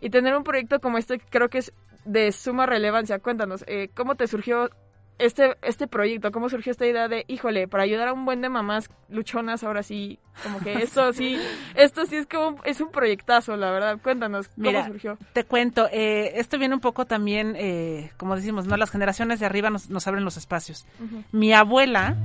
Y 0.00 0.10
tener 0.10 0.36
un 0.36 0.44
proyecto 0.44 0.80
como 0.80 0.98
este 0.98 1.18
creo 1.18 1.48
que 1.48 1.58
es 1.58 1.72
de 2.04 2.32
suma 2.32 2.66
relevancia. 2.66 3.18
Cuéntanos, 3.18 3.64
eh, 3.66 3.88
¿cómo 3.94 4.16
te 4.16 4.26
surgió 4.26 4.70
este, 5.18 5.56
este 5.62 5.86
proyecto? 5.86 6.32
¿Cómo 6.32 6.48
surgió 6.48 6.72
esta 6.72 6.86
idea 6.86 7.08
de, 7.08 7.24
híjole, 7.28 7.68
para 7.68 7.84
ayudar 7.84 8.08
a 8.08 8.12
un 8.12 8.24
buen 8.24 8.40
de 8.40 8.48
mamás 8.48 8.90
luchonas 9.08 9.62
ahora 9.62 9.82
sí, 9.82 10.18
como 10.42 10.58
que 10.60 10.74
esto 10.74 11.12
sí, 11.14 11.38
esto 11.74 12.06
sí 12.06 12.16
es 12.16 12.26
como, 12.26 12.62
es 12.64 12.80
un 12.80 12.90
proyectazo, 12.90 13.56
la 13.56 13.70
verdad. 13.70 13.98
Cuéntanos, 14.02 14.48
¿cómo 14.48 14.68
Mira, 14.68 14.86
surgió? 14.86 15.18
te 15.32 15.44
cuento, 15.44 15.88
eh, 15.92 16.32
esto 16.36 16.58
viene 16.58 16.74
un 16.74 16.80
poco 16.80 17.04
también, 17.04 17.54
eh, 17.56 18.10
como 18.16 18.36
decimos, 18.36 18.66
¿no? 18.66 18.76
Las 18.76 18.90
generaciones 18.90 19.40
de 19.40 19.46
arriba 19.46 19.70
nos, 19.70 19.90
nos 19.90 20.06
abren 20.06 20.24
los 20.24 20.36
espacios. 20.36 20.86
Mi 21.32 21.52
abuela 21.52 22.16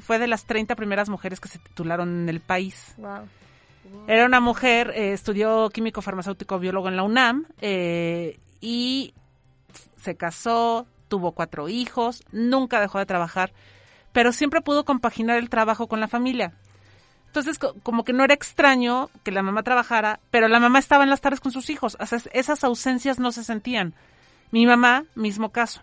fue 0.00 0.18
de 0.18 0.26
las 0.26 0.46
30 0.46 0.74
primeras 0.76 1.08
mujeres 1.08 1.40
que 1.40 1.48
se 1.48 1.58
titularon 1.58 2.22
en 2.22 2.28
el 2.28 2.40
país. 2.40 2.94
Wow. 2.96 3.28
Era 4.06 4.26
una 4.26 4.40
mujer, 4.40 4.92
eh, 4.94 5.12
estudió 5.12 5.70
químico 5.70 6.02
farmacéutico 6.02 6.58
biólogo 6.58 6.88
en 6.88 6.96
la 6.96 7.02
UNAM 7.02 7.46
eh, 7.60 8.38
y 8.60 9.14
se 9.96 10.16
casó, 10.16 10.86
tuvo 11.08 11.32
cuatro 11.32 11.68
hijos, 11.68 12.22
nunca 12.32 12.80
dejó 12.80 12.98
de 12.98 13.06
trabajar, 13.06 13.52
pero 14.12 14.32
siempre 14.32 14.60
pudo 14.60 14.84
compaginar 14.84 15.38
el 15.38 15.50
trabajo 15.50 15.86
con 15.86 16.00
la 16.00 16.08
familia. 16.08 16.52
Entonces, 17.26 17.58
co- 17.58 17.74
como 17.82 18.04
que 18.04 18.12
no 18.12 18.22
era 18.24 18.34
extraño 18.34 19.10
que 19.24 19.32
la 19.32 19.42
mamá 19.42 19.62
trabajara, 19.64 20.20
pero 20.30 20.46
la 20.48 20.60
mamá 20.60 20.78
estaba 20.78 21.02
en 21.04 21.10
las 21.10 21.20
tardes 21.20 21.40
con 21.40 21.50
sus 21.52 21.68
hijos. 21.70 21.96
Esas 22.32 22.62
ausencias 22.64 23.18
no 23.18 23.32
se 23.32 23.42
sentían. 23.42 23.92
Mi 24.52 24.66
mamá, 24.66 25.04
mismo 25.16 25.50
caso. 25.50 25.80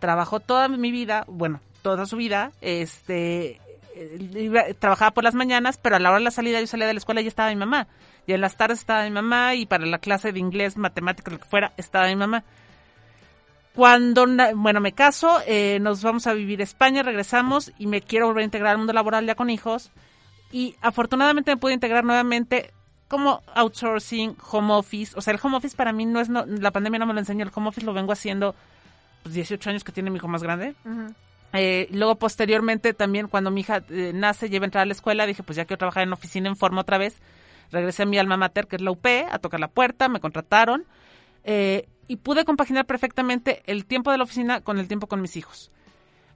Trabajó 0.00 0.40
toda 0.40 0.66
mi 0.68 0.90
vida, 0.90 1.24
bueno, 1.28 1.60
toda 1.82 2.06
su 2.06 2.16
vida, 2.16 2.50
este, 2.60 3.60
eh, 3.94 4.30
iba- 4.34 4.64
trabajaba 4.78 5.12
por 5.12 5.22
las 5.22 5.34
mañanas, 5.34 5.78
pero 5.78 5.94
a 5.96 6.00
la 6.00 6.08
hora 6.10 6.18
de 6.18 6.24
la 6.24 6.30
salida 6.32 6.60
yo 6.60 6.66
salía 6.66 6.86
de 6.88 6.94
la 6.94 6.98
escuela 6.98 7.20
y 7.20 7.28
estaba 7.28 7.50
mi 7.50 7.56
mamá. 7.56 7.86
Y 8.26 8.32
en 8.32 8.40
las 8.40 8.56
tardes 8.56 8.80
estaba 8.80 9.04
mi 9.04 9.10
mamá 9.12 9.54
y 9.54 9.66
para 9.66 9.86
la 9.86 9.98
clase 9.98 10.32
de 10.32 10.40
inglés, 10.40 10.76
matemáticas, 10.76 11.32
lo 11.34 11.38
que 11.38 11.44
fuera, 11.46 11.72
estaba 11.76 12.08
mi 12.08 12.16
mamá. 12.16 12.42
Cuando, 13.74 14.24
bueno, 14.54 14.80
me 14.80 14.92
caso, 14.92 15.40
eh, 15.46 15.78
nos 15.80 16.02
vamos 16.02 16.28
a 16.28 16.32
vivir 16.32 16.60
a 16.60 16.64
España, 16.64 17.02
regresamos 17.02 17.72
y 17.76 17.88
me 17.88 18.02
quiero 18.02 18.26
volver 18.28 18.42
a 18.42 18.44
integrar 18.44 18.72
al 18.72 18.78
mundo 18.78 18.92
laboral 18.92 19.26
ya 19.26 19.34
con 19.34 19.50
hijos. 19.50 19.90
Y 20.52 20.76
afortunadamente 20.80 21.50
me 21.50 21.56
pude 21.56 21.72
integrar 21.74 22.04
nuevamente 22.04 22.72
como 23.08 23.42
outsourcing, 23.54 24.36
home 24.50 24.72
office. 24.74 25.12
O 25.16 25.20
sea, 25.20 25.34
el 25.34 25.40
home 25.42 25.56
office 25.56 25.76
para 25.76 25.92
mí 25.92 26.06
no 26.06 26.20
es, 26.20 26.28
no, 26.28 26.46
la 26.46 26.70
pandemia 26.70 27.00
no 27.00 27.06
me 27.06 27.14
lo 27.14 27.18
enseñó, 27.18 27.44
el 27.44 27.50
home 27.52 27.68
office 27.68 27.84
lo 27.84 27.92
vengo 27.92 28.12
haciendo 28.12 28.54
pues, 29.24 29.34
18 29.34 29.70
años 29.70 29.82
que 29.82 29.90
tiene 29.90 30.10
mi 30.10 30.16
hijo 30.18 30.28
más 30.28 30.44
grande. 30.44 30.74
Eh, 31.52 31.88
luego, 31.90 32.14
posteriormente, 32.14 32.94
también 32.94 33.26
cuando 33.26 33.50
mi 33.50 33.62
hija 33.62 33.82
eh, 33.90 34.12
nace, 34.14 34.48
lleva 34.48 34.64
a 34.64 34.66
entrar 34.66 34.82
a 34.82 34.86
la 34.86 34.92
escuela, 34.92 35.26
dije, 35.26 35.42
pues 35.42 35.56
ya 35.56 35.64
quiero 35.64 35.78
trabajar 35.78 36.04
en 36.04 36.12
oficina 36.12 36.48
en 36.48 36.56
forma 36.56 36.82
otra 36.82 36.98
vez. 36.98 37.20
Regresé 37.72 38.04
a 38.04 38.06
mi 38.06 38.18
alma 38.18 38.36
mater, 38.36 38.68
que 38.68 38.76
es 38.76 38.82
la 38.82 38.92
UP, 38.92 39.06
a 39.28 39.38
tocar 39.40 39.58
la 39.58 39.68
puerta, 39.68 40.08
me 40.08 40.20
contrataron. 40.20 40.84
eh, 41.42 41.88
y 42.08 42.16
pude 42.16 42.44
compaginar 42.44 42.86
perfectamente 42.86 43.62
el 43.66 43.86
tiempo 43.86 44.10
de 44.10 44.18
la 44.18 44.24
oficina 44.24 44.60
con 44.60 44.78
el 44.78 44.88
tiempo 44.88 45.06
con 45.06 45.20
mis 45.20 45.36
hijos. 45.36 45.70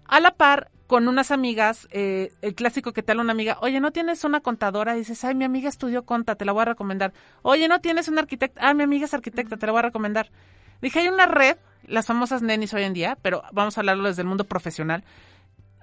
A 0.06 0.20
la 0.20 0.32
par, 0.32 0.70
con 0.86 1.06
unas 1.06 1.30
amigas, 1.30 1.86
eh, 1.90 2.32
el 2.40 2.54
clásico 2.54 2.92
que 2.92 3.02
te 3.02 3.12
habla 3.12 3.22
una 3.22 3.32
amiga, 3.32 3.58
oye, 3.60 3.78
¿no 3.78 3.90
tienes 3.92 4.24
una 4.24 4.40
contadora? 4.40 4.94
Y 4.96 5.00
dices, 5.00 5.22
ay, 5.22 5.34
mi 5.34 5.44
amiga 5.44 5.68
estudió 5.68 6.04
conta, 6.04 6.34
te 6.34 6.46
la 6.46 6.52
voy 6.52 6.62
a 6.62 6.64
recomendar. 6.64 7.12
Oye, 7.42 7.68
¿no 7.68 7.80
tienes 7.80 8.08
una 8.08 8.22
arquitecta? 8.22 8.60
Ah, 8.66 8.72
mi 8.72 8.84
amiga 8.84 9.04
es 9.04 9.12
arquitecta, 9.12 9.58
te 9.58 9.66
la 9.66 9.72
voy 9.72 9.80
a 9.80 9.82
recomendar. 9.82 10.30
Dije, 10.80 11.00
hay 11.00 11.08
una 11.08 11.26
red, 11.26 11.58
las 11.86 12.06
famosas 12.06 12.40
nenis 12.40 12.72
hoy 12.72 12.84
en 12.84 12.94
día, 12.94 13.18
pero 13.20 13.42
vamos 13.52 13.76
a 13.76 13.82
hablarlo 13.82 14.04
desde 14.04 14.22
el 14.22 14.28
mundo 14.28 14.44
profesional, 14.44 15.04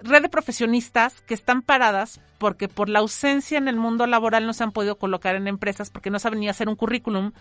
red 0.00 0.22
de 0.22 0.28
profesionistas 0.28 1.20
que 1.22 1.34
están 1.34 1.62
paradas 1.62 2.20
porque 2.38 2.68
por 2.68 2.88
la 2.88 2.98
ausencia 2.98 3.58
en 3.58 3.68
el 3.68 3.76
mundo 3.76 4.06
laboral 4.06 4.46
no 4.46 4.52
se 4.52 4.64
han 4.64 4.72
podido 4.72 4.96
colocar 4.96 5.36
en 5.36 5.48
empresas 5.48 5.90
porque 5.90 6.10
no 6.10 6.18
saben 6.18 6.40
ni 6.40 6.48
hacer 6.48 6.68
un 6.68 6.76
currículum, 6.76 7.32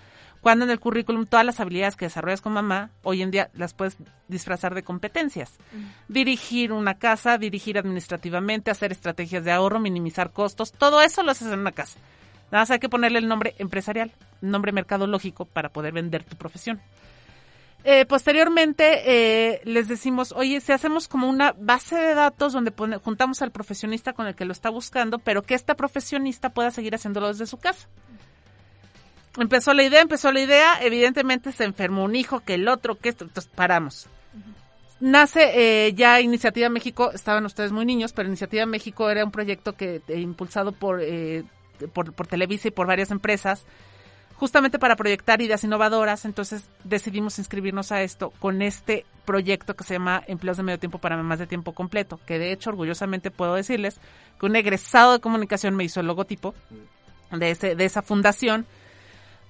cuando 0.42 0.66
en 0.66 0.72
el 0.72 0.80
currículum 0.80 1.26
todas 1.26 1.46
las 1.46 1.60
habilidades 1.60 1.96
que 1.96 2.06
desarrollas 2.06 2.42
con 2.42 2.54
mamá, 2.54 2.92
hoy 3.04 3.22
en 3.22 3.32
día 3.32 3.50
las 3.54 3.74
puedes 3.74 3.98
disfrazar 4.28 4.74
de 4.76 4.84
competencias. 4.84 5.58
Dirigir 6.08 6.72
una 6.72 6.96
casa, 6.96 7.38
dirigir 7.38 7.78
administrativamente, 7.78 8.72
hacer 8.72 8.92
estrategias 8.92 9.44
de 9.44 9.52
ahorro, 9.52 9.80
minimizar 9.80 10.32
costos, 10.32 10.72
todo 10.72 11.02
eso 11.02 11.24
lo 11.24 11.32
haces 11.32 11.52
en 11.52 11.60
una 11.60 11.72
casa. 11.72 12.00
Nada 12.52 12.62
más 12.62 12.72
hay 12.72 12.80
que 12.80 12.90
ponerle 12.90 13.20
el 13.20 13.28
nombre 13.28 13.56
empresarial, 13.58 14.12
nombre 14.40 14.72
mercadológico 14.72 15.46
para 15.46 15.70
poder 15.70 15.94
vender 15.94 16.24
tu 16.24 16.38
profesión. 16.38 16.80
Eh, 17.88 18.06
posteriormente 18.08 19.04
eh, 19.06 19.62
les 19.64 19.88
decimos, 19.88 20.34
oye, 20.36 20.60
si 20.60 20.72
hacemos 20.72 21.08
como 21.08 21.30
una 21.30 21.54
base 21.56 21.96
de 21.96 22.16
datos 22.16 22.52
donde 22.52 22.72
pone- 22.72 22.98
juntamos 22.98 23.44
al 23.44 23.52
profesionista 23.52 24.14
con 24.14 24.26
el 24.26 24.34
que 24.36 24.44
lo 24.44 24.54
está 24.54 24.72
buscando, 24.72 25.20
pero 25.20 25.44
que 25.44 25.54
esta 25.54 25.76
profesionista 25.76 26.50
pueda 26.50 26.72
seguir 26.72 26.96
haciéndolo 26.96 27.28
desde 27.28 27.46
su 27.46 27.58
casa. 27.58 27.88
Empezó 29.38 29.76
la 29.76 29.84
idea, 29.84 30.02
empezó 30.02 30.32
la 30.32 30.40
idea, 30.40 30.80
evidentemente 30.82 31.52
se 31.52 31.64
enfermó 31.64 32.06
un 32.06 32.16
hijo, 32.16 32.40
que 32.40 32.56
el 32.56 32.68
otro, 32.68 32.96
que 32.98 33.10
esto, 33.10 33.26
entonces 33.26 33.52
paramos. 33.54 34.08
nace 35.00 35.52
eh, 35.88 35.94
ya 35.94 36.22
Iniciativa 36.22 36.70
México, 36.70 37.12
estaban 37.12 37.46
ustedes 37.46 37.72
muy 37.72 37.86
niños, 37.86 38.14
pero 38.14 38.28
Iniciativa 38.28 38.66
México 38.66 39.12
era 39.12 39.24
un 39.24 39.32
proyecto 39.32 39.74
que 39.74 40.02
eh, 40.08 40.20
impulsado 40.20 40.72
por, 40.72 41.02
eh, 41.04 41.44
por, 41.94 42.14
por 42.14 42.26
Televisa 42.26 42.70
y 42.70 42.72
por 42.72 42.88
varias 42.88 43.12
empresas, 43.12 43.66
justamente 44.38 44.80
para 44.80 44.96
proyectar 44.96 45.42
ideas 45.42 45.64
innovadoras, 45.64 46.26
entonces 46.26 46.66
decidimos 46.84 47.40
inscribirnos 47.40 47.92
a 47.92 48.02
esto 48.02 48.32
con 48.40 48.62
este 48.62 49.06
proyecto 49.26 49.76
que 49.76 49.84
se 49.84 49.94
llama 49.94 50.24
Empleos 50.28 50.58
de 50.58 50.64
Medio 50.64 50.80
Tiempo 50.80 51.00
para 51.00 51.18
Mamás 51.18 51.40
de 51.40 51.48
Tiempo 51.48 51.74
Completo, 51.74 52.20
que 52.26 52.38
de 52.38 52.52
hecho 52.52 52.70
orgullosamente 52.70 53.32
puedo 53.32 53.56
decirles 53.56 54.00
que 54.40 54.46
un 54.46 54.56
egresado 54.56 55.14
de 55.14 55.20
comunicación 55.20 55.76
me 55.76 55.86
hizo 55.86 56.00
el 56.00 56.08
logotipo 56.08 56.54
de, 57.32 57.52
ese, 57.52 57.76
de 57.76 57.86
esa 57.86 58.02
fundación. 58.02 58.66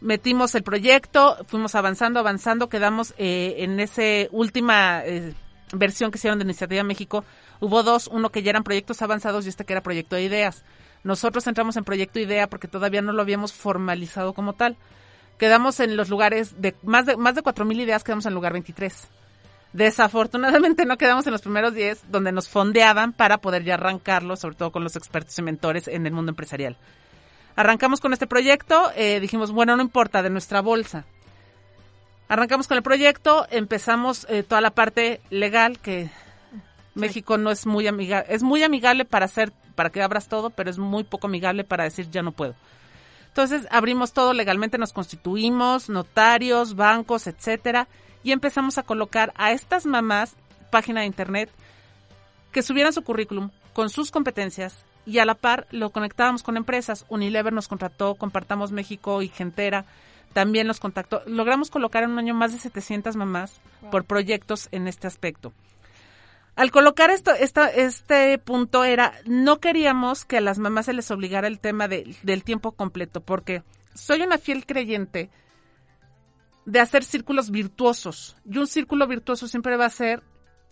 Metimos 0.02 0.54
el 0.56 0.64
proyecto, 0.64 1.38
fuimos 1.48 1.74
avanzando, 1.74 2.20
avanzando, 2.20 2.70
quedamos 2.70 3.14
eh, 3.18 3.56
en 3.60 3.80
esa 3.80 4.30
última 4.32 5.02
eh, 5.04 5.34
versión 5.74 6.12
que 6.12 6.18
hicieron 6.18 6.38
de 6.38 6.46
Iniciativa 6.46 6.84
México. 6.84 7.24
Hubo 7.60 7.82
dos, 7.82 8.08
uno 8.08 8.30
que 8.30 8.44
ya 8.44 8.52
eran 8.52 8.64
proyectos 8.64 9.02
avanzados 9.02 9.46
y 9.46 9.50
este 9.50 9.66
que 9.66 9.74
era 9.74 9.82
proyecto 9.82 10.16
de 10.16 10.24
ideas. 10.24 10.64
Nosotros 11.06 11.48
entramos 11.48 11.78
en 11.78 11.86
proyecto 11.86 12.20
idea 12.20 12.48
porque 12.48 12.68
todavía 12.68 13.02
no 13.02 13.14
lo 13.14 13.22
habíamos 13.22 13.54
formalizado 13.54 14.34
como 14.34 14.54
tal. 14.54 14.76
Quedamos 15.38 15.80
en 15.80 15.96
los 15.96 16.10
lugares 16.10 16.60
de 16.60 16.76
más 16.84 17.06
de 17.06 17.16
más 17.16 17.36
de 17.36 17.44
4000 17.44 17.80
ideas, 17.80 18.04
quedamos 18.04 18.26
en 18.26 18.32
el 18.32 18.36
lugar 18.36 18.52
23. 18.52 19.08
Desafortunadamente 19.72 20.86
no 20.86 20.98
quedamos 20.98 21.28
en 21.28 21.34
los 21.34 21.42
primeros 21.42 21.74
10 21.74 22.10
donde 22.10 22.32
nos 22.32 22.50
fondeaban 22.50 23.14
para 23.14 23.38
poder 23.38 23.64
ya 23.64 23.76
arrancarlo, 23.76 24.36
sobre 24.36 24.56
todo 24.56 24.72
con 24.72 24.84
los 24.84 24.96
expertos 24.96 25.38
y 25.38 25.44
mentores 25.44 25.88
en 25.88 26.08
el 26.08 26.12
mundo 26.14 26.32
empresarial. 26.32 26.76
Arrancamos 27.56 28.02
con 28.02 28.12
este 28.12 28.26
proyecto, 28.26 28.92
eh, 28.96 29.20
dijimos, 29.20 29.52
bueno, 29.52 29.76
no 29.76 29.84
importa, 29.84 30.24
de 30.24 30.30
nuestra 30.30 30.62
bolsa. 30.62 31.06
Arrancamos 32.28 32.68
con 32.68 32.78
el 32.78 32.84
proyecto, 32.84 33.46
empezamos 33.52 34.26
eh, 34.30 34.42
toda 34.42 34.60
la 34.60 34.72
parte 34.72 35.22
legal 35.30 35.78
que 35.78 36.10
México 36.96 37.38
no 37.38 37.52
es 37.52 37.68
muy 37.68 37.86
amigable, 37.86 38.34
es 38.34 38.42
muy 38.42 38.64
amigable 38.64 39.06
para 39.06 39.26
hacer, 39.26 39.54
para 39.76 39.90
que 39.90 40.02
abras 40.02 40.28
todo, 40.28 40.50
pero 40.50 40.70
es 40.70 40.78
muy 40.78 41.04
poco 41.04 41.28
amigable 41.28 41.64
para 41.64 41.84
decir 41.84 42.10
ya 42.10 42.24
no 42.24 42.32
puedo. 42.32 42.56
Entonces 43.28 43.68
abrimos 43.70 44.14
todo 44.14 44.34
legalmente, 44.34 44.78
nos 44.78 44.94
constituimos, 44.94 45.90
notarios, 45.90 46.76
bancos, 46.76 47.28
etcétera, 47.28 47.88
y 48.24 48.32
empezamos 48.32 48.78
a 48.78 48.84
colocar 48.84 49.34
a 49.36 49.52
estas 49.52 49.86
mamás 49.86 50.36
página 50.72 51.02
de 51.02 51.08
internet 51.08 51.50
que 52.52 52.62
subieran 52.62 52.94
su 52.94 53.04
currículum 53.04 53.52
con 53.74 53.90
sus 53.90 54.10
competencias 54.10 54.86
y 55.06 55.20
a 55.20 55.26
la 55.26 55.36
par 55.36 55.68
lo 55.72 55.92
conectábamos 55.92 56.42
con 56.42 56.58
empresas. 56.58 57.06
Unilever 57.10 57.54
nos 57.54 57.68
contrató, 57.68 58.16
Compartamos 58.16 58.72
México 58.72 59.22
y 59.22 59.28
Gentera 59.28 59.86
también 60.34 60.68
nos 60.68 60.80
contactó. 60.80 61.22
Logramos 61.28 61.70
colocar 61.70 62.04
en 62.04 62.12
un 62.12 62.20
año 62.20 62.34
más 62.34 62.52
de 62.52 62.60
700 62.60 63.16
mamás 63.16 63.62
por 63.92 64.06
proyectos 64.06 64.68
en 64.72 64.88
este 64.88 65.08
aspecto. 65.08 65.54
Al 66.56 66.72
colocar 66.72 67.10
esto, 67.12 67.32
esta, 67.32 67.68
este 67.68 68.38
punto 68.38 68.86
era, 68.86 69.14
no 69.26 69.60
queríamos 69.60 70.24
que 70.24 70.38
a 70.38 70.42
las 70.42 70.58
mamás 70.58 70.86
se 70.86 70.94
les 70.94 71.12
obligara 71.12 71.48
el 71.48 71.60
tema 71.60 71.88
de- 71.88 72.16
del 72.24 72.44
tiempo 72.44 72.72
completo, 72.72 73.20
porque 73.22 73.64
soy 73.94 74.22
una 74.22 74.38
fiel 74.38 74.66
creyente 74.66 75.30
de 76.66 76.80
hacer 76.80 77.04
círculos 77.04 77.52
virtuosos. 77.52 78.38
Y 78.50 78.58
un 78.58 78.68
círculo 78.68 79.06
virtuoso 79.08 79.48
siempre 79.48 79.76
va 79.76 79.86
a 79.86 79.90
ser 79.90 80.24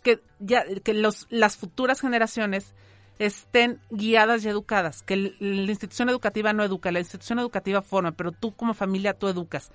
que, 0.03 0.21
ya, 0.39 0.63
que 0.83 0.93
los, 0.93 1.27
las 1.29 1.57
futuras 1.57 1.99
generaciones 2.01 2.73
estén 3.19 3.79
guiadas 3.89 4.43
y 4.43 4.49
educadas, 4.49 5.03
que 5.03 5.15
la 5.39 5.69
institución 5.71 6.09
educativa 6.09 6.51
no 6.53 6.63
educa, 6.63 6.91
la 6.91 6.99
institución 6.99 7.39
educativa 7.39 7.81
forma, 7.81 8.11
pero 8.13 8.31
tú 8.31 8.55
como 8.55 8.73
familia 8.73 9.13
tú 9.13 9.27
educas. 9.27 9.71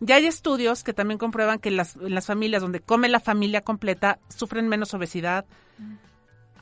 Ya 0.00 0.16
hay 0.16 0.26
estudios 0.26 0.84
que 0.84 0.92
también 0.92 1.18
comprueban 1.18 1.58
que 1.58 1.70
las, 1.70 1.96
en 1.96 2.14
las 2.14 2.26
familias 2.26 2.62
donde 2.62 2.80
come 2.80 3.08
la 3.08 3.20
familia 3.20 3.62
completa 3.62 4.18
sufren 4.28 4.68
menos 4.68 4.94
obesidad, 4.94 5.44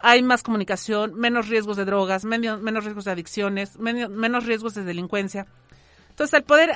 hay 0.01 0.23
más 0.23 0.43
comunicación, 0.43 1.15
menos 1.15 1.49
riesgos 1.49 1.77
de 1.77 1.85
drogas, 1.85 2.25
menos, 2.25 2.61
riesgos 2.85 3.05
de 3.05 3.11
adicciones, 3.11 3.79
menos 3.79 4.47
riesgos 4.47 4.75
de 4.75 4.85
delincuencia. 4.85 5.47
Entonces, 6.11 6.35
al 6.35 6.45
poder 6.45 6.71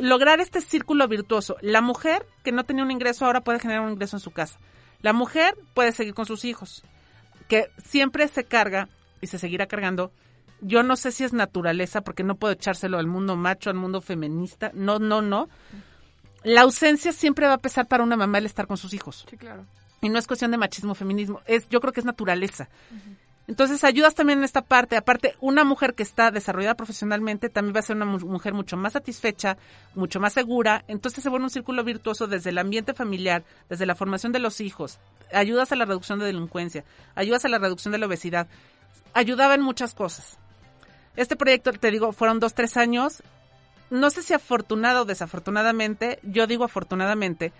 lograr 0.00 0.40
este 0.40 0.60
círculo 0.60 1.06
virtuoso, 1.06 1.56
la 1.60 1.80
mujer 1.80 2.26
que 2.42 2.52
no 2.52 2.64
tenía 2.64 2.84
un 2.84 2.90
ingreso 2.90 3.24
ahora 3.24 3.42
puede 3.42 3.60
generar 3.60 3.82
un 3.82 3.92
ingreso 3.92 4.16
en 4.16 4.20
su 4.20 4.30
casa. 4.30 4.58
La 5.02 5.12
mujer 5.12 5.56
puede 5.74 5.92
seguir 5.92 6.14
con 6.14 6.26
sus 6.26 6.44
hijos, 6.44 6.82
que 7.48 7.70
siempre 7.84 8.26
se 8.28 8.44
carga 8.44 8.88
y 9.20 9.26
se 9.26 9.38
seguirá 9.38 9.66
cargando. 9.66 10.12
Yo 10.60 10.82
no 10.82 10.96
sé 10.96 11.10
si 11.12 11.24
es 11.24 11.32
naturaleza, 11.32 12.02
porque 12.02 12.22
no 12.22 12.36
puedo 12.36 12.52
echárselo 12.52 12.98
al 12.98 13.06
mundo 13.06 13.36
macho, 13.36 13.70
al 13.70 13.76
mundo 13.76 14.00
feminista. 14.00 14.70
No, 14.74 14.98
no, 14.98 15.22
no. 15.22 15.48
La 16.42 16.62
ausencia 16.62 17.12
siempre 17.12 17.46
va 17.46 17.54
a 17.54 17.58
pesar 17.58 17.86
para 17.86 18.02
una 18.02 18.16
mamá 18.16 18.38
el 18.38 18.46
estar 18.46 18.66
con 18.66 18.76
sus 18.76 18.94
hijos. 18.94 19.26
Sí, 19.28 19.36
claro. 19.36 19.66
Y 20.00 20.08
no 20.08 20.18
es 20.18 20.26
cuestión 20.26 20.50
de 20.50 20.56
machismo, 20.56 20.94
feminismo. 20.94 21.40
Es, 21.46 21.68
yo 21.68 21.80
creo 21.80 21.92
que 21.92 22.00
es 22.00 22.06
naturaleza. 22.06 22.68
Entonces 23.46 23.82
ayudas 23.84 24.14
también 24.14 24.38
en 24.38 24.44
esta 24.44 24.62
parte. 24.62 24.96
Aparte, 24.96 25.34
una 25.40 25.64
mujer 25.64 25.94
que 25.94 26.02
está 26.04 26.30
desarrollada 26.30 26.76
profesionalmente 26.76 27.48
también 27.48 27.74
va 27.74 27.80
a 27.80 27.82
ser 27.82 27.96
una 27.96 28.04
mu- 28.04 28.20
mujer 28.20 28.54
mucho 28.54 28.76
más 28.76 28.92
satisfecha, 28.92 29.58
mucho 29.94 30.20
más 30.20 30.32
segura. 30.32 30.84
Entonces 30.88 31.22
se 31.22 31.28
vuelve 31.28 31.44
un 31.44 31.50
círculo 31.50 31.82
virtuoso 31.84 32.26
desde 32.28 32.50
el 32.50 32.58
ambiente 32.58 32.94
familiar, 32.94 33.42
desde 33.68 33.86
la 33.86 33.94
formación 33.96 34.30
de 34.32 34.38
los 34.38 34.60
hijos. 34.60 34.98
Ayudas 35.32 35.72
a 35.72 35.76
la 35.76 35.84
reducción 35.84 36.18
de 36.20 36.26
delincuencia, 36.26 36.84
ayudas 37.16 37.44
a 37.44 37.48
la 37.48 37.58
reducción 37.58 37.92
de 37.92 37.98
la 37.98 38.06
obesidad. 38.06 38.46
Ayudaba 39.12 39.54
en 39.54 39.62
muchas 39.62 39.94
cosas. 39.94 40.38
Este 41.16 41.34
proyecto, 41.36 41.72
te 41.72 41.90
digo, 41.90 42.12
fueron 42.12 42.38
dos, 42.38 42.54
tres 42.54 42.76
años. 42.76 43.20
No 43.90 44.10
sé 44.10 44.22
si 44.22 44.32
afortunado 44.34 45.02
o 45.02 45.04
desafortunadamente, 45.04 46.18
yo 46.22 46.46
digo 46.46 46.64
afortunadamente, 46.64 47.52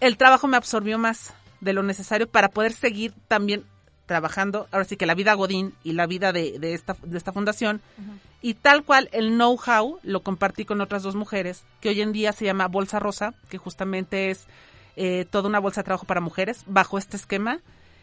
el 0.00 0.16
trabajo 0.16 0.46
me 0.48 0.56
absorbió 0.56 0.98
más 0.98 1.34
de 1.60 1.72
lo 1.72 1.82
necesario 1.82 2.28
para 2.28 2.48
poder 2.48 2.72
seguir 2.72 3.12
también 3.28 3.64
trabajando, 4.06 4.68
ahora 4.70 4.84
sí 4.84 4.96
que 4.96 5.04
la 5.06 5.14
vida 5.14 5.34
Godín 5.34 5.74
y 5.82 5.92
la 5.92 6.06
vida 6.06 6.32
de, 6.32 6.58
de 6.58 6.74
esta, 6.74 6.96
de 7.02 7.18
esta 7.18 7.32
fundación. 7.32 7.80
Y 8.40 8.54
tal 8.54 8.84
cual 8.84 9.08
el 9.12 9.30
know-how 9.30 9.98
lo 10.04 10.20
compartí 10.22 10.64
con 10.64 10.80
otras 10.80 11.02
dos 11.02 11.16
mujeres, 11.16 11.64
que 11.80 11.88
hoy 11.88 12.00
en 12.02 12.12
día 12.12 12.32
se 12.32 12.44
llama 12.44 12.68
Bolsa 12.68 12.98
Rosa, 13.00 13.34
que 13.48 13.58
justamente 13.58 14.30
es 14.30 14.46
eh, 14.94 15.26
toda 15.28 15.48
una 15.48 15.58
bolsa 15.58 15.80
de 15.80 15.86
trabajo 15.86 16.06
para 16.06 16.20
mujeres 16.20 16.62
bajo 16.66 16.98
este 16.98 17.16
esquema. 17.16 17.58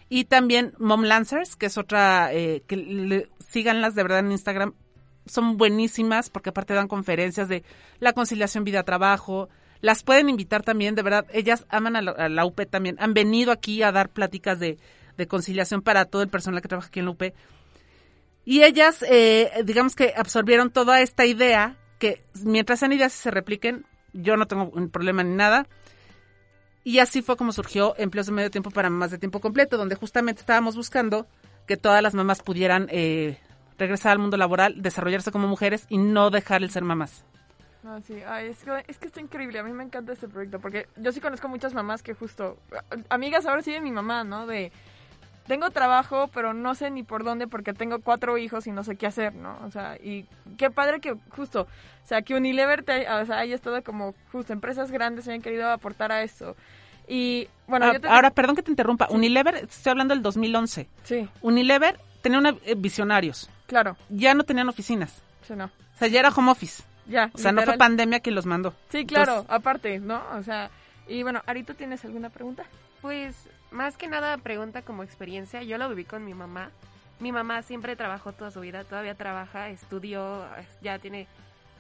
Y 0.10 0.26
también 0.26 0.74
Mom 0.78 1.04
Lancers, 1.04 1.56
que 1.56 1.68
es 1.68 1.78
otra, 1.78 2.34
eh, 2.34 2.64
que 2.68 2.76
le- 2.76 3.30
síganlas 3.48 3.96
de 3.96 4.04
verdad 4.04 4.20
en 4.20 4.32
Instagram, 4.34 4.74
son 5.26 5.58
buenísimas 5.58 6.30
porque 6.30 6.50
aparte 6.50 6.74
dan 6.74 6.88
conferencias 6.88 7.48
de 7.48 7.64
la 8.00 8.14
conciliación 8.14 8.64
vida-trabajo. 8.64 9.50
Las 9.82 10.04
pueden 10.04 10.30
invitar 10.30 10.64
también, 10.64 10.96
de 10.96 11.02
verdad, 11.02 11.26
ellas 11.34 11.66
aman 11.70 11.96
a 11.96 12.02
la, 12.02 12.42
a 12.42 12.46
UP 12.46 12.60
también. 12.70 12.96
Han 13.00 13.14
venido 13.14 13.52
aquí 13.52 13.84
a 13.84 13.92
dar 13.92 14.10
pláticas 14.10 14.60
de, 14.60 14.78
de 15.18 15.28
conciliación 15.28 15.82
para 15.82 16.06
todo 16.06 16.22
el 16.22 16.30
personal 16.30 16.62
que 16.62 16.68
trabaja 16.68 16.88
aquí 16.88 17.00
en 17.00 17.06
la 17.06 17.12
UP. 17.12 17.24
Y 18.46 18.64
ellas, 18.64 19.04
eh, 19.08 19.52
digamos 19.64 19.96
que 19.96 20.14
absorbieron 20.16 20.70
toda 20.70 21.02
esta 21.02 21.26
idea 21.26 21.78
que 22.00 22.22
mientras 22.44 22.80
sean 22.80 22.92
ideas 22.92 23.16
y 23.16 23.22
se 23.22 23.32
repliquen, 23.32 23.86
yo 24.12 24.36
no 24.36 24.48
tengo 24.48 24.70
un 24.70 24.90
problema 24.90 25.24
ni 25.24 25.36
nada. 25.36 25.68
Y 26.84 27.00
así 27.00 27.22
fue 27.22 27.38
como 27.38 27.54
surgió 27.54 27.96
Empleos 27.98 28.28
de 28.28 28.34
Medio 28.34 28.52
Tiempo 28.52 28.70
para 28.70 28.90
Mamás 28.90 29.12
de 29.12 29.18
Tiempo 29.18 29.40
Completo, 29.40 29.78
donde 29.78 29.96
justamente 29.96 30.42
estábamos 30.42 30.76
buscando 30.76 31.28
que 31.66 31.78
todas 31.78 32.04
las 32.04 32.14
mamás 32.14 32.42
pudieran 32.42 32.88
eh, 32.92 33.40
regresar 33.78 34.12
al 34.14 34.20
mundo 34.20 34.38
laboral, 34.38 34.82
desarrollarse 34.82 35.32
como 35.32 35.48
mujeres 35.48 35.86
y 35.90 35.98
no 35.98 36.30
dejar 36.30 36.64
el 36.64 36.70
ser 36.70 36.84
mamás. 36.84 37.26
No, 37.84 38.00
sí, 38.02 38.16
ay, 38.26 38.48
es, 38.48 38.64
que, 38.64 38.72
es 38.88 38.98
que 38.98 39.08
está 39.08 39.20
increíble, 39.20 39.60
a 39.60 39.64
mí 39.64 39.74
me 39.74 39.84
encanta 39.84 40.14
este 40.14 40.30
proyecto, 40.30 40.60
porque 40.60 40.88
yo 40.96 41.12
sí 41.12 41.20
conozco 41.20 41.50
muchas 41.50 41.74
mamás 41.74 42.02
que 42.02 42.14
justo, 42.14 42.58
amigas 43.10 43.46
ahora 43.46 43.62
sí 43.62 43.72
de 43.74 43.82
mi 43.82 43.92
mamá, 43.92 44.24
¿no? 44.24 44.48
De, 44.48 44.72
tengo 45.48 45.70
trabajo, 45.72 46.30
pero 46.34 46.54
no 46.54 46.76
sé 46.76 46.90
ni 46.92 47.04
por 47.04 47.26
dónde 47.26 47.48
porque 47.48 47.74
tengo 47.74 48.00
cuatro 48.00 48.38
hijos 48.38 48.66
y 48.68 48.72
no 48.72 48.86
sé 48.86 48.96
qué 48.96 49.06
hacer, 49.08 49.36
¿no? 49.36 49.60
O 49.66 49.72
sea, 49.72 49.98
y 50.02 50.26
qué 50.58 50.70
padre 50.72 51.02
que 51.02 51.18
justo, 51.32 51.64
o 51.64 52.08
sea, 52.08 52.22
que 52.22 52.36
Unilever 52.36 52.84
te, 52.84 53.10
o 53.12 53.26
sea, 53.26 53.40
haya 53.40 53.54
estado 53.54 53.84
como 53.84 54.16
justo, 54.32 54.54
empresas 54.54 54.90
grandes 54.90 55.28
hayan 55.28 55.42
querido 55.42 55.70
aportar 55.70 56.14
a 56.14 56.24
eso. 56.24 56.56
Y 57.06 57.50
bueno, 57.68 57.88
Ah, 57.88 57.94
yo 57.96 58.00
te- 58.00 58.08
Ahora, 58.08 58.30
perdón 58.32 58.56
que 58.56 58.64
te 58.64 58.72
interrumpa, 58.72 59.08
Unilever, 59.10 59.56
estoy 59.56 59.92
hablando 59.92 60.14
del 60.14 60.24
2011. 60.24 60.88
Sí. 61.04 61.28
Unilever 61.42 62.00
tenía 62.22 62.40
una, 62.40 62.56
eh, 62.64 62.76
visionarios. 62.78 63.50
Claro. 63.68 63.98
Ya 64.10 64.34
no 64.34 64.44
tenían 64.44 64.70
oficinas. 64.70 65.22
Sí, 65.48 65.54
no. 65.56 65.66
O 65.66 65.98
sea, 65.98 66.08
ya 66.08 66.20
era 66.20 66.30
home 66.30 66.52
office. 66.52 66.84
Ya, 67.06 67.30
O 67.34 67.38
sea, 67.38 67.52
no 67.52 67.62
fue 67.64 67.78
pandemia 67.78 68.22
quien 68.22 68.36
los 68.36 68.46
mandó. 68.46 68.74
Sí, 68.90 69.06
claro, 69.06 69.40
Entonces, 69.40 69.52
aparte, 69.54 70.00
¿no? 70.00 70.22
O 70.38 70.44
sea, 70.44 70.70
y 71.08 71.24
bueno, 71.24 71.42
Arito, 71.46 71.74
¿tienes 71.74 72.06
alguna 72.06 72.30
pregunta? 72.30 72.64
Pues 73.02 73.36
más 73.72 73.98
que 73.98 74.08
nada 74.08 74.38
pregunta 74.38 74.84
como 74.84 75.04
experiencia, 75.04 75.64
yo 75.64 75.78
lo 75.78 75.90
viví 75.90 76.06
con 76.06 76.24
mi 76.24 76.34
mamá. 76.34 76.70
Mi 77.20 77.32
mamá 77.32 77.62
siempre 77.62 77.96
trabajó 77.96 78.32
toda 78.32 78.52
su 78.52 78.62
vida, 78.62 78.84
todavía 78.86 79.16
trabaja, 79.16 79.70
estudió, 79.70 80.46
ya 80.82 81.00
tiene, 81.00 81.28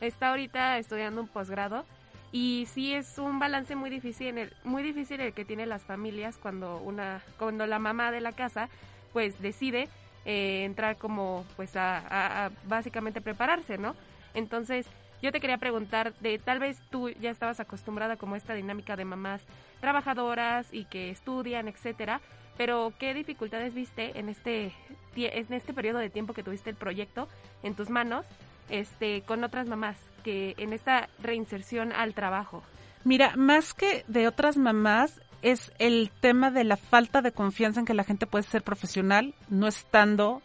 está 0.01 0.29
ahorita 0.29 0.77
estudiando 0.77 1.21
un 1.21 1.27
posgrado 1.27 1.85
y 2.31 2.67
sí 2.73 2.93
es 2.93 3.17
un 3.17 3.39
balance 3.39 3.75
muy 3.75 3.89
difícil, 3.89 4.27
en 4.27 4.37
el, 4.39 4.53
muy 4.63 4.83
difícil 4.83 5.21
el 5.21 5.33
que 5.33 5.45
tienen 5.45 5.69
las 5.69 5.83
familias 5.83 6.37
cuando 6.37 6.77
una, 6.77 7.21
cuando 7.37 7.65
la 7.67 7.79
mamá 7.79 8.11
de 8.11 8.21
la 8.21 8.31
casa 8.31 8.69
pues 9.13 9.39
decide 9.41 9.87
eh, 10.25 10.63
entrar 10.63 10.97
como 10.97 11.45
pues 11.55 11.75
a, 11.75 12.51
básicamente 12.65 13.21
prepararse, 13.21 13.77
¿no? 13.77 13.95
Entonces 14.33 14.87
yo 15.21 15.31
te 15.31 15.39
quería 15.39 15.57
preguntar 15.57 16.13
de 16.19 16.37
tal 16.37 16.59
vez 16.59 16.79
tú 16.89 17.09
ya 17.09 17.29
estabas 17.29 17.59
acostumbrada 17.59 18.17
como 18.17 18.35
a 18.35 18.37
esta 18.37 18.53
dinámica 18.53 18.95
de 18.95 19.05
mamás 19.05 19.41
trabajadoras 19.79 20.73
y 20.73 20.85
que 20.85 21.09
estudian, 21.09 21.67
etcétera, 21.67 22.21
pero 22.57 22.93
¿qué 22.99 23.13
dificultades 23.13 23.73
viste 23.73 24.17
en 24.19 24.29
este 24.29 24.73
en 25.15 25.53
este 25.53 25.73
periodo 25.73 25.99
de 25.99 26.09
tiempo 26.09 26.33
que 26.33 26.43
tuviste 26.43 26.69
el 26.69 26.75
proyecto 26.75 27.27
en 27.61 27.75
tus 27.75 27.89
manos 27.89 28.25
este 28.69 29.21
con 29.21 29.43
otras 29.43 29.67
mamás 29.67 29.97
que 30.23 30.55
en 30.57 30.73
esta 30.73 31.09
reinserción 31.21 31.91
al 31.91 32.13
trabajo? 32.13 32.63
Mira, 33.03 33.35
más 33.35 33.73
que 33.73 34.05
de 34.07 34.27
otras 34.27 34.55
mamás, 34.55 35.19
es 35.43 35.71
el 35.77 36.09
tema 36.21 36.49
de 36.49 36.63
la 36.63 36.77
falta 36.77 37.21
de 37.21 37.31
confianza 37.31 37.79
en 37.79 37.85
que 37.85 37.93
la 37.93 38.03
gente 38.03 38.25
puede 38.25 38.43
ser 38.43 38.63
profesional 38.63 39.35
no 39.49 39.67
estando 39.67 40.41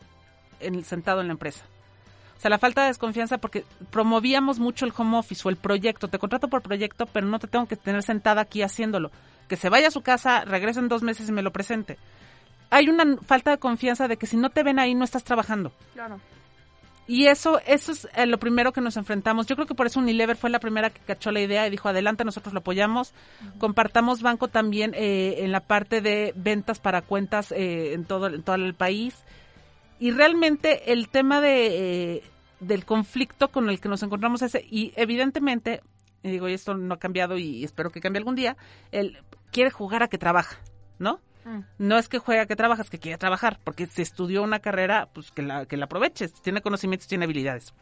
en- 0.61 0.85
sentado 0.85 1.21
en 1.23 1.29
la 1.29 1.33
empresa. 1.33 1.65
O 2.37 2.41
sea, 2.41 2.51
la 2.51 2.59
falta 2.59 2.83
de 2.83 2.89
desconfianza 2.89 3.39
porque 3.39 3.65
promovíamos 3.91 4.59
mucho 4.61 4.85
el 4.87 4.93
home 4.97 5.17
office 5.19 5.43
o 5.47 5.51
el 5.51 5.57
proyecto. 5.57 6.09
Te 6.09 6.19
contrato 6.19 6.49
por 6.49 6.63
proyecto, 6.63 7.07
pero 7.07 7.27
no 7.27 7.39
te 7.39 7.49
tengo 7.49 7.67
que 7.67 7.77
tener 7.77 8.03
sentada 8.03 8.43
aquí 8.43 8.63
haciéndolo. 8.63 9.11
Que 9.49 9.57
se 9.57 9.69
vaya 9.71 9.89
a 9.89 9.91
su 9.91 10.03
casa, 10.03 10.45
regrese 10.45 10.79
en 10.79 10.89
dos 10.89 11.03
meses 11.03 11.29
y 11.29 11.33
me 11.33 11.43
lo 11.43 11.53
presente. 11.53 11.97
Hay 12.71 12.89
una 12.89 13.17
falta 13.27 13.51
de 13.51 13.59
confianza 13.59 14.07
de 14.09 14.19
que 14.19 14.27
si 14.27 14.37
no 14.37 14.51
te 14.51 14.63
ven 14.63 14.79
ahí 14.79 14.95
no 14.95 15.05
estás 15.05 15.25
trabajando. 15.25 15.73
Claro. 15.95 16.21
Y 17.09 17.27
eso, 17.27 17.59
eso 17.67 17.91
es 17.93 18.07
eh, 18.15 18.27
lo 18.27 18.39
primero 18.39 18.73
que 18.73 18.83
nos 18.83 18.99
enfrentamos. 18.99 19.47
Yo 19.47 19.57
creo 19.57 19.67
que 19.67 19.75
por 19.75 19.87
eso 19.87 19.99
Unilever 19.99 20.37
fue 20.37 20.51
la 20.51 20.61
primera 20.61 20.91
que 20.91 21.01
cachó 21.01 21.33
la 21.33 21.41
idea 21.41 21.67
y 21.67 21.71
dijo, 21.71 21.89
adelante, 21.89 22.23
nosotros 22.23 22.53
lo 22.53 22.61
apoyamos. 22.61 23.15
Compartamos 23.59 24.21
banco 24.21 24.49
también 24.49 24.93
eh, 24.95 25.37
en 25.39 25.51
la 25.51 25.61
parte 25.61 26.03
de 26.03 26.35
ventas 26.37 26.81
para 26.81 27.01
cuentas 27.01 27.51
eh, 27.51 27.95
en, 27.95 28.05
todo, 28.05 28.27
en 28.27 28.43
todo 28.43 28.57
el 28.57 28.75
país. 28.75 29.25
Y 29.99 30.11
realmente 30.11 30.93
el 30.93 31.09
tema 31.09 31.41
de, 31.41 32.17
eh, 32.17 32.23
del 32.61 32.85
conflicto 32.85 33.49
con 33.49 33.71
el 33.71 33.81
que 33.81 33.89
nos 33.89 34.03
encontramos 34.03 34.43
ese, 34.43 34.65
y 34.71 34.93
evidentemente, 34.95 35.81
y 36.23 36.31
digo, 36.31 36.49
y 36.49 36.53
esto 36.53 36.75
no 36.75 36.95
ha 36.95 36.99
cambiado 36.99 37.39
y 37.39 37.65
espero 37.65 37.91
que 37.91 38.01
cambie 38.01 38.19
algún 38.19 38.35
día, 38.35 38.57
él 38.93 39.19
quiere 39.51 39.71
jugar 39.71 40.03
a 40.03 40.09
que 40.09 40.19
trabaja, 40.19 40.59
¿no? 40.99 41.21
No 41.78 41.99
es 41.99 42.09
que 42.09 42.18
juega 42.18 42.47
que 42.47 42.57
trabajas, 42.57 42.91
que 42.91 42.99
quiere 42.99 43.18
trabajar, 43.18 43.59
porque 43.64 43.86
si 43.86 44.03
estudió 44.03 44.43
una 44.43 44.59
carrera, 44.59 45.09
pues 45.12 45.30
que 45.30 45.43
la, 45.43 45.66
que 45.66 45.76
la 45.76 45.86
aproveches, 45.86 46.34
tiene 46.34 46.61
conocimientos, 46.61 47.09
tiene 47.09 47.24
habilidades. 47.24 47.72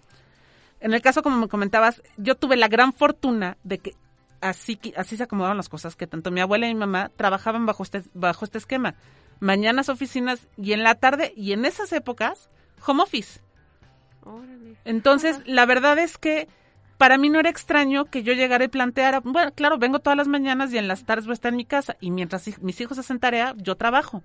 En 0.80 0.94
el 0.94 1.02
caso, 1.02 1.22
como 1.22 1.36
me 1.36 1.48
comentabas, 1.48 2.02
yo 2.16 2.36
tuve 2.36 2.56
la 2.56 2.68
gran 2.68 2.92
fortuna 2.92 3.56
de 3.64 3.78
que 3.78 3.94
así, 4.40 4.78
así 4.96 5.16
se 5.16 5.22
acomodaban 5.22 5.56
las 5.56 5.68
cosas, 5.68 5.96
que 5.96 6.06
tanto 6.06 6.30
mi 6.30 6.40
abuela 6.40 6.68
y 6.68 6.74
mi 6.74 6.80
mamá 6.80 7.10
trabajaban 7.16 7.66
bajo 7.66 7.82
este, 7.82 8.02
bajo 8.14 8.44
este 8.44 8.58
esquema. 8.58 8.94
Mañanas 9.40 9.88
oficinas 9.88 10.46
y 10.56 10.72
en 10.72 10.82
la 10.82 10.94
tarde, 10.94 11.32
y 11.36 11.52
en 11.52 11.64
esas 11.64 11.92
épocas, 11.92 12.50
home 12.86 13.02
office. 13.02 13.40
Entonces, 14.84 15.40
la 15.46 15.66
verdad 15.66 15.98
es 15.98 16.18
que 16.18 16.48
para 16.98 17.18
mí 17.18 17.28
no 17.28 17.40
era 17.40 17.50
extraño 17.50 18.06
que 18.06 18.22
yo 18.22 18.32
llegara 18.32 18.64
y 18.64 18.68
planteara, 18.68 19.20
bueno, 19.20 19.52
claro, 19.52 19.78
vengo 19.78 19.98
todas 19.98 20.16
las 20.16 20.28
mañanas 20.28 20.72
y 20.72 20.78
en 20.78 20.88
las 20.88 21.04
tardes 21.04 21.26
voy 21.26 21.32
a 21.32 21.34
estar 21.34 21.52
en 21.52 21.56
mi 21.56 21.64
casa 21.64 21.96
y 22.00 22.10
mientras 22.10 22.60
mis 22.60 22.80
hijos 22.80 22.98
hacen 22.98 23.18
tarea, 23.18 23.54
yo 23.56 23.76
trabajo. 23.76 24.22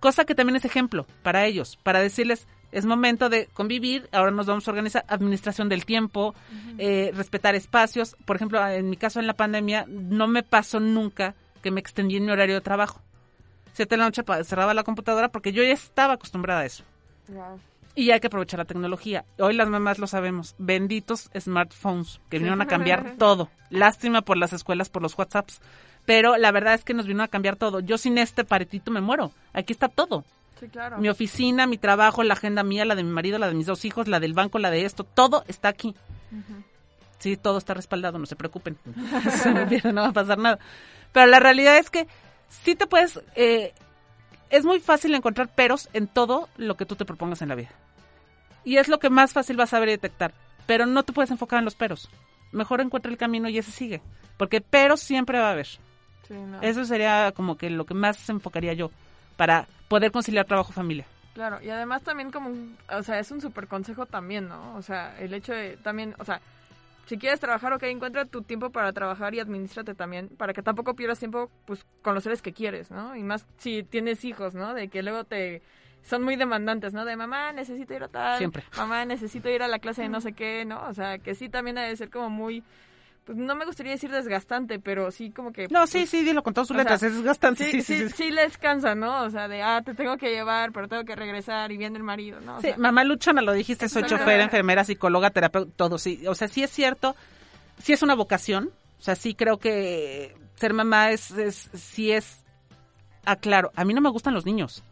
Cosa 0.00 0.24
que 0.24 0.34
también 0.34 0.56
es 0.56 0.64
ejemplo 0.64 1.06
para 1.22 1.46
ellos, 1.46 1.78
para 1.82 2.00
decirles, 2.00 2.46
es 2.72 2.86
momento 2.86 3.28
de 3.28 3.48
convivir, 3.54 4.08
ahora 4.12 4.32
nos 4.32 4.46
vamos 4.46 4.66
a 4.66 4.70
organizar 4.72 5.04
administración 5.08 5.68
del 5.68 5.86
tiempo, 5.86 6.34
eh, 6.76 7.12
respetar 7.14 7.54
espacios. 7.54 8.16
Por 8.24 8.34
ejemplo, 8.36 8.66
en 8.66 8.90
mi 8.90 8.96
caso 8.96 9.20
en 9.20 9.28
la 9.28 9.34
pandemia, 9.34 9.86
no 9.88 10.26
me 10.26 10.42
pasó 10.42 10.80
nunca 10.80 11.34
que 11.62 11.70
me 11.70 11.80
extendí 11.80 12.16
en 12.16 12.26
mi 12.26 12.32
horario 12.32 12.56
de 12.56 12.60
trabajo. 12.60 13.00
Siete 13.72 13.94
de 13.94 13.98
la 13.98 14.04
noche 14.04 14.22
cerraba 14.44 14.74
la 14.74 14.82
computadora 14.82 15.30
porque 15.30 15.52
yo 15.52 15.62
ya 15.62 15.72
estaba 15.72 16.14
acostumbrada 16.14 16.60
a 16.60 16.66
eso. 16.66 16.84
Y 17.96 18.10
hay 18.10 18.18
que 18.20 18.26
aprovechar 18.26 18.58
la 18.58 18.64
tecnología. 18.64 19.24
Hoy 19.38 19.54
las 19.54 19.68
mamás 19.68 19.98
lo 19.98 20.06
sabemos. 20.06 20.56
Benditos 20.58 21.30
smartphones 21.38 22.20
que 22.28 22.38
vinieron 22.38 22.60
a 22.60 22.66
cambiar 22.66 23.14
todo. 23.18 23.50
Lástima 23.70 24.22
por 24.22 24.36
las 24.36 24.52
escuelas, 24.52 24.88
por 24.88 25.02
los 25.02 25.16
WhatsApps. 25.16 25.60
Pero 26.04 26.36
la 26.36 26.50
verdad 26.50 26.74
es 26.74 26.84
que 26.84 26.92
nos 26.92 27.06
vino 27.06 27.22
a 27.22 27.28
cambiar 27.28 27.56
todo. 27.56 27.80
Yo 27.80 27.96
sin 27.96 28.18
este 28.18 28.44
paretito 28.44 28.90
me 28.90 29.00
muero. 29.00 29.30
Aquí 29.52 29.72
está 29.72 29.88
todo. 29.88 30.24
Sí, 30.58 30.68
claro. 30.68 30.98
Mi 30.98 31.08
oficina, 31.08 31.66
mi 31.66 31.78
trabajo, 31.78 32.22
la 32.24 32.34
agenda 32.34 32.62
mía, 32.64 32.84
la 32.84 32.94
de 32.94 33.04
mi 33.04 33.10
marido, 33.10 33.38
la 33.38 33.48
de 33.48 33.54
mis 33.54 33.66
dos 33.66 33.84
hijos, 33.84 34.08
la 34.08 34.20
del 34.20 34.34
banco, 34.34 34.58
la 34.58 34.70
de 34.70 34.84
esto. 34.84 35.04
Todo 35.04 35.44
está 35.46 35.68
aquí. 35.68 35.94
Sí, 37.20 37.36
todo 37.36 37.58
está 37.58 37.74
respaldado, 37.74 38.18
no 38.18 38.26
se 38.26 38.36
preocupen. 38.36 38.76
No 39.84 40.02
va 40.02 40.08
a 40.08 40.12
pasar 40.12 40.38
nada. 40.38 40.58
Pero 41.12 41.26
la 41.26 41.38
realidad 41.40 41.78
es 41.78 41.90
que 41.90 42.06
sí 42.48 42.74
te 42.74 42.86
puedes... 42.86 43.20
eh, 43.36 43.72
es 44.50 44.64
muy 44.64 44.78
fácil 44.78 45.14
encontrar 45.14 45.48
peros 45.48 45.88
en 45.94 46.06
todo 46.06 46.48
lo 46.56 46.76
que 46.76 46.86
tú 46.86 46.96
te 46.96 47.04
propongas 47.04 47.40
en 47.42 47.48
la 47.48 47.54
vida. 47.54 47.70
Y 48.64 48.76
es 48.78 48.88
lo 48.88 48.98
que 48.98 49.10
más 49.10 49.32
fácil 49.32 49.56
vas 49.56 49.68
a 49.70 49.76
saber 49.76 49.88
y 49.88 49.92
detectar. 49.92 50.32
Pero 50.66 50.86
no 50.86 51.02
te 51.02 51.12
puedes 51.12 51.30
enfocar 51.30 51.58
en 51.58 51.64
los 51.64 51.74
peros. 51.74 52.08
Mejor 52.52 52.80
encuentra 52.80 53.10
el 53.12 53.18
camino 53.18 53.48
y 53.48 53.58
ese 53.58 53.70
sigue. 53.70 54.00
Porque 54.36 54.60
peros 54.60 55.00
siempre 55.00 55.38
va 55.38 55.48
a 55.48 55.52
haber. 55.52 55.66
Sí, 55.66 56.34
no. 56.34 56.60
Eso 56.62 56.84
sería 56.84 57.32
como 57.32 57.56
que 57.56 57.68
lo 57.70 57.84
que 57.84 57.94
más 57.94 58.28
enfocaría 58.30 58.72
yo 58.72 58.90
para 59.36 59.66
poder 59.88 60.10
conciliar 60.12 60.46
trabajo-familia. 60.46 61.06
Claro, 61.34 61.60
y 61.60 61.68
además 61.68 62.02
también 62.02 62.30
como, 62.30 62.48
un- 62.48 62.76
o 62.88 63.02
sea, 63.02 63.18
es 63.18 63.30
un 63.30 63.40
super 63.40 63.66
consejo 63.66 64.06
también, 64.06 64.48
¿no? 64.48 64.76
O 64.76 64.82
sea, 64.82 65.18
el 65.18 65.34
hecho 65.34 65.52
de 65.52 65.76
también, 65.78 66.14
o 66.18 66.24
sea, 66.24 66.40
si 67.06 67.18
quieres 67.18 67.40
trabajar, 67.40 67.72
ok, 67.72 67.82
encuentra 67.82 68.24
tu 68.24 68.42
tiempo 68.42 68.70
para 68.70 68.92
trabajar 68.92 69.34
y 69.34 69.40
administrate 69.40 69.94
también, 69.94 70.28
para 70.28 70.52
que 70.54 70.62
tampoco 70.62 70.94
pierdas 70.94 71.18
tiempo, 71.18 71.50
pues, 71.66 71.84
con 72.02 72.14
los 72.14 72.22
seres 72.22 72.40
que 72.40 72.52
quieres, 72.52 72.90
¿no? 72.90 73.14
Y 73.16 73.22
más 73.24 73.44
si 73.58 73.82
tienes 73.82 74.24
hijos, 74.24 74.54
¿no? 74.54 74.72
De 74.74 74.88
que 74.88 75.02
luego 75.02 75.24
te... 75.24 75.60
Son 76.04 76.22
muy 76.22 76.36
demandantes, 76.36 76.92
¿no? 76.92 77.04
De 77.04 77.16
mamá, 77.16 77.52
necesito 77.52 77.94
ir 77.94 78.02
a 78.04 78.08
tal. 78.08 78.38
Siempre. 78.38 78.62
Mamá, 78.76 79.04
necesito 79.06 79.48
ir 79.48 79.62
a 79.62 79.68
la 79.68 79.78
clase 79.78 80.02
de 80.02 80.08
no 80.10 80.20
sé 80.20 80.32
qué, 80.34 80.64
¿no? 80.66 80.82
O 80.86 80.92
sea, 80.94 81.18
que 81.18 81.34
sí 81.34 81.48
también 81.48 81.78
ha 81.78 81.82
de 81.82 81.96
ser 81.96 82.10
como 82.10 82.28
muy... 82.30 82.62
Pues 83.24 83.38
no 83.38 83.54
me 83.54 83.64
gustaría 83.64 83.92
decir 83.92 84.10
desgastante, 84.10 84.78
pero 84.78 85.10
sí 85.10 85.30
como 85.30 85.50
que... 85.50 85.66
No, 85.70 85.86
sí, 85.86 86.00
pues, 86.00 86.10
sí, 86.10 86.22
dilo 86.24 86.42
con 86.42 86.52
todas 86.52 86.68
sus 86.68 86.74
sea, 86.76 86.82
letras. 86.84 87.02
es 87.04 87.14
desgastante. 87.14 87.64
Sí, 87.64 87.70
Sí, 87.70 87.80
sí, 87.80 87.96
sí, 88.02 88.08
sí. 88.10 88.14
sí 88.24 88.30
les 88.30 88.58
cansa, 88.58 88.94
¿no? 88.94 89.22
O 89.22 89.30
sea, 89.30 89.48
de, 89.48 89.62
ah, 89.62 89.80
te 89.82 89.94
tengo 89.94 90.18
que 90.18 90.28
llevar, 90.30 90.72
pero 90.72 90.88
tengo 90.88 91.04
que 91.04 91.16
regresar 91.16 91.72
y 91.72 91.78
viene 91.78 91.96
el 91.96 92.02
marido, 92.04 92.38
¿no? 92.42 92.56
O 92.56 92.60
Sí, 92.60 92.66
sea, 92.68 92.76
mamá 92.76 93.02
luchona, 93.02 93.40
lo 93.40 93.52
dijiste, 93.54 93.88
soy 93.88 94.02
chofer, 94.02 94.40
enfermera, 94.40 94.84
psicóloga, 94.84 95.30
terapeuta, 95.30 95.72
todo, 95.74 95.96
sí. 95.96 96.22
O 96.26 96.34
sea, 96.34 96.48
sí 96.48 96.62
es 96.62 96.70
cierto, 96.70 97.16
sí 97.82 97.94
es 97.94 98.02
una 98.02 98.14
vocación, 98.14 98.70
o 98.98 99.02
sea, 99.02 99.14
sí 99.16 99.34
creo 99.34 99.56
que 99.58 100.36
ser 100.56 100.74
mamá 100.74 101.10
es, 101.10 101.30
es 101.30 101.70
sí 101.72 102.12
es, 102.12 102.44
ah, 103.24 103.36
claro, 103.36 103.72
a 103.74 103.86
mí 103.86 103.94
no 103.94 104.02
me 104.02 104.10
gustan 104.10 104.34
los 104.34 104.44
niños. 104.44 104.84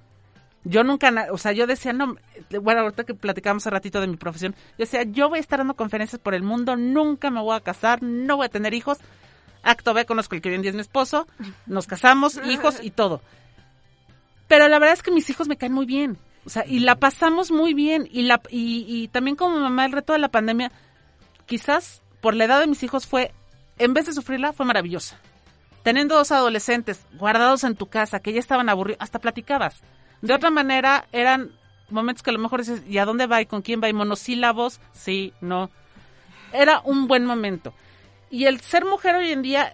Yo 0.65 0.85
nunca, 0.85 1.13
o 1.33 1.39
sea, 1.39 1.53
yo 1.53 1.67
decía, 1.67 1.93
no, 1.93 2.17
bueno, 2.61 2.83
ahorita 2.83 3.05
que 3.05 3.15
platicamos 3.15 3.65
hace 3.65 3.71
ratito 3.71 4.01
de 4.01 4.07
mi 4.07 4.17
profesión, 4.17 4.55
yo 4.79 4.85
decía, 4.85 5.03
yo 5.03 5.29
voy 5.29 5.39
a 5.39 5.41
estar 5.41 5.59
dando 5.59 5.75
conferencias 5.75 6.21
por 6.21 6.35
el 6.35 6.43
mundo, 6.43 6.77
nunca 6.77 7.31
me 7.31 7.41
voy 7.41 7.57
a 7.57 7.61
casar, 7.61 8.03
no 8.03 8.37
voy 8.37 8.47
a 8.47 8.49
tener 8.49 8.73
hijos. 8.73 8.99
Acto 9.65 9.95
B, 9.95 10.05
conozco 10.07 10.35
el 10.35 10.43
que 10.43 10.51
hoy 10.51 10.55
en 10.55 10.63
día 10.63 10.71
es 10.71 10.75
mi 10.75 10.81
esposo, 10.81 11.27
nos 11.67 11.87
casamos, 11.87 12.41
hijos 12.49 12.79
y 12.81 12.91
todo. 12.91 13.23
Pero 14.47 14.69
la 14.69 14.79
verdad 14.79 14.95
es 14.95 15.03
que 15.03 15.11
mis 15.11 15.29
hijos 15.31 15.49
me 15.49 15.57
caen 15.57 15.73
muy 15.73 15.87
bien. 15.87 16.19
O 16.45 16.51
sea, 16.51 16.65
y 16.67 16.81
la 16.81 16.97
pasamos 16.97 17.51
muy 17.51 17.75
bien. 17.75 18.09
Y, 18.11 18.23
la, 18.23 18.41
y, 18.51 18.85
y 18.89 19.09
también 19.09 19.37
como 19.37 19.59
mamá, 19.59 19.87
el 19.87 19.93
reto 19.93 20.13
de 20.13 20.19
la 20.19 20.29
pandemia, 20.29 20.73
quizás 21.47 22.03
por 22.21 22.35
la 22.35 22.45
edad 22.45 22.61
de 22.61 22.67
mis 22.67 22.83
hijos 22.83 23.07
fue, 23.07 23.33
en 23.79 23.95
vez 23.95 24.07
de 24.07 24.13
sufrirla, 24.13 24.53
fue 24.53 24.67
maravillosa. 24.67 25.19
Teniendo 25.83 26.17
dos 26.17 26.31
adolescentes 26.31 27.05
guardados 27.19 27.65
en 27.65 27.77
tu 27.77 27.87
casa, 27.87 28.21
que 28.21 28.33
ya 28.33 28.41
estaban 28.41 28.69
aburridos, 28.69 29.01
hasta 29.01 29.19
platicabas. 29.19 29.83
De 30.23 30.33
otra 30.33 30.51
manera, 30.51 31.07
eran 31.13 31.51
momentos 31.91 32.23
que 32.23 32.31
a 32.31 32.33
lo 32.33 32.39
mejor 32.39 32.61
dices, 32.61 32.83
¿y 32.89 32.99
a 32.99 33.05
dónde 33.05 33.27
va 33.27 33.41
y 33.41 33.47
con 33.47 33.63
quién 33.63 33.83
va? 33.83 33.89
Y 33.89 33.93
monosílabos, 33.93 34.81
sí, 34.93 35.33
no. 35.41 35.71
Era 36.53 36.81
un 36.85 37.07
buen 37.07 37.27
momento. 37.27 37.75
Y 38.31 38.47
el 38.47 38.61
ser 38.61 38.85
mujer 38.85 39.17
hoy 39.17 39.31
en 39.31 39.43
día, 39.43 39.73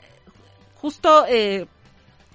justo 0.74 1.24
eh, 1.28 1.66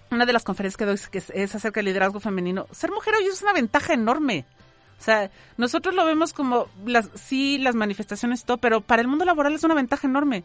una 0.09 0.25
de 0.25 0.33
las 0.33 0.43
conferencias 0.43 0.77
que 0.77 0.85
doy 0.85 0.97
que 1.11 1.17
es, 1.17 1.55
acerca 1.55 1.79
del 1.79 1.87
liderazgo 1.87 2.19
femenino, 2.19 2.67
ser 2.71 2.91
mujer 2.91 3.15
hoy 3.15 3.25
es 3.25 3.41
una 3.41 3.53
ventaja 3.53 3.93
enorme. 3.93 4.45
O 4.99 5.03
sea, 5.03 5.29
nosotros 5.57 5.95
lo 5.95 6.05
vemos 6.05 6.31
como 6.31 6.67
las 6.85 7.09
sí 7.15 7.57
las 7.57 7.75
manifestaciones 7.75 8.41
y 8.41 8.45
todo, 8.45 8.57
pero 8.57 8.79
para 8.79 9.01
el 9.01 9.07
mundo 9.07 9.25
laboral 9.25 9.53
es 9.53 9.63
una 9.63 9.73
ventaja 9.73 10.07
enorme. 10.07 10.43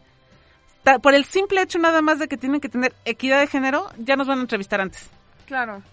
Por 1.01 1.13
el 1.13 1.23
simple 1.25 1.61
hecho 1.61 1.77
nada 1.77 2.01
más 2.01 2.19
de 2.19 2.27
que 2.27 2.35
tienen 2.35 2.59
que 2.59 2.67
tener 2.67 2.93
equidad 3.05 3.39
de 3.39 3.47
género, 3.47 3.89
ya 3.99 4.15
nos 4.15 4.27
van 4.27 4.39
a 4.39 4.41
entrevistar 4.41 4.81
antes. 4.81 5.09
Claro. 5.45 5.83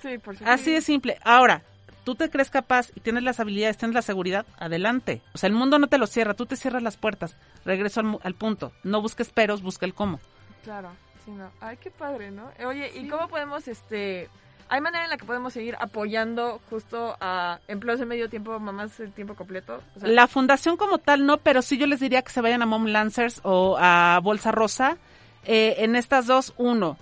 Sí, 0.00 0.18
por 0.18 0.36
supuesto. 0.36 0.46
Así 0.46 0.72
de 0.72 0.80
simple. 0.80 1.18
Ahora, 1.24 1.62
tú 2.04 2.14
te 2.14 2.30
crees 2.30 2.50
capaz 2.50 2.90
y 2.94 3.00
tienes 3.00 3.22
las 3.22 3.40
habilidades, 3.40 3.76
tienes 3.76 3.94
la 3.94 4.02
seguridad, 4.02 4.46
adelante. 4.58 5.22
O 5.34 5.38
sea, 5.38 5.48
el 5.48 5.54
mundo 5.54 5.78
no 5.78 5.88
te 5.88 5.98
lo 5.98 6.06
cierra, 6.06 6.34
tú 6.34 6.46
te 6.46 6.56
cierras 6.56 6.82
las 6.82 6.96
puertas. 6.96 7.36
Regreso 7.64 8.00
al, 8.00 8.18
al 8.22 8.34
punto. 8.34 8.72
No 8.84 9.02
busques 9.02 9.30
peros, 9.30 9.62
busca 9.62 9.86
el 9.86 9.94
cómo. 9.94 10.20
Claro, 10.64 10.90
sí, 11.24 11.30
no. 11.30 11.50
Ay, 11.60 11.76
qué 11.78 11.90
padre, 11.90 12.30
¿no? 12.30 12.50
Oye, 12.66 12.90
¿y 12.94 13.08
cómo 13.08 13.28
podemos, 13.28 13.66
este... 13.68 14.28
¿Hay 14.70 14.82
manera 14.82 15.04
en 15.04 15.10
la 15.10 15.16
que 15.16 15.24
podemos 15.24 15.54
seguir 15.54 15.76
apoyando 15.80 16.60
justo 16.68 17.16
a 17.22 17.58
empleos 17.68 18.00
de 18.00 18.04
medio 18.04 18.28
tiempo, 18.28 18.60
mamás 18.60 18.98
de 18.98 19.08
tiempo 19.08 19.34
completo? 19.34 19.80
O 19.96 20.00
sea, 20.00 20.08
La 20.10 20.26
fundación 20.28 20.76
como 20.76 20.98
tal 20.98 21.24
no, 21.24 21.38
pero 21.38 21.62
sí 21.62 21.78
yo 21.78 21.86
les 21.86 22.00
diría 22.00 22.20
que 22.20 22.30
se 22.30 22.42
vayan 22.42 22.60
a 22.60 22.66
Mom 22.66 22.84
Lancers 22.84 23.40
o 23.44 23.78
a 23.80 24.20
Bolsa 24.22 24.52
Rosa. 24.52 24.98
Eh, 25.46 25.76
en 25.78 25.96
estas 25.96 26.26
dos, 26.26 26.52
uno, 26.58 26.98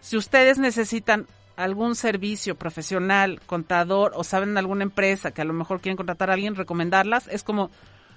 si 0.00 0.18
ustedes 0.18 0.58
necesitan 0.58 1.26
algún 1.62 1.94
servicio 1.94 2.54
profesional, 2.54 3.40
contador 3.46 4.12
o 4.14 4.24
saben 4.24 4.54
de 4.54 4.60
alguna 4.60 4.82
empresa 4.82 5.30
que 5.30 5.42
a 5.42 5.44
lo 5.44 5.52
mejor 5.52 5.80
quieren 5.80 5.96
contratar 5.96 6.30
a 6.30 6.34
alguien, 6.34 6.54
recomendarlas. 6.54 7.28
Es 7.28 7.42
como 7.42 7.70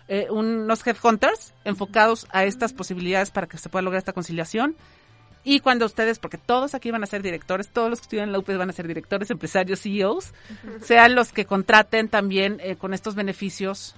eh, 0.07 0.27
unos 0.29 0.85
headhunters 0.85 1.53
enfocados 1.63 2.27
a 2.31 2.43
estas 2.43 2.73
posibilidades 2.73 3.31
para 3.31 3.47
que 3.47 3.57
se 3.57 3.69
pueda 3.69 3.83
lograr 3.83 3.99
esta 3.99 4.13
conciliación. 4.13 4.75
Y 5.43 5.59
cuando 5.59 5.85
ustedes, 5.85 6.17
porque 6.17 6.39
todos 6.39 6.73
aquí 6.73 6.89
van 6.89 7.03
a 7.03 7.07
ser 7.07 7.21
directores, 7.21 7.69
todos 7.69 7.89
los 7.89 7.99
que 7.99 8.05
estudian 8.05 8.29
en 8.29 8.31
la 8.31 8.39
UP 8.39 8.47
van 8.47 8.69
a 8.69 8.73
ser 8.73 8.87
directores, 8.87 9.29
empresarios, 9.29 9.79
CEOs, 9.79 10.33
sean 10.81 11.13
los 11.13 11.31
que 11.31 11.45
contraten 11.45 12.09
también 12.09 12.57
eh, 12.61 12.75
con 12.77 12.95
estos 12.95 13.13
beneficios, 13.13 13.95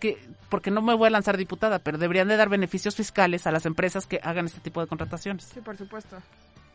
que 0.00 0.16
porque 0.48 0.70
no 0.70 0.80
me 0.80 0.94
voy 0.94 1.08
a 1.08 1.10
lanzar 1.10 1.36
diputada, 1.36 1.78
pero 1.78 1.98
deberían 1.98 2.28
de 2.28 2.38
dar 2.38 2.48
beneficios 2.48 2.96
fiscales 2.96 3.46
a 3.46 3.52
las 3.52 3.66
empresas 3.66 4.06
que 4.06 4.18
hagan 4.22 4.46
este 4.46 4.60
tipo 4.60 4.80
de 4.80 4.86
contrataciones. 4.86 5.44
Sí, 5.52 5.60
por 5.60 5.76
supuesto. 5.76 6.16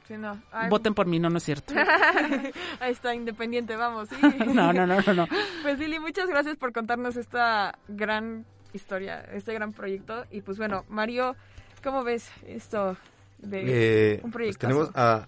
Sí, 0.07 0.17
no. 0.17 0.41
Ay, 0.51 0.69
Voten 0.69 0.93
por 0.93 1.05
mí, 1.07 1.19
no, 1.19 1.29
no 1.29 1.37
es 1.37 1.43
cierto. 1.43 1.73
Ahí 2.79 2.91
está, 2.91 3.15
independiente, 3.15 3.75
vamos. 3.75 4.09
sí. 4.09 4.15
No, 4.53 4.73
no, 4.73 4.85
no, 4.85 4.99
no, 5.01 5.13
no. 5.13 5.27
Pues 5.61 5.79
Lili, 5.79 5.99
muchas 5.99 6.27
gracias 6.27 6.57
por 6.57 6.73
contarnos 6.73 7.15
esta 7.15 7.77
gran 7.87 8.45
historia, 8.73 9.21
este 9.33 9.53
gran 9.53 9.71
proyecto. 9.71 10.25
Y 10.31 10.41
pues 10.41 10.57
bueno, 10.57 10.83
Mario, 10.89 11.35
¿cómo 11.83 12.03
ves 12.03 12.29
esto 12.47 12.97
de 13.39 13.61
Eh, 13.65 14.15
un 14.15 14.21
pues 14.23 14.33
proyecto? 14.33 14.59
tenemos 14.67 14.91
a 14.95 15.27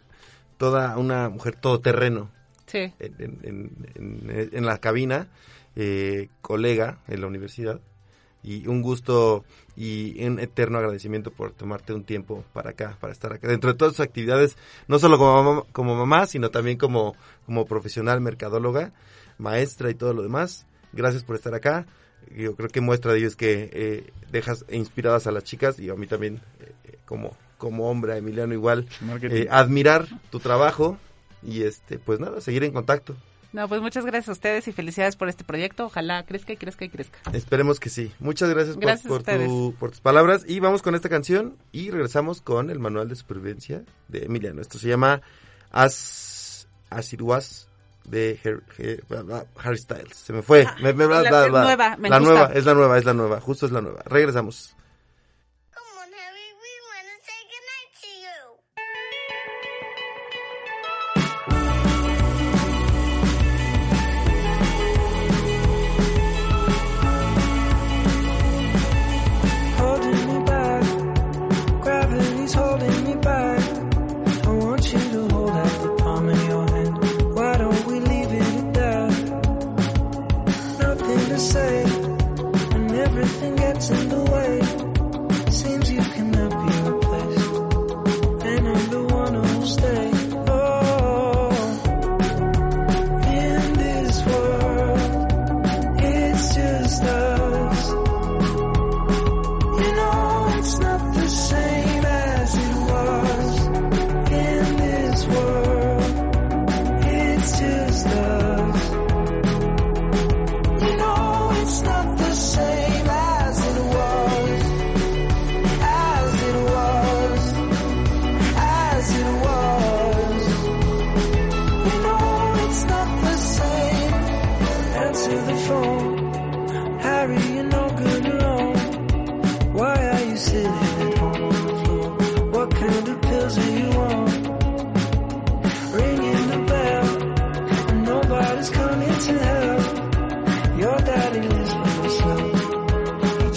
toda 0.57 0.97
una 0.97 1.29
mujer 1.29 1.55
todoterreno 1.55 2.31
Sí. 2.65 2.91
en, 2.99 3.15
en- 3.19 3.39
en- 3.43 4.29
en- 4.29 4.49
en 4.51 4.65
la 4.65 4.77
cabina, 4.79 5.27
eh, 5.75 6.29
colega 6.41 6.97
en 7.07 7.21
la 7.21 7.27
universidad, 7.27 7.79
y 8.45 8.67
un 8.67 8.83
gusto 8.83 9.43
y 9.75 10.23
un 10.23 10.39
eterno 10.39 10.77
agradecimiento 10.77 11.31
por 11.31 11.51
tomarte 11.51 11.93
un 11.93 12.03
tiempo 12.03 12.43
para 12.53 12.69
acá, 12.69 12.95
para 13.01 13.11
estar 13.11 13.33
acá. 13.33 13.47
Dentro 13.47 13.71
de 13.71 13.77
todas 13.77 13.95
sus 13.95 14.05
actividades, 14.05 14.55
no 14.87 14.99
solo 14.99 15.17
como 15.17 15.43
mamá, 15.43 15.63
como 15.71 15.95
mamá 15.95 16.27
sino 16.27 16.51
también 16.51 16.77
como, 16.77 17.15
como 17.47 17.65
profesional 17.65 18.21
mercadóloga, 18.21 18.93
maestra 19.39 19.89
y 19.89 19.95
todo 19.95 20.13
lo 20.13 20.21
demás. 20.21 20.67
Gracias 20.93 21.23
por 21.23 21.35
estar 21.35 21.55
acá. 21.55 21.87
Yo 22.35 22.55
creo 22.55 22.69
que 22.69 22.81
muestra 22.81 23.11
de 23.11 23.19
ello 23.19 23.27
es 23.27 23.35
que 23.35 23.69
eh, 23.73 24.13
dejas 24.31 24.63
inspiradas 24.69 25.25
a 25.25 25.31
las 25.31 25.43
chicas 25.43 25.79
y 25.79 25.89
a 25.89 25.95
mí 25.95 26.05
también, 26.05 26.39
eh, 26.59 26.97
como, 27.05 27.35
como 27.57 27.89
hombre, 27.89 28.13
a 28.13 28.17
Emiliano 28.17 28.53
igual, 28.53 28.87
eh, 29.23 29.47
admirar 29.49 30.07
tu 30.29 30.39
trabajo 30.39 30.97
y 31.41 31.63
este 31.63 31.97
pues 31.97 32.19
nada, 32.19 32.41
seguir 32.41 32.63
en 32.63 32.73
contacto. 32.73 33.15
No, 33.55 33.67
pues 33.69 33.81
muchas 33.81 34.05
gracias 34.05 34.29
a 34.29 34.31
ustedes 34.33 34.67
y 34.67 34.71
felicidades 34.73 35.15
por 35.15 35.29
este 35.29 35.43
proyecto. 35.43 35.85
Ojalá 35.85 36.23
crezca 36.25 36.53
y 36.53 36.57
crezca 36.57 36.85
y 36.85 36.89
crezca. 36.89 37.17
Esperemos 37.33 37.79
que 37.79 37.89
sí. 37.89 38.11
Muchas 38.19 38.49
gracias, 38.49 38.75
por- 38.75 38.83
Gracias 38.85 39.07
tu- 39.47 39.73
por 39.79 39.91
tus 39.91 40.01
palabras. 40.01 40.43
Y 40.47 40.59
vamos 40.59 40.81
con 40.81 40.93
esta 40.93 41.09
canción 41.09 41.57
y 41.71 41.89
regresamos 41.89 42.41
con 42.41 42.69
el 42.69 42.79
manual 42.79 43.07
de 43.09 43.15
supervivencia 43.15 43.83
de 44.09 44.25
Emiliano. 44.25 44.61
Esto 44.61 44.77
se 44.77 44.89
llama 44.89 45.21
As, 45.71 46.67
As 46.89 47.13
It 47.13 47.21
Was 47.21 47.67
de 48.03 48.39
Har- 48.43 49.47
Harry 49.63 49.77
Styles. 49.77 50.15
Se 50.17 50.31
me 50.33 50.41
fue. 50.41 50.65
Me- 50.81 50.93
me- 50.93 51.05
la- 51.07 51.47
nueva, 51.47 51.97
me 51.97 52.09
la 52.09 52.19
gusta. 52.19 52.33
nueva, 52.33 52.51
es 52.53 52.65
la 52.65 52.73
nueva, 52.73 52.97
es 52.97 53.05
la 53.05 53.13
nueva. 53.13 53.41
Justo 53.41 53.65
es 53.65 53.71
la 53.71 53.81
nueva. 53.81 54.01
Regresamos. 54.05 54.75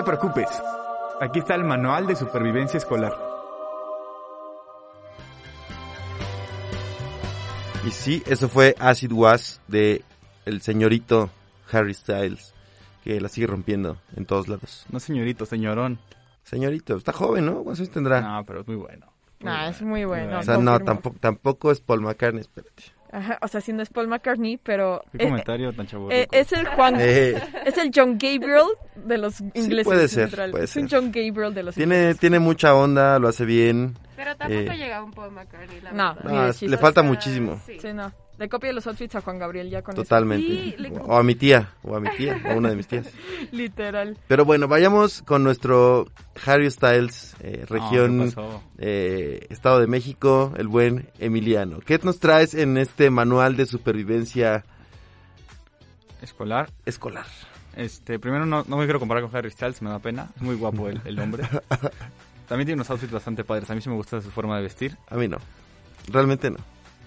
Te 0.00 0.04
preocupes. 0.04 0.48
Aquí 1.20 1.40
está 1.40 1.54
el 1.54 1.64
manual 1.64 2.06
de 2.06 2.16
supervivencia 2.16 2.78
escolar. 2.78 3.12
Y 7.86 7.90
sí, 7.90 8.22
eso 8.26 8.48
fue 8.48 8.74
Acid 8.78 9.12
Was 9.12 9.60
de 9.68 10.02
el 10.46 10.62
señorito 10.62 11.28
Harry 11.70 11.92
Styles, 11.92 12.54
que 13.04 13.20
la 13.20 13.28
sigue 13.28 13.46
rompiendo 13.46 13.98
en 14.16 14.24
todos 14.24 14.48
lados. 14.48 14.86
No 14.90 15.00
señorito, 15.00 15.44
señorón. 15.44 15.98
Señorito, 16.44 16.96
está 16.96 17.12
joven, 17.12 17.44
¿no? 17.46 17.62
¿Cuántos 17.62 17.80
años 17.80 17.90
tendrá? 17.90 18.20
No, 18.22 18.44
pero 18.46 18.60
es 18.60 18.66
muy 18.66 18.76
bueno. 18.76 19.06
Ah, 19.44 19.68
es 19.68 19.82
muy 19.82 20.04
bueno. 20.04 20.38
o 20.38 20.42
sea, 20.42 20.56
no, 20.56 20.80
tampoco, 20.80 21.16
tampoco 21.20 21.70
es 21.70 21.80
Paul 21.80 22.00
McCartney, 22.00 22.40
espérate. 22.40 22.84
Ajá, 23.12 23.38
o 23.42 23.48
sea, 23.48 23.60
si 23.60 23.72
no 23.72 23.82
es 23.82 23.90
Paul 23.90 24.08
McCartney, 24.08 24.56
pero... 24.56 25.02
Qué 25.12 25.24
eh, 25.24 25.28
comentario 25.28 25.72
tan 25.72 25.86
chaburruco. 25.86 26.14
eh, 26.14 26.28
es 26.30 26.52
el 26.52 26.66
Juan... 26.66 26.96
Eh. 27.00 27.40
Es 27.64 27.76
el 27.78 27.90
John 27.94 28.18
Gabriel 28.18 28.66
de 28.94 29.18
los 29.18 29.40
ingleses. 29.54 29.84
puede 29.84 30.08
ser, 30.08 30.50
puede 30.50 30.64
es 30.64 30.76
un. 30.76 30.88
John 30.88 31.06
Gabriel 31.06 31.54
de 31.54 31.62
los 31.62 31.74
Tiene, 31.74 32.14
tiene 32.14 32.38
mucha 32.38 32.74
onda, 32.74 33.18
lo 33.18 33.28
hace 33.28 33.44
bien. 33.44 33.96
Pero 34.16 34.36
tampoco 34.36 34.72
Eh, 34.72 34.76
llega 34.76 35.02
un 35.02 35.12
Paul 35.12 35.32
McCartney, 35.32 35.80
la 35.80 35.92
No, 35.92 36.14
verdad. 36.14 36.54
No, 36.60 36.68
le 36.68 36.78
falta 36.78 37.02
muchísimo. 37.02 37.60
Sí. 37.66 37.78
Sí, 37.80 37.92
no. 37.92 38.12
Le 38.40 38.48
copia 38.48 38.72
los 38.72 38.86
outfits 38.86 39.14
a 39.16 39.20
Juan 39.20 39.38
Gabriel 39.38 39.68
ya 39.68 39.82
con 39.82 39.92
eso. 39.94 40.02
Totalmente. 40.02 40.46
Sí, 40.46 40.74
le- 40.78 40.88
O 40.98 41.16
a 41.16 41.22
mi 41.22 41.34
tía, 41.34 41.74
o 41.82 41.94
a 41.94 42.00
mi 42.00 42.08
tía, 42.16 42.40
o 42.46 42.52
a 42.52 42.54
una 42.56 42.70
de 42.70 42.76
mis 42.76 42.86
tías. 42.88 43.06
Literal. 43.52 44.16
Pero 44.26 44.46
bueno, 44.46 44.66
vayamos 44.66 45.20
con 45.22 45.44
nuestro 45.44 46.06
Harry 46.46 46.70
Styles, 46.70 47.36
eh, 47.40 47.66
región, 47.68 48.18
¿qué 48.30 48.34
pasó? 48.34 48.62
eh, 48.78 49.46
Estado 49.50 49.78
de 49.80 49.86
México, 49.88 50.54
el 50.56 50.68
buen 50.68 51.10
Emiliano. 51.18 51.80
¿Qué 51.80 52.00
nos 52.02 52.18
traes 52.18 52.54
en 52.54 52.78
este 52.78 53.10
manual 53.10 53.56
de 53.56 53.66
supervivencia 53.66 54.64
Escolar. 56.22 56.70
escolar? 56.86 57.26
Este, 57.76 58.18
primero 58.18 58.46
no, 58.46 58.64
no 58.66 58.76
me 58.78 58.84
quiero 58.84 58.98
comparar 58.98 59.22
con 59.22 59.36
Harry 59.36 59.50
Styles, 59.50 59.80
me 59.82 59.90
da 59.90 59.98
pena. 59.98 60.28
Es 60.36 60.40
muy 60.42 60.54
guapo 60.56 60.88
el, 60.88 61.00
el 61.04 61.18
hombre. 61.20 61.44
También 62.48 62.66
tiene 62.66 62.74
unos 62.74 62.90
outfits 62.90 63.12
bastante 63.12 63.44
padres. 63.44 63.70
A 63.70 63.74
mí 63.74 63.82
sí 63.82 63.88
me 63.90 63.96
gusta 63.96 64.20
su 64.22 64.30
forma 64.30 64.56
de 64.56 64.62
vestir. 64.62 64.96
A 65.08 65.16
mí 65.16 65.28
no, 65.28 65.36
realmente 66.10 66.50
no. 66.50 66.56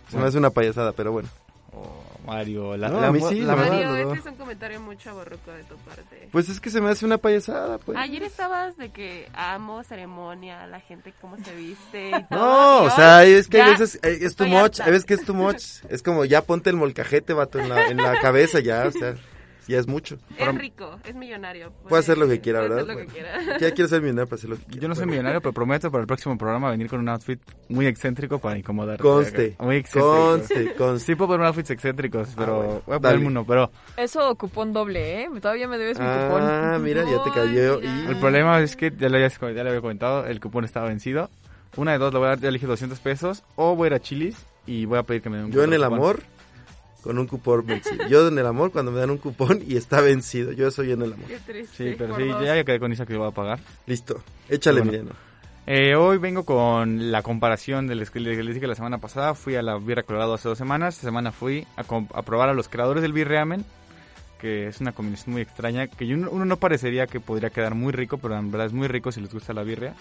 Se 0.10 0.18
me 0.18 0.26
hace 0.26 0.38
una 0.38 0.50
payasada, 0.50 0.92
pero 0.92 1.12
bueno. 1.12 1.30
O 1.72 2.04
Mario, 2.26 2.78
la, 2.78 2.90
No, 2.90 3.02
la 3.02 3.08
a 3.08 3.12
mí 3.12 3.20
sí, 3.30 3.42
la 3.42 3.56
Mario, 3.56 3.72
verdad, 3.92 4.04
no. 4.06 4.12
ese 4.14 4.20
es 4.22 4.26
un 4.28 4.36
comentario 4.36 4.80
mucho 4.80 5.10
aborruco 5.10 5.52
de 5.52 5.64
tu 5.64 5.76
parte. 5.78 6.30
Pues 6.32 6.48
es 6.50 6.60
que 6.60 6.70
se 6.70 6.80
me 6.80 6.90
hace 6.90 7.06
una 7.06 7.18
payasada, 7.18 7.80
pues. 7.80 7.98
Ayer 7.98 8.24
estabas 8.24 8.78
de 8.78 8.92
que 8.92 9.28
amo 9.34 9.84
ceremonia, 9.84 10.66
la 10.68 10.80
gente 10.80 11.14
cómo 11.20 11.38
se 11.44 11.54
viste 11.56 12.10
y 12.10 12.24
todo. 12.30 12.40
No, 12.40 12.84
o 12.84 12.90
sea, 12.92 13.24
es 13.26 13.48
que 13.48 13.58
ya 13.58 13.66
hay 13.66 13.72
veces 13.72 14.00
eh, 14.04 14.20
es 14.22 14.36
too 14.36 14.46
much, 14.48 14.80
hay 14.80 14.92
veces 14.92 15.06
que 15.06 15.16
es 15.16 15.26
too 15.26 15.34
much. 15.34 15.64
Es 15.90 16.04
como 16.04 16.26
ya 16.26 16.44
ponte 16.44 16.70
el 16.70 16.76
molcajete, 16.76 17.34
vato, 17.34 17.60
en 17.60 17.70
la, 17.70 17.88
en 17.88 17.98
la 17.98 18.20
cabeza 18.22 18.60
ya, 18.60 18.86
o 18.88 18.92
sea, 18.92 19.16
ya 19.68 19.80
es 19.80 19.88
mucho. 19.88 20.18
Es 20.38 20.56
rico, 20.56 21.00
es 21.06 21.16
millonario. 21.16 21.72
Puede 21.88 22.00
hacer 22.02 22.18
lo 22.18 22.28
que 22.28 22.40
quiera, 22.42 22.60
puede 22.60 22.70
¿verdad? 22.76 22.84
hacer 22.92 22.96
lo 22.96 23.14
que 23.14 23.22
Bueno, 23.22 23.40
quiera. 23.44 23.58
Ya 23.60 23.72
quiero 23.72 23.88
ser 23.90 24.02
millonario 24.02 24.28
para 24.28 24.38
hacer 24.38 24.50
lo 24.50 24.58
que 24.58 24.64
quiera. 24.64 24.82
Yo 24.82 24.88
no 24.88 24.96
soy 24.96 25.06
millonario, 25.06 25.42
pero 25.42 25.54
prometo 25.54 25.92
para 25.92 26.02
el 26.02 26.08
próximo 26.08 26.38
programa 26.38 26.70
venir 26.72 26.88
con 26.90 27.00
un 27.00 27.10
outfit 27.10 27.40
muy 27.70 27.86
excéntrico 27.88 28.40
para 28.40 28.58
incomodar. 28.58 29.00
Conste, 29.00 29.56
Muy 29.60 29.78
excéntrico. 29.78 30.16
conste, 30.16 30.74
conste. 30.76 31.06
Sí 31.06 31.16
puedo 31.16 31.30
poner 31.30 31.48
outfits 31.48 31.70
excéntricos, 31.72 32.30
pero 32.36 32.58
bueno, 32.58 32.82
voy 32.86 32.96
a 32.96 33.00
ponerme 33.00 33.28
uno, 33.28 33.46
pero 33.46 33.72
Eso 33.98 34.36
cupón 34.36 34.74
doble, 34.74 35.24
¿eh? 35.24 35.30
Todavía 35.42 35.68
me 35.68 35.78
debes 35.78 36.00
mi 36.00 36.06
cupón. 36.06 36.42
Ah, 36.44 36.78
mira, 36.82 37.04
ya 37.04 37.24
te 37.24 37.32
cayó. 37.32 37.82
Y... 37.82 37.86
el 38.08 38.18
problema 38.20 38.60
es 38.62 38.76
que 38.76 38.92
ya 38.98 39.10
lo, 39.10 39.16
había- 39.18 39.30
ya 39.30 39.64
lo 39.64 39.70
había 39.70 39.82
comentado, 39.82 40.26
el 40.26 40.40
cupón 40.40 40.66
estaba 40.66 40.88
vencido. 40.88 41.30
Una 41.76 41.94
de 41.94 41.98
dos, 41.98 42.14
lo 42.14 42.20
voy 42.20 42.28
a 42.28 42.30
dar, 42.30 42.40
ya 42.40 42.50
elegí 42.50 42.66
200 42.68 43.00
pesos, 43.00 43.44
o 43.56 43.76
voy 43.76 43.86
a 43.86 43.88
ir 43.88 43.94
a 43.96 44.00
Chili's 44.00 44.36
y 44.68 44.86
voy 44.86 45.00
a 45.00 45.04
pedir 45.04 45.22
que 45.24 45.30
me 45.32 45.38
den 45.38 45.46
un 45.48 45.52
Yo 45.52 45.64
en 45.64 45.74
el 45.74 45.82
cupón. 45.82 45.94
amor, 45.98 46.24
con 47.04 47.20
un 47.20 47.28
cupón 47.28 47.66
vencido. 47.66 48.08
Yo 48.08 48.28
en 48.28 48.38
el 48.40 48.46
amor, 48.48 48.72
cuando 48.72 48.92
me 48.92 49.00
dan 49.00 49.10
un 49.12 49.18
cupón 49.18 49.62
y 49.68 49.76
está 49.78 50.02
vencido. 50.02 50.52
Yo 50.54 50.72
soy 50.72 50.92
en 50.94 51.02
el 51.02 51.14
amor. 51.14 51.28
Qué 51.28 51.40
triste. 51.40 51.92
Sí, 51.92 51.96
pero 51.98 52.16
sí, 52.16 52.28
dos. 52.28 52.44
ya, 52.44 52.56
ya 52.56 52.64
quedé 52.64 52.80
con 52.80 52.92
Isa 52.92 53.06
que 53.06 53.14
lo 53.14 53.20
voy 53.20 53.28
a 53.30 53.32
pagar. 53.32 53.60
Listo, 53.86 54.24
échale, 54.50 54.82
Bueno. 54.82 55.12
Eh, 55.66 55.96
hoy 55.96 56.18
vengo 56.18 56.44
con 56.44 57.10
la 57.12 57.22
comparación 57.22 57.88
de 57.88 57.96
que 58.06 58.20
les 58.20 58.54
dije 58.56 58.68
la 58.68 58.76
semana 58.76 58.98
pasada. 58.98 59.34
Fui 59.34 59.56
a 59.56 59.62
la 59.62 59.78
Birra 59.78 60.04
Colorado 60.04 60.34
hace 60.34 60.50
dos 60.50 60.58
semanas. 60.58 60.96
Esta 60.96 61.08
semana 61.08 61.32
fui 61.32 61.66
a, 61.78 61.82
a 62.18 62.22
probar 62.24 62.50
a 62.50 62.54
los 62.54 62.68
creadores 62.68 63.02
del 63.02 63.14
Birreamen, 63.14 63.64
que 64.40 64.68
es 64.68 64.82
una 64.82 64.92
combinación 64.92 65.32
muy 65.32 65.42
extraña, 65.42 65.88
que 65.88 66.06
yo- 66.06 66.18
uno 66.18 66.44
no 66.44 66.58
parecería 66.58 67.08
que 67.08 67.22
podría 67.22 67.50
quedar 67.50 67.76
muy 67.76 67.94
rico, 67.94 68.18
pero 68.18 68.38
en 68.38 68.52
verdad 68.52 68.68
es 68.68 68.74
muy 68.74 68.90
rico 68.90 69.12
si 69.14 69.22
les 69.22 69.34
gusta 69.34 69.54
la 69.54 69.64
birria. 69.64 69.94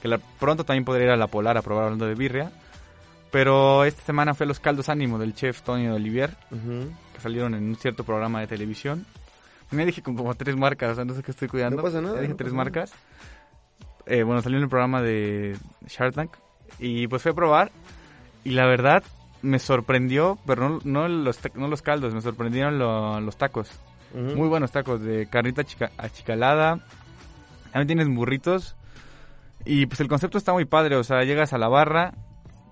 Que 0.00 0.08
la- 0.08 0.16
pronto 0.18 0.64
también 0.64 0.86
podría 0.86 1.04
ir 1.06 1.10
a 1.10 1.16
la 1.16 1.26
Polar 1.26 1.58
a 1.58 1.62
probar 1.62 1.84
hablando 1.84 2.06
de 2.06 2.14
birria. 2.14 2.50
Pero 3.30 3.84
esta 3.84 4.02
semana 4.02 4.34
fui 4.34 4.44
a 4.44 4.48
los 4.48 4.58
caldos 4.60 4.88
ánimo 4.88 5.18
del 5.18 5.34
chef 5.34 5.60
Tony 5.62 5.86
Olivier, 5.88 6.30
que 7.14 7.20
salieron 7.20 7.54
en 7.54 7.64
un 7.64 7.76
cierto 7.76 8.04
programa 8.04 8.40
de 8.40 8.46
televisión. 8.46 9.04
Me 9.70 9.84
dije 9.84 10.02
como 10.02 10.34
tres 10.34 10.56
marcas, 10.56 10.92
o 10.92 10.94
sea, 10.94 11.04
no 11.04 11.12
sé 11.14 11.22
qué 11.22 11.30
estoy 11.32 11.48
cuidando. 11.48 11.76
No 11.76 11.82
pasa 11.82 12.00
nada, 12.00 12.14
Ya 12.14 12.20
dije 12.22 12.32
no 12.32 12.36
tres 12.38 12.52
nada. 12.52 12.64
marcas. 12.64 12.92
Eh, 14.06 14.22
bueno, 14.22 14.40
salió 14.40 14.56
en 14.56 14.64
el 14.64 14.70
programa 14.70 15.02
de 15.02 15.58
Shark 15.86 16.14
Tank. 16.14 16.30
Y 16.78 17.06
pues 17.08 17.20
fui 17.22 17.32
a 17.32 17.34
probar. 17.34 17.70
Y 18.44 18.50
la 18.52 18.66
verdad, 18.66 19.02
me 19.42 19.58
sorprendió, 19.58 20.38
pero 20.46 20.68
no, 20.68 20.80
no, 20.84 21.08
los, 21.08 21.38
no 21.54 21.68
los 21.68 21.82
caldos, 21.82 22.14
me 22.14 22.22
sorprendieron 22.22 22.78
lo- 22.78 23.20
los 23.20 23.36
tacos. 23.36 23.70
Muy 24.14 24.48
buenos 24.48 24.72
tacos 24.72 25.02
de 25.02 25.28
carnita 25.28 25.64
chica- 25.64 25.90
achicalada. 25.98 26.78
También 27.72 27.88
tienes 27.88 28.08
burritos. 28.08 28.74
Y 29.66 29.84
pues 29.84 30.00
el 30.00 30.08
concepto 30.08 30.38
está 30.38 30.54
muy 30.54 30.64
padre, 30.64 30.96
o 30.96 31.04
sea, 31.04 31.24
llegas 31.24 31.52
a 31.52 31.58
la 31.58 31.68
barra, 31.68 32.14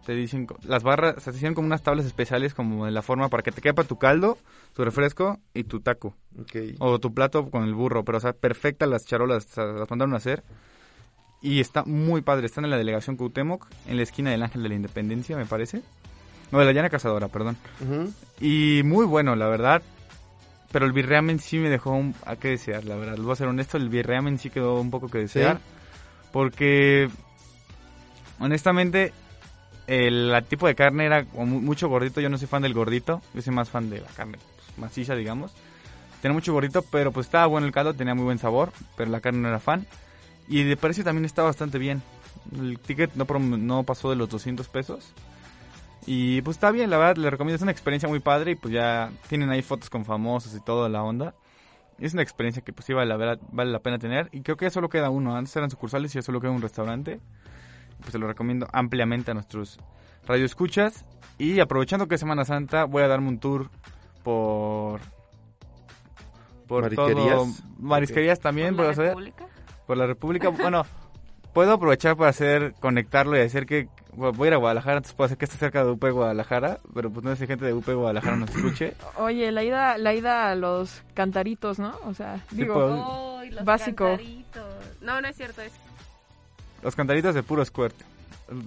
te 0.06 0.14
dicen, 0.14 0.46
las 0.62 0.84
barras, 0.84 1.16
o 1.16 1.20
sea, 1.20 1.32
te 1.32 1.38
hicieron 1.38 1.56
como 1.56 1.66
unas 1.66 1.82
tablas 1.82 2.06
especiales 2.06 2.54
como 2.54 2.86
de 2.86 2.92
la 2.92 3.02
forma 3.02 3.28
para 3.28 3.42
que 3.42 3.50
te 3.50 3.60
quepa 3.60 3.82
tu 3.82 3.98
caldo, 3.98 4.38
tu 4.72 4.84
refresco 4.84 5.40
y 5.52 5.64
tu 5.64 5.80
taco. 5.80 6.14
Ok. 6.40 6.76
O 6.78 7.00
tu 7.00 7.12
plato 7.12 7.50
con 7.50 7.64
el 7.64 7.74
burro, 7.74 8.04
pero 8.04 8.18
o 8.18 8.20
sea, 8.20 8.32
perfectas 8.32 8.88
las 8.88 9.04
charolas, 9.04 9.46
o 9.46 9.48
sea, 9.48 9.64
las 9.64 9.90
mandaron 9.90 10.14
a 10.14 10.18
hacer. 10.18 10.44
Y 11.42 11.58
está 11.58 11.82
muy 11.84 12.22
padre, 12.22 12.46
están 12.46 12.64
en 12.64 12.70
la 12.70 12.78
delegación 12.78 13.16
Cuauhtémoc, 13.16 13.66
en 13.88 13.96
la 13.96 14.04
esquina 14.04 14.30
del 14.30 14.44
Ángel 14.44 14.62
de 14.62 14.68
la 14.68 14.74
Independencia, 14.76 15.36
me 15.36 15.44
parece. 15.44 15.82
No, 16.52 16.60
de 16.60 16.64
la 16.64 16.72
Llana 16.72 16.88
Cazadora, 16.88 17.26
perdón. 17.26 17.56
Y 18.40 18.82
muy 18.84 19.06
bueno, 19.06 19.34
la 19.34 19.48
verdad. 19.48 19.82
Pero 20.70 20.86
el 20.86 20.92
birreamen 20.92 21.40
sí 21.40 21.58
me 21.58 21.68
dejó 21.68 21.90
un, 21.90 22.14
a 22.24 22.36
qué 22.36 22.50
desear, 22.50 22.84
la 22.84 22.94
verdad. 22.94 23.16
Les 23.16 23.24
voy 23.24 23.32
a 23.32 23.36
ser 23.36 23.48
honesto, 23.48 23.76
el 23.76 23.88
birreamen 23.88 24.38
sí 24.38 24.50
quedó 24.50 24.80
un 24.80 24.90
poco 24.90 25.08
que 25.08 25.18
desear. 25.18 25.58
Porque, 26.32 27.08
honestamente, 28.38 29.12
el, 29.86 30.34
tipo 30.48 30.66
de 30.66 30.74
carne 30.74 31.06
era 31.06 31.24
mucho 31.34 31.88
gordito. 31.88 32.20
Yo 32.20 32.28
no 32.28 32.38
soy 32.38 32.48
fan 32.48 32.62
del 32.62 32.74
gordito, 32.74 33.22
yo 33.34 33.42
soy 33.42 33.54
más 33.54 33.70
fan 33.70 33.90
de 33.90 34.00
la 34.00 34.08
carne 34.08 34.38
pues, 34.38 34.78
maciza, 34.78 35.14
digamos. 35.14 35.52
Tenía 36.20 36.34
mucho 36.34 36.52
gordito, 36.52 36.82
pero 36.82 37.12
pues 37.12 37.26
estaba 37.26 37.46
bueno 37.46 37.66
el 37.66 37.72
caldo, 37.72 37.94
tenía 37.94 38.14
muy 38.14 38.24
buen 38.24 38.38
sabor, 38.38 38.72
pero 38.96 39.10
la 39.10 39.20
carne 39.20 39.40
no 39.40 39.48
era 39.48 39.60
fan. 39.60 39.86
Y 40.48 40.62
de 40.62 40.76
precio 40.76 41.04
también 41.04 41.24
está 41.24 41.42
bastante 41.42 41.78
bien. 41.78 42.02
El 42.58 42.78
ticket 42.78 43.14
no, 43.14 43.82
pasó 43.84 44.10
de 44.10 44.16
los 44.16 44.28
200 44.28 44.68
pesos. 44.68 45.12
Y 46.06 46.40
pues 46.42 46.56
está 46.56 46.70
bien, 46.70 46.90
la 46.90 46.98
verdad, 46.98 47.16
le 47.16 47.30
recomiendo. 47.30 47.56
Es 47.56 47.62
una 47.62 47.72
experiencia 47.72 48.08
muy 48.08 48.20
padre 48.20 48.52
y 48.52 48.54
pues 48.54 48.72
ya 48.72 49.10
tienen 49.28 49.50
ahí 49.50 49.62
fotos 49.62 49.90
con 49.90 50.04
famosos 50.04 50.54
y 50.54 50.60
toda 50.60 50.88
la 50.88 51.02
onda. 51.02 51.34
Es 51.98 52.12
una 52.12 52.22
experiencia 52.22 52.62
que 52.62 52.72
pues 52.72 52.86
sí 52.86 52.92
vale 52.92 53.16
la, 53.16 53.38
vale 53.50 53.72
la 53.72 53.80
pena 53.80 53.98
tener. 53.98 54.28
Y 54.32 54.42
creo 54.42 54.56
que 54.56 54.66
ya 54.66 54.70
solo 54.70 54.88
queda 54.88 55.10
uno. 55.10 55.36
Antes 55.36 55.56
eran 55.56 55.70
sucursales 55.70 56.14
y 56.14 56.16
ya 56.16 56.22
solo 56.22 56.40
queda 56.40 56.52
un 56.52 56.62
restaurante. 56.62 57.20
Pues 58.06 58.12
se 58.12 58.20
lo 58.20 58.28
recomiendo 58.28 58.68
ampliamente 58.72 59.32
a 59.32 59.34
nuestros 59.34 59.80
radioescuchas. 60.28 61.04
Y 61.38 61.58
aprovechando 61.58 62.06
que 62.06 62.14
es 62.14 62.20
Semana 62.20 62.44
Santa, 62.44 62.84
voy 62.84 63.02
a 63.02 63.08
darme 63.08 63.26
un 63.26 63.40
tour 63.40 63.68
por... 64.22 65.00
Por 66.68 66.82
Marisquerías. 66.84 67.34
todo... 67.34 67.46
Marisquerías 67.80 68.38
también, 68.38 68.76
¿Por 68.76 68.84
la 68.84 68.92
hacer. 68.92 69.06
República? 69.08 69.46
Por 69.88 69.96
la 69.96 70.06
República. 70.06 70.48
Bueno, 70.50 70.86
puedo 71.52 71.72
aprovechar 71.72 72.16
para 72.16 72.30
hacer, 72.30 72.74
conectarlo 72.78 73.36
y 73.36 73.40
hacer 73.40 73.66
que 73.66 73.88
voy 74.14 74.46
a 74.46 74.46
ir 74.46 74.54
a 74.54 74.58
Guadalajara, 74.58 74.98
entonces 74.98 75.16
puedo 75.16 75.26
hacer 75.26 75.38
que 75.38 75.46
esté 75.46 75.58
cerca 75.58 75.84
de 75.84 75.90
UP 75.90 76.04
Guadalajara, 76.04 76.78
pero 76.94 77.10
pues 77.10 77.24
no 77.24 77.32
sé 77.32 77.38
si 77.38 77.46
gente 77.48 77.64
de 77.64 77.72
UP 77.72 77.88
Guadalajara 77.88 78.36
nos 78.36 78.54
escuche. 78.54 78.94
Oye, 79.16 79.50
la 79.50 79.64
ida, 79.64 79.98
la 79.98 80.14
ida 80.14 80.48
a 80.48 80.54
los 80.54 81.02
cantaritos, 81.14 81.80
¿no? 81.80 81.92
O 82.04 82.14
sea, 82.14 82.40
digo, 82.52 82.74
puedo. 82.74 83.44
Los 83.50 83.64
básico. 83.64 84.04
cantaritos. 84.04 84.64
No, 85.00 85.20
no 85.20 85.26
es 85.26 85.36
cierto. 85.36 85.60
Es... 85.62 85.72
Los 86.86 86.94
cantaritos 86.94 87.34
de 87.34 87.42
puro 87.42 87.64
squirt. 87.64 87.94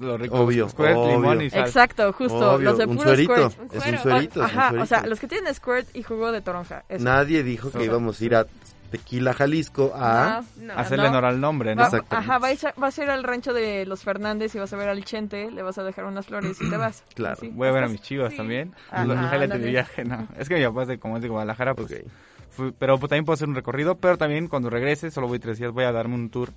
Lo 0.02 0.18
rico, 0.18 0.36
Obvio, 0.42 0.68
Squirt, 0.68 0.94
obvio. 0.94 1.16
limón 1.16 1.42
y 1.42 1.50
sal. 1.50 1.62
Exacto, 1.62 2.12
justo. 2.12 2.56
Obvio, 2.56 2.70
los 2.72 2.78
de 2.80 2.86
un 2.86 2.98
puro 2.98 3.08
suerito, 3.10 3.50
squirt. 3.50 3.74
es 3.76 3.86
un 3.94 3.98
suerito, 4.00 4.46
es 4.46 4.52
un 4.54 4.60
Ajá, 4.60 4.74
o 4.82 4.86
sea, 4.86 5.06
los 5.06 5.20
que 5.22 5.28
tienen 5.30 5.56
squirt 5.56 5.88
y 5.96 6.04
jugo 6.04 6.34
de 6.34 6.42
toronja. 6.42 6.84
eso. 6.90 7.02
Nadie 7.02 7.44
dijo 7.44 7.72
que 7.72 7.86
íbamos 7.86 8.20
a 8.20 8.26
ir 8.26 8.36
a 8.36 8.46
Tequila, 8.92 9.34
Jalisco 9.34 9.94
a... 9.96 10.42
No, 10.58 10.66
no, 10.66 10.74
Hacerle 10.74 11.06
no. 11.06 11.10
honor 11.12 11.26
al 11.26 11.40
nombre, 11.40 11.76
¿no? 11.76 11.84
Va- 11.84 12.04
ajá, 12.10 12.40
vas 12.40 12.64
a, 12.66 12.74
vas 12.76 13.00
a 13.00 13.04
ir 13.06 13.10
al 13.10 13.24
rancho 13.24 13.54
de 13.54 13.86
los 13.86 14.04
Fernández 14.04 14.54
y 14.54 14.60
vas 14.60 14.74
a 14.74 14.76
ver 14.76 14.90
al 14.90 15.06
Chente, 15.06 15.50
le 15.50 15.62
vas 15.62 15.78
a 15.78 15.84
dejar 15.84 16.04
unas 16.04 16.26
flores 16.26 16.58
y 16.60 16.70
te 16.70 16.76
vas. 16.76 17.04
Claro. 17.16 17.38
Voy 17.52 17.68
a 17.70 17.72
ver 17.72 17.84
a 17.86 17.88
mis 17.88 18.02
chivas 18.02 18.36
también. 18.36 18.74
Ajá, 18.92 19.06
Los 19.06 19.50
de 19.50 19.58
viaje, 19.60 20.04
no. 20.04 20.28
Es 20.38 20.50
que 20.50 20.56
mi 20.56 20.66
papá 20.66 20.82
es 20.82 20.88
de, 20.90 21.00
como 21.00 21.16
es 21.16 21.24
de 21.24 21.30
Guadalajara, 21.30 21.74
pues. 21.74 22.04
fui- 22.50 22.74
pero 22.78 22.98
pues, 22.98 23.10
también 23.10 23.24
puedo 23.24 23.36
hacer 23.36 23.48
un 23.48 23.56
recorrido, 23.56 23.96
pero 23.96 24.18
también 24.18 24.50
cuando 24.50 24.70
regrese, 24.70 25.10
solo 25.10 25.30
voy 25.30 25.40
tres 25.40 25.58
días, 25.58 25.72
voy 25.72 25.86
a 25.86 25.94
darme 25.94 26.16
un 26.16 26.30
tour 26.30 26.50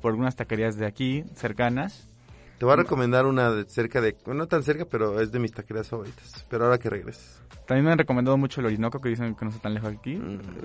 por 0.00 0.12
algunas 0.12 0.36
taquerías 0.36 0.76
de 0.76 0.86
aquí, 0.86 1.24
cercanas. 1.34 2.08
Te 2.58 2.64
voy 2.64 2.74
a 2.74 2.76
recomendar 2.76 3.26
una 3.26 3.50
de 3.50 3.64
cerca 3.64 4.00
de... 4.00 4.16
No 4.26 4.46
tan 4.46 4.62
cerca, 4.62 4.84
pero 4.84 5.20
es 5.20 5.32
de 5.32 5.38
mis 5.38 5.52
taquerías 5.52 5.88
favoritas. 5.88 6.44
Pero 6.50 6.64
ahora 6.64 6.78
que 6.78 6.90
regreses. 6.90 7.40
También 7.66 7.86
me 7.86 7.92
han 7.92 7.98
recomendado 7.98 8.36
mucho 8.36 8.60
el 8.60 8.66
Orinoco, 8.66 9.00
que 9.00 9.08
dicen 9.08 9.34
que 9.34 9.44
no 9.44 9.50
está 9.50 9.62
tan 9.62 9.74
lejos 9.74 9.94
aquí. 9.94 10.20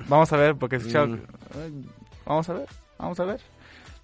Vamos 0.07 0.33
a 0.33 0.37
ver, 0.37 0.55
porque 0.55 0.75
he 0.75 0.79
escuchado... 0.79 1.07
Mm. 1.07 1.19
Vamos 2.25 2.49
a 2.49 2.53
ver, 2.53 2.67
vamos 2.97 3.19
a 3.19 3.25
ver. 3.25 3.41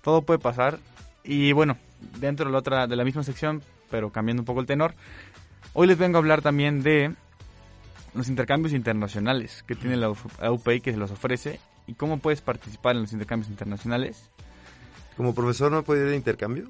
Todo 0.04 0.22
puede 0.22 0.40
pasar. 0.40 0.80
Y 1.24 1.52
bueno, 1.52 1.78
dentro 2.20 2.46
de 2.46 2.52
la, 2.52 2.60
otra, 2.60 2.88
de 2.88 2.96
la 2.96 3.04
misma 3.04 3.24
sección, 3.24 3.62
pero 3.90 4.12
cambiando 4.12 4.42
un 4.42 4.46
poco 4.46 4.62
el 4.62 4.68
tenor, 4.68 4.94
hoy 5.74 5.88
les 5.88 5.98
vengo 5.98 6.18
a 6.18 6.20
hablar 6.20 6.42
también 6.42 6.84
de 6.84 7.14
los 8.14 8.28
intercambios 8.28 8.74
internacionales 8.74 9.64
que 9.68 9.76
tiene 9.76 9.98
la 9.98 10.10
UPI 10.10 10.82
que 10.82 10.92
se 10.92 10.98
los 10.98 11.12
ofrece 11.12 11.60
y 11.88 11.94
cómo 11.94 12.20
puedes 12.20 12.42
participar 12.42 12.96
en 12.96 13.04
los 13.04 13.14
intercambios 13.14 13.50
internacionales. 13.50 14.30
¿Como 15.18 15.36
profesor 15.36 15.72
no 15.72 15.84
puede 15.84 16.04
ir 16.04 16.10
de 16.10 16.16
intercambio? 16.16 16.66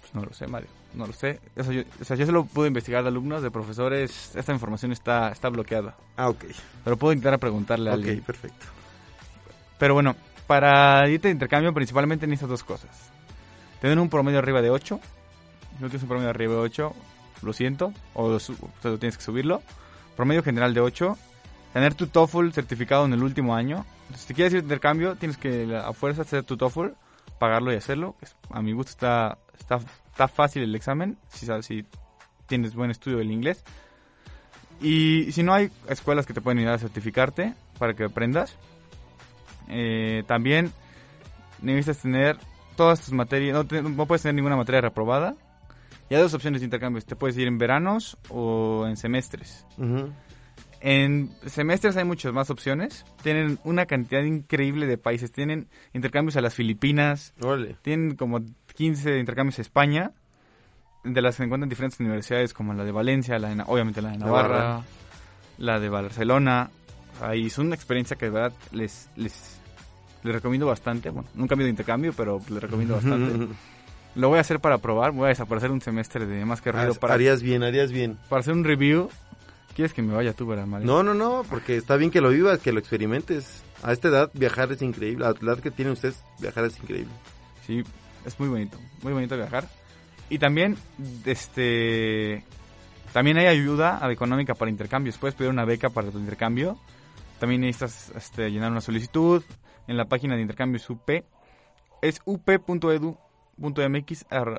Pues 0.00 0.14
no 0.14 0.22
lo 0.24 0.32
sé, 0.34 0.46
Mario, 0.46 0.68
no 0.94 1.06
lo 1.06 1.12
sé. 1.12 1.40
Eso 1.56 1.72
yo, 1.72 1.82
o 2.00 2.04
sea, 2.04 2.16
yo 2.16 2.26
solo 2.26 2.44
puedo 2.44 2.66
investigar 2.66 3.02
de 3.02 3.08
alumnos, 3.08 3.42
de 3.42 3.50
profesores. 3.50 4.32
Esta 4.34 4.52
información 4.52 4.92
está, 4.92 5.30
está 5.30 5.48
bloqueada. 5.48 5.96
Ah, 6.16 6.28
ok. 6.28 6.44
Pero 6.84 6.96
puedo 6.96 7.12
intentar 7.12 7.38
preguntarle 7.38 7.90
a 7.90 7.94
Ok, 7.94 7.98
alguien. 8.00 8.20
perfecto. 8.22 8.66
Pero 9.78 9.94
bueno, 9.94 10.16
para 10.46 11.08
irte 11.08 11.28
de 11.28 11.32
intercambio 11.32 11.72
principalmente 11.72 12.26
necesitas 12.26 12.50
dos 12.50 12.64
cosas. 12.64 12.90
Tener 13.80 13.98
un 13.98 14.10
promedio 14.10 14.38
arriba 14.40 14.60
de 14.60 14.70
8, 14.70 15.00
Si 15.76 15.82
no 15.82 15.88
tienes 15.88 16.02
un 16.02 16.08
promedio 16.08 16.28
arriba 16.30 16.52
de 16.54 16.60
8, 16.60 16.92
lo 17.42 17.52
siento, 17.54 17.94
o 18.12 18.38
su- 18.38 18.52
o 18.52 18.82
sea, 18.82 18.96
tienes 18.98 19.16
que 19.16 19.22
subirlo. 19.22 19.62
Promedio 20.16 20.42
general 20.42 20.74
de 20.74 20.80
8. 20.82 21.16
Tener 21.72 21.94
tu 21.94 22.08
TOEFL 22.08 22.50
certificado 22.50 23.06
en 23.06 23.12
el 23.14 23.22
último 23.22 23.54
año. 23.54 23.86
Entonces, 24.02 24.26
si 24.26 24.34
quieres 24.34 24.52
ir 24.52 24.58
de 24.60 24.64
intercambio, 24.64 25.14
tienes 25.16 25.38
que 25.38 25.74
a 25.74 25.92
fuerza 25.94 26.22
hacer 26.22 26.42
tu 26.42 26.56
TOEFL, 26.58 26.88
pagarlo 27.40 27.72
y 27.72 27.76
hacerlo. 27.76 28.14
A 28.50 28.62
mi 28.62 28.72
gusto 28.72 28.90
está, 28.92 29.38
está, 29.58 29.76
está 30.10 30.28
fácil 30.28 30.62
el 30.62 30.74
examen, 30.76 31.18
si, 31.28 31.46
sabes- 31.46 31.66
si 31.66 31.84
tienes 32.46 32.74
buen 32.76 32.92
estudio 32.92 33.18
del 33.18 33.32
inglés. 33.32 33.64
Y 34.80 35.32
si 35.32 35.42
no 35.42 35.52
hay 35.52 35.70
escuelas 35.88 36.24
que 36.26 36.32
te 36.34 36.40
pueden 36.40 36.58
ayudar 36.58 36.76
a 36.76 36.78
certificarte 36.78 37.54
para 37.78 37.94
que 37.94 38.04
aprendas. 38.04 38.54
Eh, 39.68 40.22
también 40.26 40.72
necesitas 41.62 41.98
tener 42.02 42.38
todas 42.76 43.00
tus 43.00 43.12
materias, 43.12 43.54
no, 43.54 43.66
te- 43.66 43.82
no 43.82 44.06
puedes 44.06 44.22
tener 44.22 44.34
ninguna 44.36 44.56
materia 44.56 44.80
reprobada. 44.80 45.34
Y 46.08 46.14
hay 46.14 46.22
dos 46.22 46.34
opciones 46.34 46.60
de 46.60 46.64
intercambios, 46.64 47.04
te 47.06 47.14
puedes 47.14 47.36
ir 47.38 47.46
en 47.46 47.58
veranos 47.58 48.16
o 48.30 48.84
en 48.88 48.96
semestres. 48.96 49.64
Ujú. 49.78 50.10
En 50.80 51.30
semestres 51.46 51.96
hay 51.96 52.04
muchas 52.04 52.32
más 52.32 52.48
opciones. 52.50 53.04
Tienen 53.22 53.58
una 53.64 53.86
cantidad 53.86 54.22
increíble 54.22 54.86
de 54.86 54.96
países. 54.96 55.30
Tienen 55.30 55.68
intercambios 55.92 56.36
a 56.36 56.40
las 56.40 56.54
Filipinas. 56.54 57.34
Tienen 57.82 58.16
como 58.16 58.40
15 58.74 59.18
intercambios 59.18 59.58
a 59.58 59.62
España. 59.62 60.12
De 61.04 61.20
las 61.22 61.34
que 61.34 61.38
se 61.38 61.44
encuentran 61.44 61.68
diferentes 61.68 61.98
universidades 62.00 62.52
como 62.52 62.74
la 62.74 62.84
de 62.84 62.92
Valencia, 62.92 63.38
la 63.38 63.54
de 63.54 63.62
obviamente 63.66 64.02
la 64.02 64.10
de 64.10 64.18
Navarra, 64.18 64.48
Navarra. 64.58 64.84
la 65.58 65.80
de 65.80 65.88
Barcelona. 65.88 66.70
Ahí 67.22 67.46
es 67.46 67.58
una 67.58 67.74
experiencia 67.74 68.16
que 68.16 68.26
de 68.26 68.30
verdad 68.32 68.52
les, 68.72 69.08
les, 69.16 69.58
les 70.22 70.34
recomiendo 70.34 70.66
bastante. 70.66 71.10
Bueno, 71.10 71.28
nunca 71.34 71.54
he 71.54 71.56
ido 71.56 71.64
de 71.64 71.70
intercambio, 71.70 72.12
pero 72.14 72.40
les 72.50 72.62
recomiendo 72.62 72.94
bastante. 72.96 73.48
Lo 74.14 74.28
voy 74.28 74.38
a 74.38 74.40
hacer 74.40 74.60
para 74.60 74.78
probar. 74.78 75.12
Voy 75.12 75.26
a 75.26 75.28
desaparecer 75.28 75.70
un 75.70 75.80
semestre 75.80 76.26
de 76.26 76.44
más 76.44 76.60
que 76.60 76.72
ruido 76.72 76.94
para, 76.94 77.14
Harías 77.14 77.42
bien, 77.42 77.62
harías 77.62 77.92
bien. 77.92 78.18
para 78.28 78.40
hacer 78.40 78.54
un 78.54 78.64
review. 78.64 79.08
¿Quieres 79.80 79.94
que 79.94 80.02
me 80.02 80.12
vaya 80.12 80.34
tú, 80.34 80.46
verdad, 80.46 80.66
Mario? 80.66 80.86
No, 80.86 81.02
no, 81.02 81.14
no, 81.14 81.42
porque 81.48 81.74
está 81.78 81.96
bien 81.96 82.10
que 82.10 82.20
lo 82.20 82.28
vivas, 82.28 82.58
que 82.58 82.70
lo 82.70 82.80
experimentes. 82.80 83.64
A 83.82 83.92
esta 83.92 84.08
edad 84.08 84.30
viajar 84.34 84.70
es 84.70 84.82
increíble. 84.82 85.24
A 85.24 85.32
la 85.40 85.54
edad 85.54 85.62
que 85.62 85.70
tienen 85.70 85.94
ustedes, 85.94 86.22
viajar 86.38 86.66
es 86.66 86.78
increíble. 86.78 87.10
Sí, 87.66 87.82
es 88.26 88.38
muy 88.38 88.50
bonito, 88.50 88.76
muy 89.00 89.14
bonito 89.14 89.38
viajar. 89.38 89.66
Y 90.28 90.38
también, 90.38 90.76
este, 91.24 92.44
también 93.14 93.38
hay 93.38 93.46
ayuda 93.46 94.06
económica 94.12 94.52
para 94.54 94.70
intercambios. 94.70 95.16
Puedes 95.16 95.34
pedir 95.34 95.50
una 95.50 95.64
beca 95.64 95.88
para 95.88 96.10
tu 96.10 96.18
intercambio. 96.18 96.78
También 97.38 97.62
necesitas 97.62 98.12
este, 98.14 98.50
llenar 98.50 98.70
una 98.70 98.82
solicitud 98.82 99.42
en 99.88 99.96
la 99.96 100.04
página 100.04 100.36
de 100.36 100.42
intercambios 100.42 100.90
UP. 100.90 101.08
Es 102.02 102.20
up.edu.mx 102.26 103.16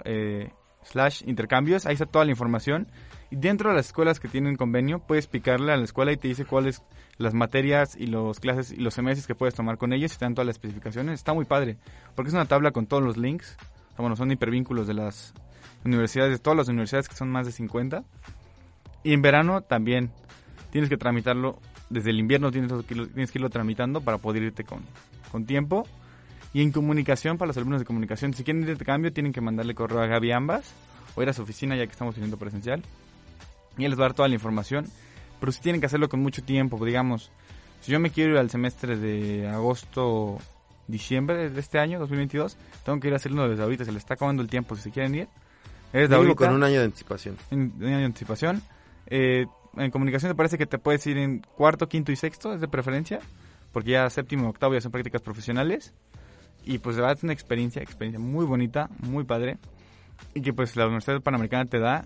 eh, 0.03 0.51
slash 0.83 1.23
intercambios. 1.25 1.85
Ahí 1.85 1.93
está 1.93 2.05
toda 2.05 2.25
la 2.25 2.31
información. 2.31 2.87
Y 3.29 3.37
dentro 3.37 3.69
de 3.69 3.77
las 3.77 3.87
escuelas 3.87 4.19
que 4.19 4.27
tienen 4.27 4.57
convenio, 4.57 4.99
puedes 4.99 5.27
picarle 5.27 5.71
a 5.71 5.77
la 5.77 5.83
escuela 5.83 6.11
y 6.11 6.17
te 6.17 6.27
dice 6.27 6.45
cuáles 6.45 6.83
las 7.17 7.33
materias 7.33 7.95
y 7.95 8.07
los 8.07 8.39
clases 8.39 8.71
y 8.71 8.77
los 8.77 8.93
semestres 8.93 9.25
que 9.25 9.35
puedes 9.35 9.55
tomar 9.55 9.77
con 9.77 9.93
ellos 9.93 10.13
y 10.13 10.17
te 10.17 10.25
dan 10.25 10.35
todas 10.35 10.47
las 10.47 10.55
especificaciones. 10.55 11.13
Está 11.13 11.33
muy 11.33 11.45
padre, 11.45 11.77
porque 12.15 12.29
es 12.29 12.33
una 12.33 12.45
tabla 12.45 12.71
con 12.71 12.87
todos 12.87 13.03
los 13.03 13.17
links. 13.17 13.57
Bueno, 13.97 14.15
son 14.15 14.31
hipervínculos 14.31 14.87
de 14.87 14.95
las 14.95 15.33
universidades, 15.85 16.31
de 16.31 16.39
todas 16.39 16.57
las 16.57 16.67
universidades 16.67 17.07
que 17.07 17.15
son 17.15 17.29
más 17.29 17.45
de 17.45 17.51
50. 17.51 18.03
Y 19.03 19.13
en 19.13 19.21
verano 19.21 19.61
también 19.61 20.11
tienes 20.71 20.89
que 20.89 20.97
tramitarlo, 20.97 21.59
desde 21.89 22.09
el 22.09 22.19
invierno 22.19 22.51
tienes 22.51 22.71
que 22.85 22.95
tienes 22.95 23.31
que 23.31 23.37
irlo 23.37 23.49
tramitando 23.49 24.01
para 24.01 24.17
poder 24.17 24.43
irte 24.43 24.63
con, 24.63 24.81
con 25.31 25.45
tiempo. 25.45 25.87
Y 26.53 26.61
en 26.61 26.71
comunicación, 26.71 27.37
para 27.37 27.47
los 27.47 27.57
alumnos 27.57 27.79
de 27.79 27.85
comunicación, 27.85 28.33
si 28.33 28.43
quieren 28.43 28.61
ir 28.61 28.67
de 28.67 28.73
intercambio, 28.73 29.13
tienen 29.13 29.31
que 29.31 29.39
mandarle 29.41 29.73
correo 29.73 30.01
a 30.01 30.07
Gaby 30.07 30.31
ambas 30.31 30.73
o 31.15 31.21
ir 31.23 31.29
a 31.29 31.33
su 31.33 31.41
oficina 31.43 31.75
ya 31.75 31.85
que 31.85 31.91
estamos 31.91 32.15
viniendo 32.15 32.37
presencial. 32.37 32.83
Y 33.77 33.85
él 33.85 33.91
les 33.91 33.99
va 33.99 34.05
a 34.05 34.07
dar 34.09 34.13
toda 34.15 34.27
la 34.27 34.35
información. 34.35 34.85
Pero 35.39 35.51
si 35.51 35.61
tienen 35.61 35.79
que 35.79 35.87
hacerlo 35.87 36.09
con 36.09 36.19
mucho 36.21 36.43
tiempo, 36.43 36.83
digamos, 36.85 37.31
si 37.79 37.91
yo 37.91 37.99
me 37.99 38.11
quiero 38.11 38.33
ir 38.33 38.37
al 38.37 38.49
semestre 38.49 38.97
de 38.97 39.47
agosto, 39.47 40.37
diciembre 40.87 41.49
de 41.49 41.59
este 41.59 41.79
año, 41.79 41.99
2022, 41.99 42.57
tengo 42.85 42.99
que 42.99 43.07
ir 43.07 43.13
a 43.13 43.15
hacerlo 43.17 43.47
desde 43.49 43.63
ahorita, 43.63 43.85
se 43.85 43.91
les 43.91 44.03
está 44.03 44.15
acabando 44.15 44.43
el 44.43 44.49
tiempo 44.49 44.75
si 44.75 44.81
se 44.83 44.91
quieren 44.91 45.15
ir. 45.15 45.27
Es 45.93 46.09
de 46.09 46.15
ahorita. 46.15 46.35
con 46.35 46.53
un 46.55 46.63
año 46.63 46.79
de 46.79 46.85
anticipación. 46.85 47.37
En- 47.49 47.73
un 47.79 47.85
año 47.85 47.97
de 47.99 48.05
anticipación. 48.05 48.61
Eh, 49.07 49.45
en 49.77 49.89
comunicación 49.89 50.31
te 50.31 50.35
parece 50.35 50.57
que 50.57 50.65
te 50.65 50.77
puedes 50.77 51.05
ir 51.07 51.17
en 51.17 51.39
cuarto, 51.39 51.87
quinto 51.87 52.11
y 52.11 52.15
sexto, 52.17 52.53
es 52.53 52.61
de 52.61 52.67
preferencia, 52.67 53.19
porque 53.71 53.91
ya 53.91 54.09
séptimo 54.09 54.45
y 54.45 54.49
octavo 54.49 54.73
ya 54.73 54.81
son 54.81 54.91
prácticas 54.91 55.21
profesionales. 55.21 55.93
Y 56.63 56.77
pues 56.77 56.95
de 56.95 57.01
verdad 57.01 57.17
es 57.17 57.23
una 57.23 57.33
experiencia, 57.33 57.81
experiencia 57.81 58.19
muy 58.19 58.45
bonita, 58.45 58.89
muy 58.99 59.23
padre. 59.23 59.57
Y 60.33 60.41
que 60.41 60.53
pues 60.53 60.75
la 60.75 60.85
Universidad 60.85 61.21
Panamericana 61.21 61.65
te 61.65 61.79
da. 61.79 62.05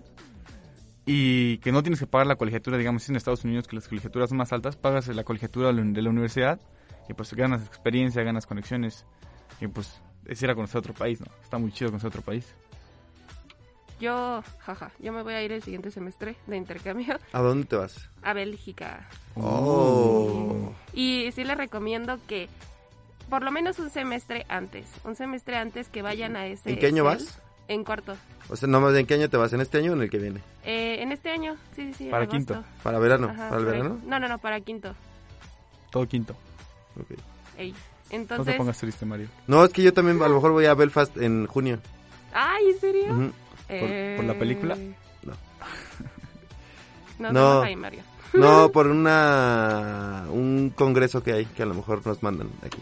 Y 1.05 1.59
que 1.59 1.71
no 1.71 1.83
tienes 1.83 1.99
que 1.99 2.07
pagar 2.07 2.25
la 2.25 2.35
colegiatura, 2.35 2.77
digamos, 2.77 3.03
si 3.03 3.11
en 3.11 3.17
Estados 3.17 3.43
Unidos 3.43 3.67
que 3.67 3.75
las 3.75 3.87
colegiaturas 3.87 4.29
son 4.29 4.37
más 4.39 4.51
altas, 4.53 4.75
pagas 4.75 5.07
la 5.09 5.23
colegiatura 5.23 5.67
de 5.67 5.73
la 5.73 5.83
de 5.83 6.01
la 6.01 6.09
universidad. 6.09 6.59
Y 7.07 7.13
pues 7.13 7.33
ganas 7.33 7.65
experiencia, 7.65 8.23
ganas 8.23 8.47
conexiones. 8.47 9.05
Y 9.61 9.67
pues 9.67 10.01
es 10.25 10.41
ir 10.41 10.49
a 10.49 10.55
conocer 10.55 10.79
otro 10.79 10.93
país, 10.93 11.19
¿no? 11.21 11.27
Está 11.43 11.57
muy 11.57 11.71
chido 11.71 11.91
conocer 11.91 12.07
otro 12.07 12.21
país. 12.21 12.55
Yo, 13.99 14.43
jaja, 14.59 14.91
yo 14.99 15.13
me 15.13 15.23
voy 15.23 15.33
a 15.35 15.43
ir 15.43 15.51
el 15.53 15.63
siguiente 15.63 15.89
semestre 15.89 16.35
de 16.47 16.57
intercambio 16.57 17.17
¿A 17.31 17.39
dónde 17.39 17.65
te 17.65 17.77
vas? 17.77 18.09
a 18.23 18.33
Bélgica. 18.33 19.07
Oh. 19.35 20.73
Y 20.93 21.29
sí 21.31 21.45
les 21.45 21.55
recomiendo 21.55 22.19
que 22.27 22.49
por 23.29 23.43
lo 23.43 23.51
menos 23.51 23.79
un 23.79 23.89
semestre 23.89 24.45
antes, 24.49 24.85
un 25.03 25.15
semestre 25.15 25.57
antes 25.57 25.87
que 25.89 26.01
vayan 26.01 26.35
a 26.35 26.47
ese... 26.47 26.71
¿En 26.71 26.79
qué 26.79 26.87
año 26.87 27.03
vas? 27.03 27.39
En 27.67 27.83
cuarto. 27.83 28.15
O 28.49 28.55
sea, 28.55 28.67
nomás 28.69 28.95
en 28.95 29.07
qué 29.07 29.15
año 29.15 29.29
te 29.29 29.37
vas, 29.37 29.51
¿en 29.53 29.61
este 29.61 29.79
año 29.79 29.91
o 29.91 29.95
en 29.95 30.03
el 30.03 30.09
que 30.09 30.19
viene? 30.19 30.41
Eh, 30.63 31.01
en 31.01 31.11
este 31.11 31.31
año, 31.31 31.55
sí, 31.75 31.87
sí, 31.87 31.93
sí. 31.93 32.05
Para 32.09 32.23
agosto. 32.25 32.37
quinto. 32.53 32.63
Para 32.83 32.99
verano, 32.99 33.29
Ajá, 33.29 33.49
¿para 33.49 33.59
el 33.61 33.65
verano? 33.65 33.99
No, 34.05 34.19
no, 34.19 34.27
no, 34.27 34.37
para 34.37 34.59
quinto. 34.61 34.93
Todo 35.91 36.07
quinto. 36.07 36.35
Ey. 37.57 37.71
No 37.71 37.77
Entonces... 38.11 38.53
te 38.53 38.57
pongas 38.57 38.77
triste, 38.77 39.05
Mario. 39.05 39.27
No, 39.47 39.63
es 39.65 39.71
que 39.71 39.81
yo 39.81 39.93
también 39.93 40.21
a 40.21 40.27
lo 40.27 40.35
mejor 40.35 40.51
voy 40.51 40.65
a 40.65 40.73
Belfast 40.75 41.17
en 41.17 41.47
junio. 41.47 41.79
Ay, 42.33 42.65
¿en 42.69 42.79
serio? 42.79 43.33
Eh, 43.69 44.13
por 44.17 44.25
la 44.25 44.33
película? 44.35 44.77
No. 45.23 45.33
No, 47.17 47.31
No. 47.31 47.53
no. 47.55 47.61
ahí, 47.61 47.75
Mario. 47.75 48.03
No, 48.33 48.69
por 48.73 48.87
una 48.87 50.25
un 50.29 50.69
congreso 50.75 51.23
que 51.23 51.33
hay 51.33 51.45
que 51.45 51.63
a 51.63 51.65
lo 51.65 51.73
mejor 51.73 52.05
nos 52.05 52.21
mandan 52.21 52.49
aquí. 52.63 52.77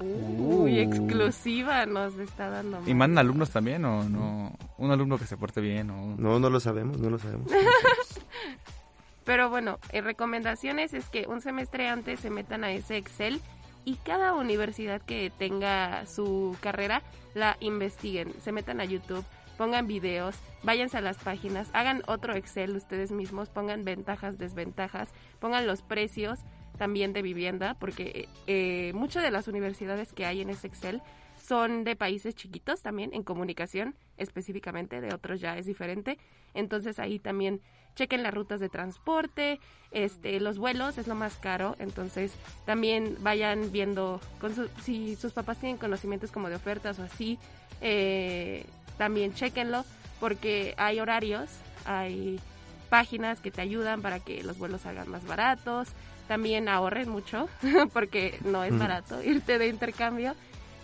Uy, 0.00 0.78
Uh. 0.78 0.82
exclusiva 0.82 1.86
nos 1.86 2.16
está 2.18 2.48
dando. 2.48 2.80
¿Y 2.86 2.94
mandan 2.94 3.26
alumnos 3.26 3.50
también 3.50 3.84
o 3.84 4.04
no? 4.04 4.56
Un 4.78 4.90
alumno 4.90 5.18
que 5.18 5.26
se 5.26 5.36
porte 5.36 5.60
bien 5.60 5.90
o... 5.90 6.16
No, 6.16 6.40
no 6.40 6.48
lo 6.50 6.58
sabemos, 6.60 6.98
no 6.98 7.10
lo 7.10 7.18
sabemos. 7.18 7.50
Pero 9.24 9.50
bueno, 9.50 9.78
eh, 9.90 10.00
recomendaciones 10.00 10.94
es 10.94 11.08
que 11.08 11.26
un 11.28 11.40
semestre 11.40 11.88
antes 11.88 12.20
se 12.20 12.30
metan 12.30 12.64
a 12.64 12.72
ese 12.72 12.96
Excel 12.96 13.40
y 13.84 13.96
cada 13.96 14.34
universidad 14.34 15.00
que 15.02 15.30
tenga 15.36 16.06
su 16.06 16.56
carrera 16.60 17.02
la 17.34 17.56
investiguen, 17.60 18.32
se 18.42 18.52
metan 18.52 18.80
a 18.80 18.84
YouTube, 18.84 19.24
pongan 19.56 19.86
videos, 19.86 20.34
váyanse 20.62 20.98
a 20.98 21.00
las 21.00 21.18
páginas, 21.18 21.68
hagan 21.72 22.02
otro 22.06 22.34
Excel 22.34 22.76
ustedes 22.76 23.12
mismos, 23.12 23.50
pongan 23.50 23.84
ventajas, 23.84 24.38
desventajas, 24.38 25.10
pongan 25.38 25.66
los 25.66 25.82
precios 25.82 26.40
también 26.80 27.12
de 27.12 27.20
vivienda, 27.20 27.74
porque 27.78 28.26
eh, 28.46 28.92
muchas 28.94 29.22
de 29.22 29.30
las 29.30 29.48
universidades 29.48 30.14
que 30.14 30.24
hay 30.24 30.40
en 30.40 30.48
ese 30.48 30.66
Excel 30.66 31.02
son 31.36 31.84
de 31.84 31.94
países 31.94 32.34
chiquitos 32.34 32.80
también, 32.80 33.10
en 33.12 33.22
comunicación 33.22 33.94
específicamente, 34.16 35.02
de 35.02 35.12
otros 35.12 35.40
ya 35.42 35.58
es 35.58 35.66
diferente. 35.66 36.16
Entonces 36.54 36.98
ahí 36.98 37.18
también 37.18 37.60
chequen 37.96 38.22
las 38.22 38.32
rutas 38.32 38.60
de 38.60 38.70
transporte, 38.70 39.60
este, 39.90 40.40
los 40.40 40.56
vuelos 40.56 40.96
es 40.96 41.06
lo 41.06 41.14
más 41.14 41.36
caro, 41.36 41.76
entonces 41.80 42.32
también 42.64 43.16
vayan 43.20 43.70
viendo 43.72 44.18
con 44.40 44.54
su- 44.54 44.70
si 44.82 45.16
sus 45.16 45.34
papás 45.34 45.58
tienen 45.58 45.76
conocimientos 45.76 46.30
como 46.30 46.48
de 46.48 46.54
ofertas 46.54 46.98
o 46.98 47.02
así, 47.02 47.38
eh, 47.82 48.64
también 48.96 49.34
chequenlo 49.34 49.84
porque 50.18 50.72
hay 50.78 50.98
horarios, 50.98 51.50
hay 51.84 52.40
páginas 52.88 53.40
que 53.40 53.50
te 53.50 53.60
ayudan 53.60 54.00
para 54.00 54.20
que 54.20 54.42
los 54.44 54.56
vuelos 54.56 54.80
salgan 54.80 55.10
más 55.10 55.26
baratos, 55.26 55.88
también 56.30 56.68
ahorren 56.68 57.08
mucho 57.08 57.48
porque 57.92 58.38
no 58.44 58.62
es 58.62 58.78
barato 58.78 59.20
irte 59.20 59.58
de 59.58 59.66
intercambio 59.66 60.36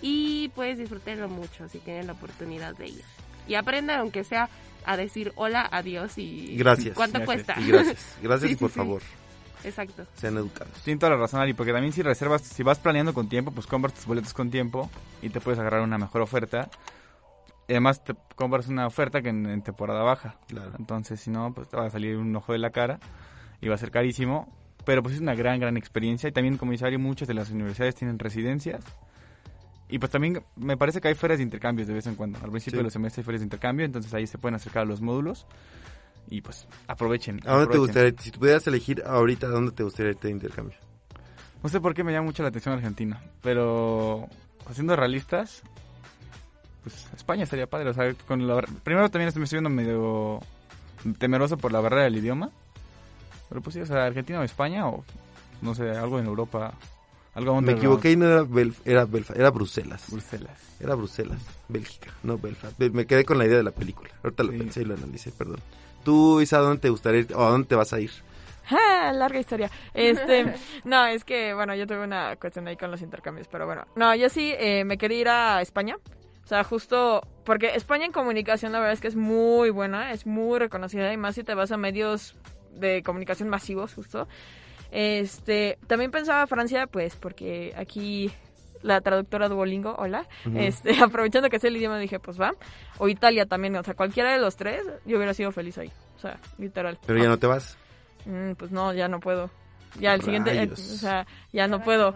y 0.03 0.49
pues 0.57 0.77
disfrútenlo 0.77 1.29
mucho 1.29 1.69
si 1.69 1.79
tienen 1.79 2.09
la 2.09 2.15
oportunidad 2.15 2.75
de 2.77 2.89
ir. 2.89 3.05
Y 3.47 3.55
aprendan 3.55 4.01
aunque 4.01 4.25
sea 4.25 4.49
a 4.85 4.97
decir 4.97 5.33
hola, 5.37 5.69
adiós 5.71 6.19
y 6.19 6.57
Gracias. 6.57 6.97
cuánto 6.97 7.21
Gracias. 7.21 7.45
cuesta. 7.47 7.61
Y 7.61 7.69
gracias. 7.71 8.17
Gracias 8.23 8.49
Sí, 8.51 8.55
y 8.55 8.57
por 8.57 8.71
sí, 8.71 8.75
sí. 8.75 8.79
favor. 8.81 9.03
Exacto. 9.63 10.05
Sean 10.15 10.37
educados. 10.37 10.75
Tienen 10.83 10.99
toda 10.99 11.11
la 11.13 11.19
razón, 11.19 11.41
Ari, 11.41 11.55
porque 11.55 11.73
también 11.73 11.93
si 11.93 12.03
reservas, 12.03 12.43
si 12.43 12.65
vas 12.65 12.81
planeando 12.81 13.15
con 13.15 13.29
tiempo, 13.29 13.53
pues 13.53 13.69
compras 13.69 13.95
tus 13.95 14.07
boletos 14.07 14.33
con 14.35 14.51
tiempo 14.51 14.91
y 15.23 15.29
te 15.31 15.41
puedes 15.41 15.61
agarrar 15.61 15.83
una 15.83 15.97
mejor 15.97 16.23
oferta. 16.23 16.69
Y 17.69 17.73
además 17.73 18.03
te 18.03 18.15
compras 18.35 18.67
una 18.67 18.89
oferta 18.89 19.23
que 19.23 19.29
en, 19.29 19.47
en 19.47 19.63
temporada 19.63 20.03
baja. 20.03 20.39
Entonces, 20.79 21.21
si 21.21 21.31
no, 21.31 21.53
pues 21.55 21.69
te 21.69 21.77
va 21.77 21.87
a 21.87 21.91
salir 21.91 22.17
un 22.17 22.35
ojo 22.35 22.53
de 22.53 22.59
la 22.59 22.71
cara 22.71 22.99
y 23.61 23.69
va 23.69 23.77
a 23.77 23.79
ser 23.79 23.93
carísimo. 23.93 24.53
Pero 24.87 25.03
pues 25.03 25.17
es 25.17 25.21
una 25.21 25.35
gran, 25.35 25.61
gran 25.61 25.77
experiencia. 25.77 26.29
Y 26.29 26.33
también, 26.33 26.57
como 26.57 26.73
dice 26.73 26.87
Ari, 26.87 26.97
muchas 26.97 27.29
de 27.29 27.35
las 27.35 27.51
universidades 27.51 27.95
tienen 27.97 28.19
residencias. 28.19 28.83
y 29.89 29.99
pues 30.01 30.11
también 30.11 30.43
me 30.57 30.77
parece 30.77 31.01
que 31.01 31.07
hay 31.09 31.15
ferias 31.15 31.39
de 31.39 31.45
intercambios 31.45 31.87
de 31.87 31.95
vez 31.95 32.07
en 32.09 32.17
cuando. 32.17 32.39
Al 32.43 32.51
principio 32.51 32.73
Sí. 32.73 32.77
de 32.79 32.83
los 32.85 32.93
semestres 32.93 33.19
hay 33.19 33.25
ferias 33.25 33.41
de 33.43 33.45
intercambio, 33.45 33.85
entonces 33.87 34.13
ahí 34.15 34.27
se 34.27 34.37
pueden 34.39 34.57
acercar 34.57 34.83
a 34.83 34.85
los 34.87 35.01
módulos 35.01 35.47
y 36.29 36.41
pues 36.41 36.67
aprovechen. 36.89 37.41
¿A 37.47 37.53
dónde 37.53 37.67
te 37.73 37.79
gustaría, 37.79 38.13
si 38.19 38.33
pudieras 38.33 38.67
elegir 38.67 39.05
ahorita, 39.07 39.47
¿a 39.47 39.51
dónde 39.51 39.71
te 39.71 39.85
gustaría 39.85 40.11
irte 40.11 40.27
de 40.27 40.33
intercambio? 40.35 40.77
No 41.63 41.69
sé 41.69 41.81
por 41.81 41.95
qué 41.95 42.03
me 42.03 42.11
llama 42.13 42.25
mucho 42.27 42.43
la 42.43 42.49
atención 42.49 42.75
Argentina, 42.75 43.23
pero 43.43 44.29
siendo 44.73 44.97
realistas, 44.97 45.63
pues 46.83 47.07
España 47.17 47.45
estaría 47.45 47.69
padre. 47.69 47.91
O 47.91 47.95
sea, 47.95 48.13
con 48.27 48.45
la, 48.47 48.61
primero 48.83 49.09
también 49.09 49.29
estoy 49.29 49.39
me 49.41 49.45
estoy 49.45 49.59
viendo 49.61 49.71
medio 49.71 50.41
temeroso 51.19 51.57
por 51.59 51.71
la 51.71 51.81
barrera 51.81 52.03
del 52.03 52.17
idioma, 52.17 52.51
pero 53.49 53.61
pues 53.61 53.75
sí, 53.75 53.81
o 53.81 53.87
sea, 53.87 54.07
Argentina 54.07 54.41
o 54.41 54.43
España 54.43 54.89
o 54.89 55.05
no 55.63 55.75
sé, 55.75 55.91
algo 55.91 56.19
en 56.19 56.27
Europa. 56.27 56.73
Algo 57.35 57.61
Me 57.61 57.73
equivoqué 57.73 58.13
y 58.13 58.17
no 58.17 58.27
era, 58.27 58.43
Belf- 58.45 58.81
era, 58.87 59.05
Belfast, 59.05 59.39
era 59.39 59.51
Bruselas. 59.51 60.07
Bruselas. 60.11 60.59
Era 60.81 60.95
Bruselas, 60.95 61.39
Bélgica, 61.69 62.11
no 62.23 62.39
Belfast. 62.39 62.79
Me- 62.79 63.07
quedé 63.07 63.25
con 63.27 63.37
la 63.37 63.45
idea 63.47 63.59
de 63.59 63.63
la 63.63 63.73
película. 63.73 64.11
Ahorita 64.23 64.43
lo 64.43 64.51
pensé 64.53 64.81
y 64.83 64.85
lo 64.87 64.95
analicé, 64.95 65.33
perdón. 65.33 65.61
Tú, 66.03 66.41
Isa, 66.41 66.59
¿a 66.59 66.61
dónde 66.61 66.79
te 66.81 66.89
gustaría 66.89 67.21
ir 67.21 67.35
o 67.35 67.45
a 67.45 67.51
dónde 67.51 67.67
te 67.69 67.75
vas 67.75 67.93
a 67.93 68.01
ir? 68.01 68.11
Ah, 68.71 69.13
larga 69.15 69.39
historia. 69.39 69.71
Este, 69.93 70.55
no, 70.85 71.07
es 71.07 71.25
que, 71.25 71.53
bueno, 71.55 71.75
yo 71.75 71.87
tuve 71.87 72.05
una 72.05 72.37
cuestión 72.37 72.67
ahí 72.69 72.77
con 72.77 72.91
los 72.91 73.03
intercambios, 73.03 73.49
pero 73.49 73.67
bueno. 73.67 73.85
No, 73.97 74.15
yo 74.15 74.29
sí 74.31 74.53
eh, 74.59 74.85
me 74.85 74.97
quería 74.99 75.19
ir 75.21 75.29
a 75.29 75.61
España. 75.63 75.97
O 76.45 76.49
sea, 76.49 76.65
justo 76.65 77.21
porque 77.45 77.75
España 77.75 78.07
en 78.07 78.13
comunicación 78.13 78.73
la 78.73 78.79
verdad 78.79 78.95
es 78.95 79.01
que 79.01 79.09
es 79.09 79.17
muy 79.17 79.71
buena, 79.71 80.13
es 80.13 80.27
muy 80.27 80.59
reconocida 80.59 81.13
y 81.13 81.17
más 81.17 81.35
si 81.35 81.45
te 81.45 81.55
vas 81.55 81.71
a 81.73 81.77
medios 81.77 82.35
de 82.77 83.03
comunicación 83.03 83.49
masivos, 83.49 83.95
justo. 83.95 84.29
Este, 84.91 85.79
también 85.87 86.11
pensaba 86.11 86.47
Francia, 86.47 86.87
pues, 86.87 87.17
porque 87.17 87.73
aquí 87.77 88.31
la 88.83 89.01
traductora 89.01 89.49
Duolingo, 89.49 89.95
hola, 89.99 90.27
este, 90.55 90.97
aprovechando 91.03 91.51
que 91.51 91.59
sé 91.59 91.69
el 91.69 91.77
idioma 91.77 91.99
dije, 91.99 92.21
pues 92.21 92.41
va. 92.41 92.55
O 92.99 93.09
Italia 93.09 93.47
también, 93.47 93.75
o 93.77 93.83
sea, 93.83 93.95
cualquiera 93.95 94.33
de 94.33 94.39
los 94.39 94.57
tres, 94.57 94.83
yo 95.05 95.17
hubiera 95.17 95.35
sido 95.35 95.51
feliz 95.53 95.77
ahí. 95.79 95.91
O 96.17 96.19
sea, 96.19 96.39
literal. 96.59 96.99
Pero 97.07 97.19
ya 97.23 97.29
no 97.29 97.39
te 97.39 97.47
vas. 97.47 97.77
Mm, 98.25 98.53
pues 98.53 98.71
no, 98.71 98.93
ya 98.93 99.09
no 99.09 99.21
puedo. 99.21 99.51
Ya 100.01 100.15
el 100.15 100.23
siguiente, 100.23 100.51
eh, 100.63 100.69
o 100.71 100.77
sea, 100.77 101.27
ya 101.53 101.67
no 101.69 101.83
puedo. 101.83 102.15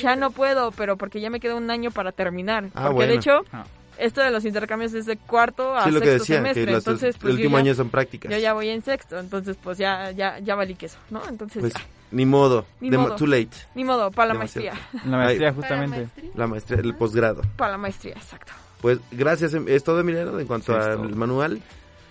Ya 0.00 0.14
no 0.16 0.30
puedo, 0.30 0.70
pero 0.70 0.96
porque 0.96 1.20
ya 1.20 1.28
me 1.28 1.40
queda 1.40 1.56
un 1.56 1.70
año 1.70 1.90
para 1.90 2.12
terminar. 2.12 2.66
Ah, 2.74 2.82
porque 2.84 2.94
bueno. 2.94 3.12
de 3.12 3.18
hecho, 3.18 3.40
Ah. 3.52 3.64
Esto 3.98 4.20
de 4.20 4.30
los 4.30 4.44
intercambios 4.44 4.92
es 4.94 5.06
de 5.06 5.16
cuarto 5.16 5.74
a 5.76 5.84
Sí, 5.84 5.90
lo 5.90 6.00
que 6.00 6.06
sexto 6.06 6.22
decía, 6.22 6.36
que 6.36 6.42
semestre. 6.54 6.66
los- 6.72 6.78
entonces, 6.86 7.14
el 7.14 7.20
pues 7.20 7.32
yo 7.34 7.36
último 7.38 7.56
ya- 7.58 7.60
año 7.64 7.74
son 7.74 7.90
prácticas. 7.90 8.32
Yo 8.32 8.38
ya 8.38 8.52
voy 8.52 8.68
en 8.68 8.82
sexto, 8.82 9.18
entonces 9.18 9.56
pues 9.62 9.78
ya, 9.78 10.10
ya, 10.12 10.38
ya 10.40 10.54
valí 10.54 10.74
queso, 10.74 10.98
¿no? 11.10 11.22
Entonces 11.28 11.60
Pues 11.60 11.72
ya. 11.74 11.80
ni 12.10 12.26
modo, 12.26 12.66
Ni 12.80 12.90
modo. 12.90 13.16
too 13.16 13.26
late. 13.26 13.48
Ni 13.74 13.84
modo, 13.84 14.10
para 14.10 14.28
la 14.28 14.34
Demasiado. 14.34 14.68
maestría. 14.76 15.00
La 15.10 15.16
maestría, 15.16 15.52
justamente. 15.52 16.08
La 16.34 16.46
maestría, 16.46 16.78
el 16.80 16.94
posgrado. 16.94 17.42
Para 17.56 17.72
la 17.72 17.78
maestría, 17.78 18.14
exacto. 18.14 18.52
Pues 18.80 18.98
gracias, 19.10 19.54
em- 19.54 19.68
es 19.68 19.82
todo 19.82 20.00
Emiliano 20.00 20.38
en 20.38 20.46
cuanto 20.46 20.72
Sí, 20.72 20.78
al 20.78 20.96
todo. 20.96 21.08
manual. 21.16 21.60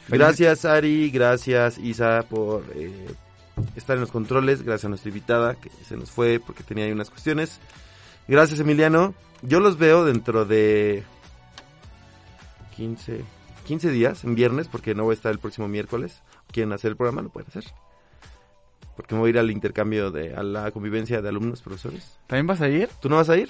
Gracias 0.07 0.65
Ari, 0.65 1.09
gracias 1.09 1.77
Isa 1.79 2.23
por 2.29 2.63
eh, 2.75 3.07
estar 3.75 3.95
en 3.95 4.01
los 4.01 4.11
controles, 4.11 4.61
gracias 4.61 4.85
a 4.85 4.89
nuestra 4.89 5.09
invitada 5.09 5.55
que 5.55 5.69
se 5.87 5.97
nos 5.97 6.11
fue 6.11 6.39
porque 6.45 6.63
tenía 6.63 6.85
ahí 6.85 6.91
unas 6.91 7.09
cuestiones. 7.09 7.59
Gracias 8.27 8.59
Emiliano, 8.59 9.13
yo 9.41 9.59
los 9.59 9.77
veo 9.77 10.05
dentro 10.05 10.45
de 10.45 11.03
15, 12.77 13.21
15 13.65 13.89
días, 13.91 14.23
en 14.23 14.35
viernes, 14.35 14.67
porque 14.67 14.95
no 14.95 15.03
voy 15.03 15.13
a 15.13 15.15
estar 15.15 15.31
el 15.31 15.39
próximo 15.39 15.67
miércoles. 15.67 16.21
Quieren 16.51 16.73
hacer 16.73 16.91
el 16.91 16.97
programa, 16.97 17.21
lo 17.21 17.29
pueden 17.29 17.49
hacer. 17.49 17.65
Porque 18.95 19.13
me 19.15 19.21
voy 19.21 19.29
a 19.29 19.31
ir 19.31 19.39
al 19.39 19.51
intercambio 19.51 20.11
de, 20.11 20.35
a 20.35 20.43
la 20.43 20.71
convivencia 20.71 21.21
de 21.21 21.29
alumnos, 21.29 21.61
profesores. 21.61 22.17
¿También 22.27 22.47
vas 22.47 22.61
a 22.61 22.69
ir? 22.69 22.89
¿Tú 23.01 23.09
no 23.09 23.17
vas 23.17 23.29
a 23.29 23.37
ir? 23.37 23.49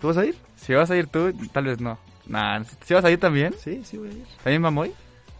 ¿Tú 0.00 0.08
vas 0.08 0.16
a 0.18 0.26
ir? 0.26 0.36
Si 0.56 0.74
vas 0.74 0.90
a 0.90 0.96
ir 0.96 1.06
tú, 1.06 1.32
tal 1.52 1.64
vez 1.64 1.80
no. 1.80 1.98
Nah, 2.26 2.62
¿si 2.84 2.92
vas 2.94 3.04
a 3.04 3.10
ir 3.10 3.18
también? 3.18 3.54
Sí, 3.58 3.82
sí 3.84 3.96
voy 3.96 4.08
a 4.08 4.12
ir. 4.12 4.24
¿También 4.42 4.60
Mamoy? 4.62 4.92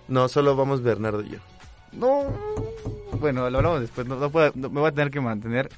No, 0.09 0.29
solo 0.29 0.57
vamos 0.57 0.83
Bernardo 0.83 1.23
y 1.23 1.31
yo. 1.31 1.39
No. 1.93 2.25
Bueno, 3.21 3.49
lo 3.51 3.59
hablamos 3.59 3.81
después. 3.81 4.07
No, 4.07 4.17
no 4.17 4.31
puedo- 4.31 4.53
no- 4.55 4.71
me 4.71 4.81
voy 4.81 4.89
a 4.89 4.93
tener 4.93 5.11
que 5.11 5.21
mantener 5.21 5.69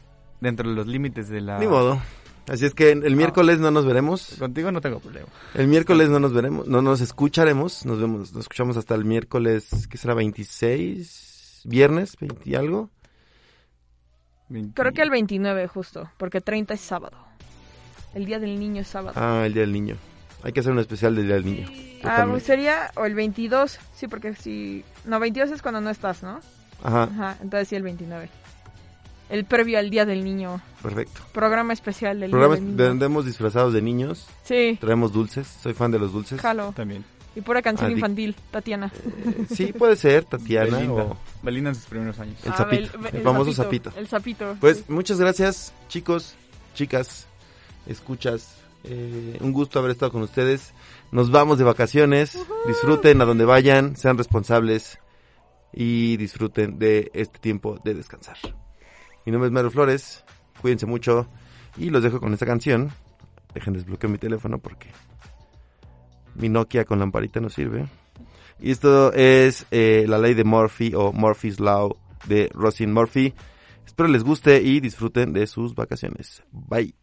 dentro 0.41 0.69
de 0.69 0.77
los 0.77 0.87
límites 0.87 1.29
de 1.29 1.41
la... 1.41 1.59
Ni 1.59 1.67
modo. 1.67 2.01
Así 2.47 2.67
es 2.67 2.75
que 2.75 2.93
el 2.93 3.17
miércoles 3.17 3.59
no 3.59 3.71
nos 3.71 3.87
veremos. 3.87 4.37
Contigo 4.39 4.71
no 4.71 4.81
tengo 4.81 5.01
problema. 5.01 5.27
El 5.55 5.67
miércoles 5.67 6.11
no 6.11 6.21
nos 6.21 6.33
veremos, 6.33 6.67
no 6.69 6.83
nos 6.83 7.01
escucharemos. 7.01 7.87
Nos 7.87 8.01
vemos, 8.01 8.33
nos 8.33 8.43
escuchamos 8.43 8.77
hasta 8.77 8.95
el 8.95 9.05
miércoles, 9.05 9.89
¿qué 9.89 9.97
será? 9.97 10.15
26, 10.15 11.63
viernes, 11.65 12.17
20 12.21 12.43
y 12.45 12.55
algo. 12.55 12.91
Creo 14.75 14.93
que 14.93 15.03
el 15.03 15.11
29 15.11 15.67
justo, 15.69 16.11
porque 16.19 16.41
30 16.41 16.75
es 16.75 16.81
sábado. 16.81 17.17
El 18.15 18.27
día 18.27 18.39
del 18.39 18.59
niño 18.59 18.83
es 18.83 18.89
sábado. 18.89 19.15
Ah, 19.17 19.45
el 19.47 19.55
día 19.55 19.63
del 19.63 19.73
niño. 19.73 19.97
Hay 20.43 20.53
que 20.53 20.61
hacer 20.61 20.73
un 20.73 20.79
especial 20.79 21.17
del 21.17 21.27
día 21.27 21.35
del 21.37 21.47
niño. 21.47 21.69
Ah, 22.05 22.27
pues 22.29 22.43
sería 22.43 22.91
o 22.97 23.07
el 23.07 23.15
22, 23.15 23.79
sí, 23.95 24.09
porque 24.09 24.35
si... 24.35 24.85
No, 25.07 25.19
22 25.19 25.51
es 25.51 25.63
cuando 25.63 25.81
no 25.81 25.89
estás, 25.89 26.23
¿no? 26.23 26.41
Ajá. 26.83 27.39
entonces 27.41 27.69
sí, 27.69 27.77
el 27.77 27.83
29. 27.83 28.29
El 29.31 29.45
previo 29.47 29.79
al 29.79 29.91
Día 29.91 30.05
del 30.05 30.23
Niño. 30.25 30.61
Perfecto. 30.83 31.23
Programa 31.33 31.73
especial 31.73 32.21
del 32.21 32.31
Programas 32.31 32.59
Día 32.61 32.67
del 32.69 32.77
Niño. 32.77 32.89
vendemos 32.91 33.27
disfrazados 33.27 33.73
de 33.73 33.81
niños. 33.83 34.27
Sí. 34.45 34.77
Traemos 34.81 35.13
dulces. 35.13 35.47
Soy 35.63 35.73
fan 35.75 35.91
de 35.91 35.99
los 35.99 36.13
dulces. 36.13 36.41
Jalo. 36.41 36.73
También. 36.77 37.05
Y 37.37 37.41
pura 37.41 37.63
canción 37.63 37.91
Adic- 37.91 37.95
infantil, 37.97 38.37
Tatiana. 38.53 38.93
Sí, 39.51 39.73
puede 39.73 39.97
ser, 39.97 40.25
Tatiana 40.25 40.77
Belinda. 40.77 41.03
o 41.03 41.17
Belinda 41.43 41.71
en 41.71 41.75
sus 41.75 41.87
primeros 41.87 42.17
años. 42.21 42.37
el 42.45 42.53
Ah, 42.53 42.57
sapito, 42.59 42.99
Bel- 42.99 43.09
el, 43.11 43.17
el 43.17 43.23
famoso 43.23 43.53
sapito, 43.53 43.91
sapito. 43.91 44.01
el 44.01 44.07
sapito, 44.09 44.57
Pues 44.61 44.77
sí. 44.79 44.85
muchas 44.89 45.19
gracias, 45.19 45.73
chicos, 45.89 46.37
chicas, 46.75 47.27
escuchas. 47.87 48.57
eh, 48.85 49.39
un 49.41 49.51
gusto 49.53 49.79
haber 49.81 49.91
estado 49.93 50.13
con 50.13 50.23
ustedes. 50.23 50.75
Nos 51.11 51.31
vamos 51.33 51.57
de 51.59 51.65
vacaciones. 51.65 52.39
Disfruten 52.69 53.21
a 53.21 53.25
donde 53.25 53.47
vayan, 53.47 53.97
sean 53.97 54.17
responsables 54.19 54.99
y 55.73 56.17
disfruten 56.19 56.79
de 56.79 57.11
este 57.15 57.39
tiempo 57.41 57.81
de 57.83 57.95
descansar. 57.95 58.37
Mi 59.25 59.33
nombre 59.33 59.49
es 59.49 59.53
Mario 59.53 59.71
Flores. 59.71 60.25
Cuídense 60.61 60.87
mucho 60.87 61.27
y 61.77 61.91
los 61.91 62.03
dejo 62.03 62.21
con 62.21 62.33
esta 62.33 62.47
canción. 62.47 62.91
Dejen 63.55 63.75
desbloquear 63.75 64.11
mi 64.11 64.19
teléfono 64.19 64.59
porque 64.59 64.89
mi 66.35 66.49
Nokia 66.49 66.85
con 66.85 66.99
lamparita 66.99 67.41
no 67.41 67.49
sirve. 67.49 67.87
Y 68.61 68.71
esto 68.71 69.13
es 69.13 69.67
eh, 69.71 70.05
la 70.09 70.19
ley 70.19 70.35
de 70.35 70.45
Murphy 70.45 70.95
o 70.95 71.13
Murphy's 71.13 71.61
Law 71.61 71.97
de 72.27 72.51
Rosin 72.55 72.93
Murphy. 72.93 73.35
Espero 73.87 74.09
les 74.09 74.25
guste 74.25 74.63
y 74.63 74.81
disfruten 74.81 75.33
de 75.33 75.47
sus 75.47 75.75
vacaciones. 75.75 76.43
Bye. 76.51 76.95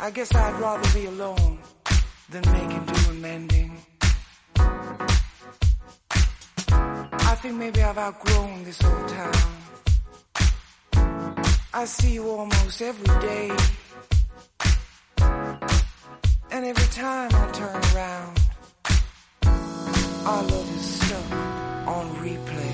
I 0.00 0.10
guess 0.10 0.34
I'd 0.34 0.60
rather 0.60 0.92
be 0.92 1.06
alone 1.06 1.58
than 2.28 2.42
making 2.52 2.84
do 2.84 3.10
and 3.10 3.22
mending. 3.22 3.78
I 7.12 7.34
think 7.40 7.54
maybe 7.56 7.82
I've 7.82 7.98
outgrown 7.98 8.64
this 8.64 8.82
old 8.84 9.08
town. 9.08 9.34
I 11.72 11.84
see 11.86 12.14
you 12.14 12.28
almost 12.28 12.82
every 12.82 13.20
day. 13.20 13.50
And 16.50 16.64
every 16.64 16.88
time 16.92 17.30
I 17.34 17.50
turn 17.52 17.82
around, 17.94 18.40
our 20.26 20.42
love 20.42 20.76
is 20.76 21.00
stuck 21.00 21.32
on 21.88 22.14
replay. 22.16 22.73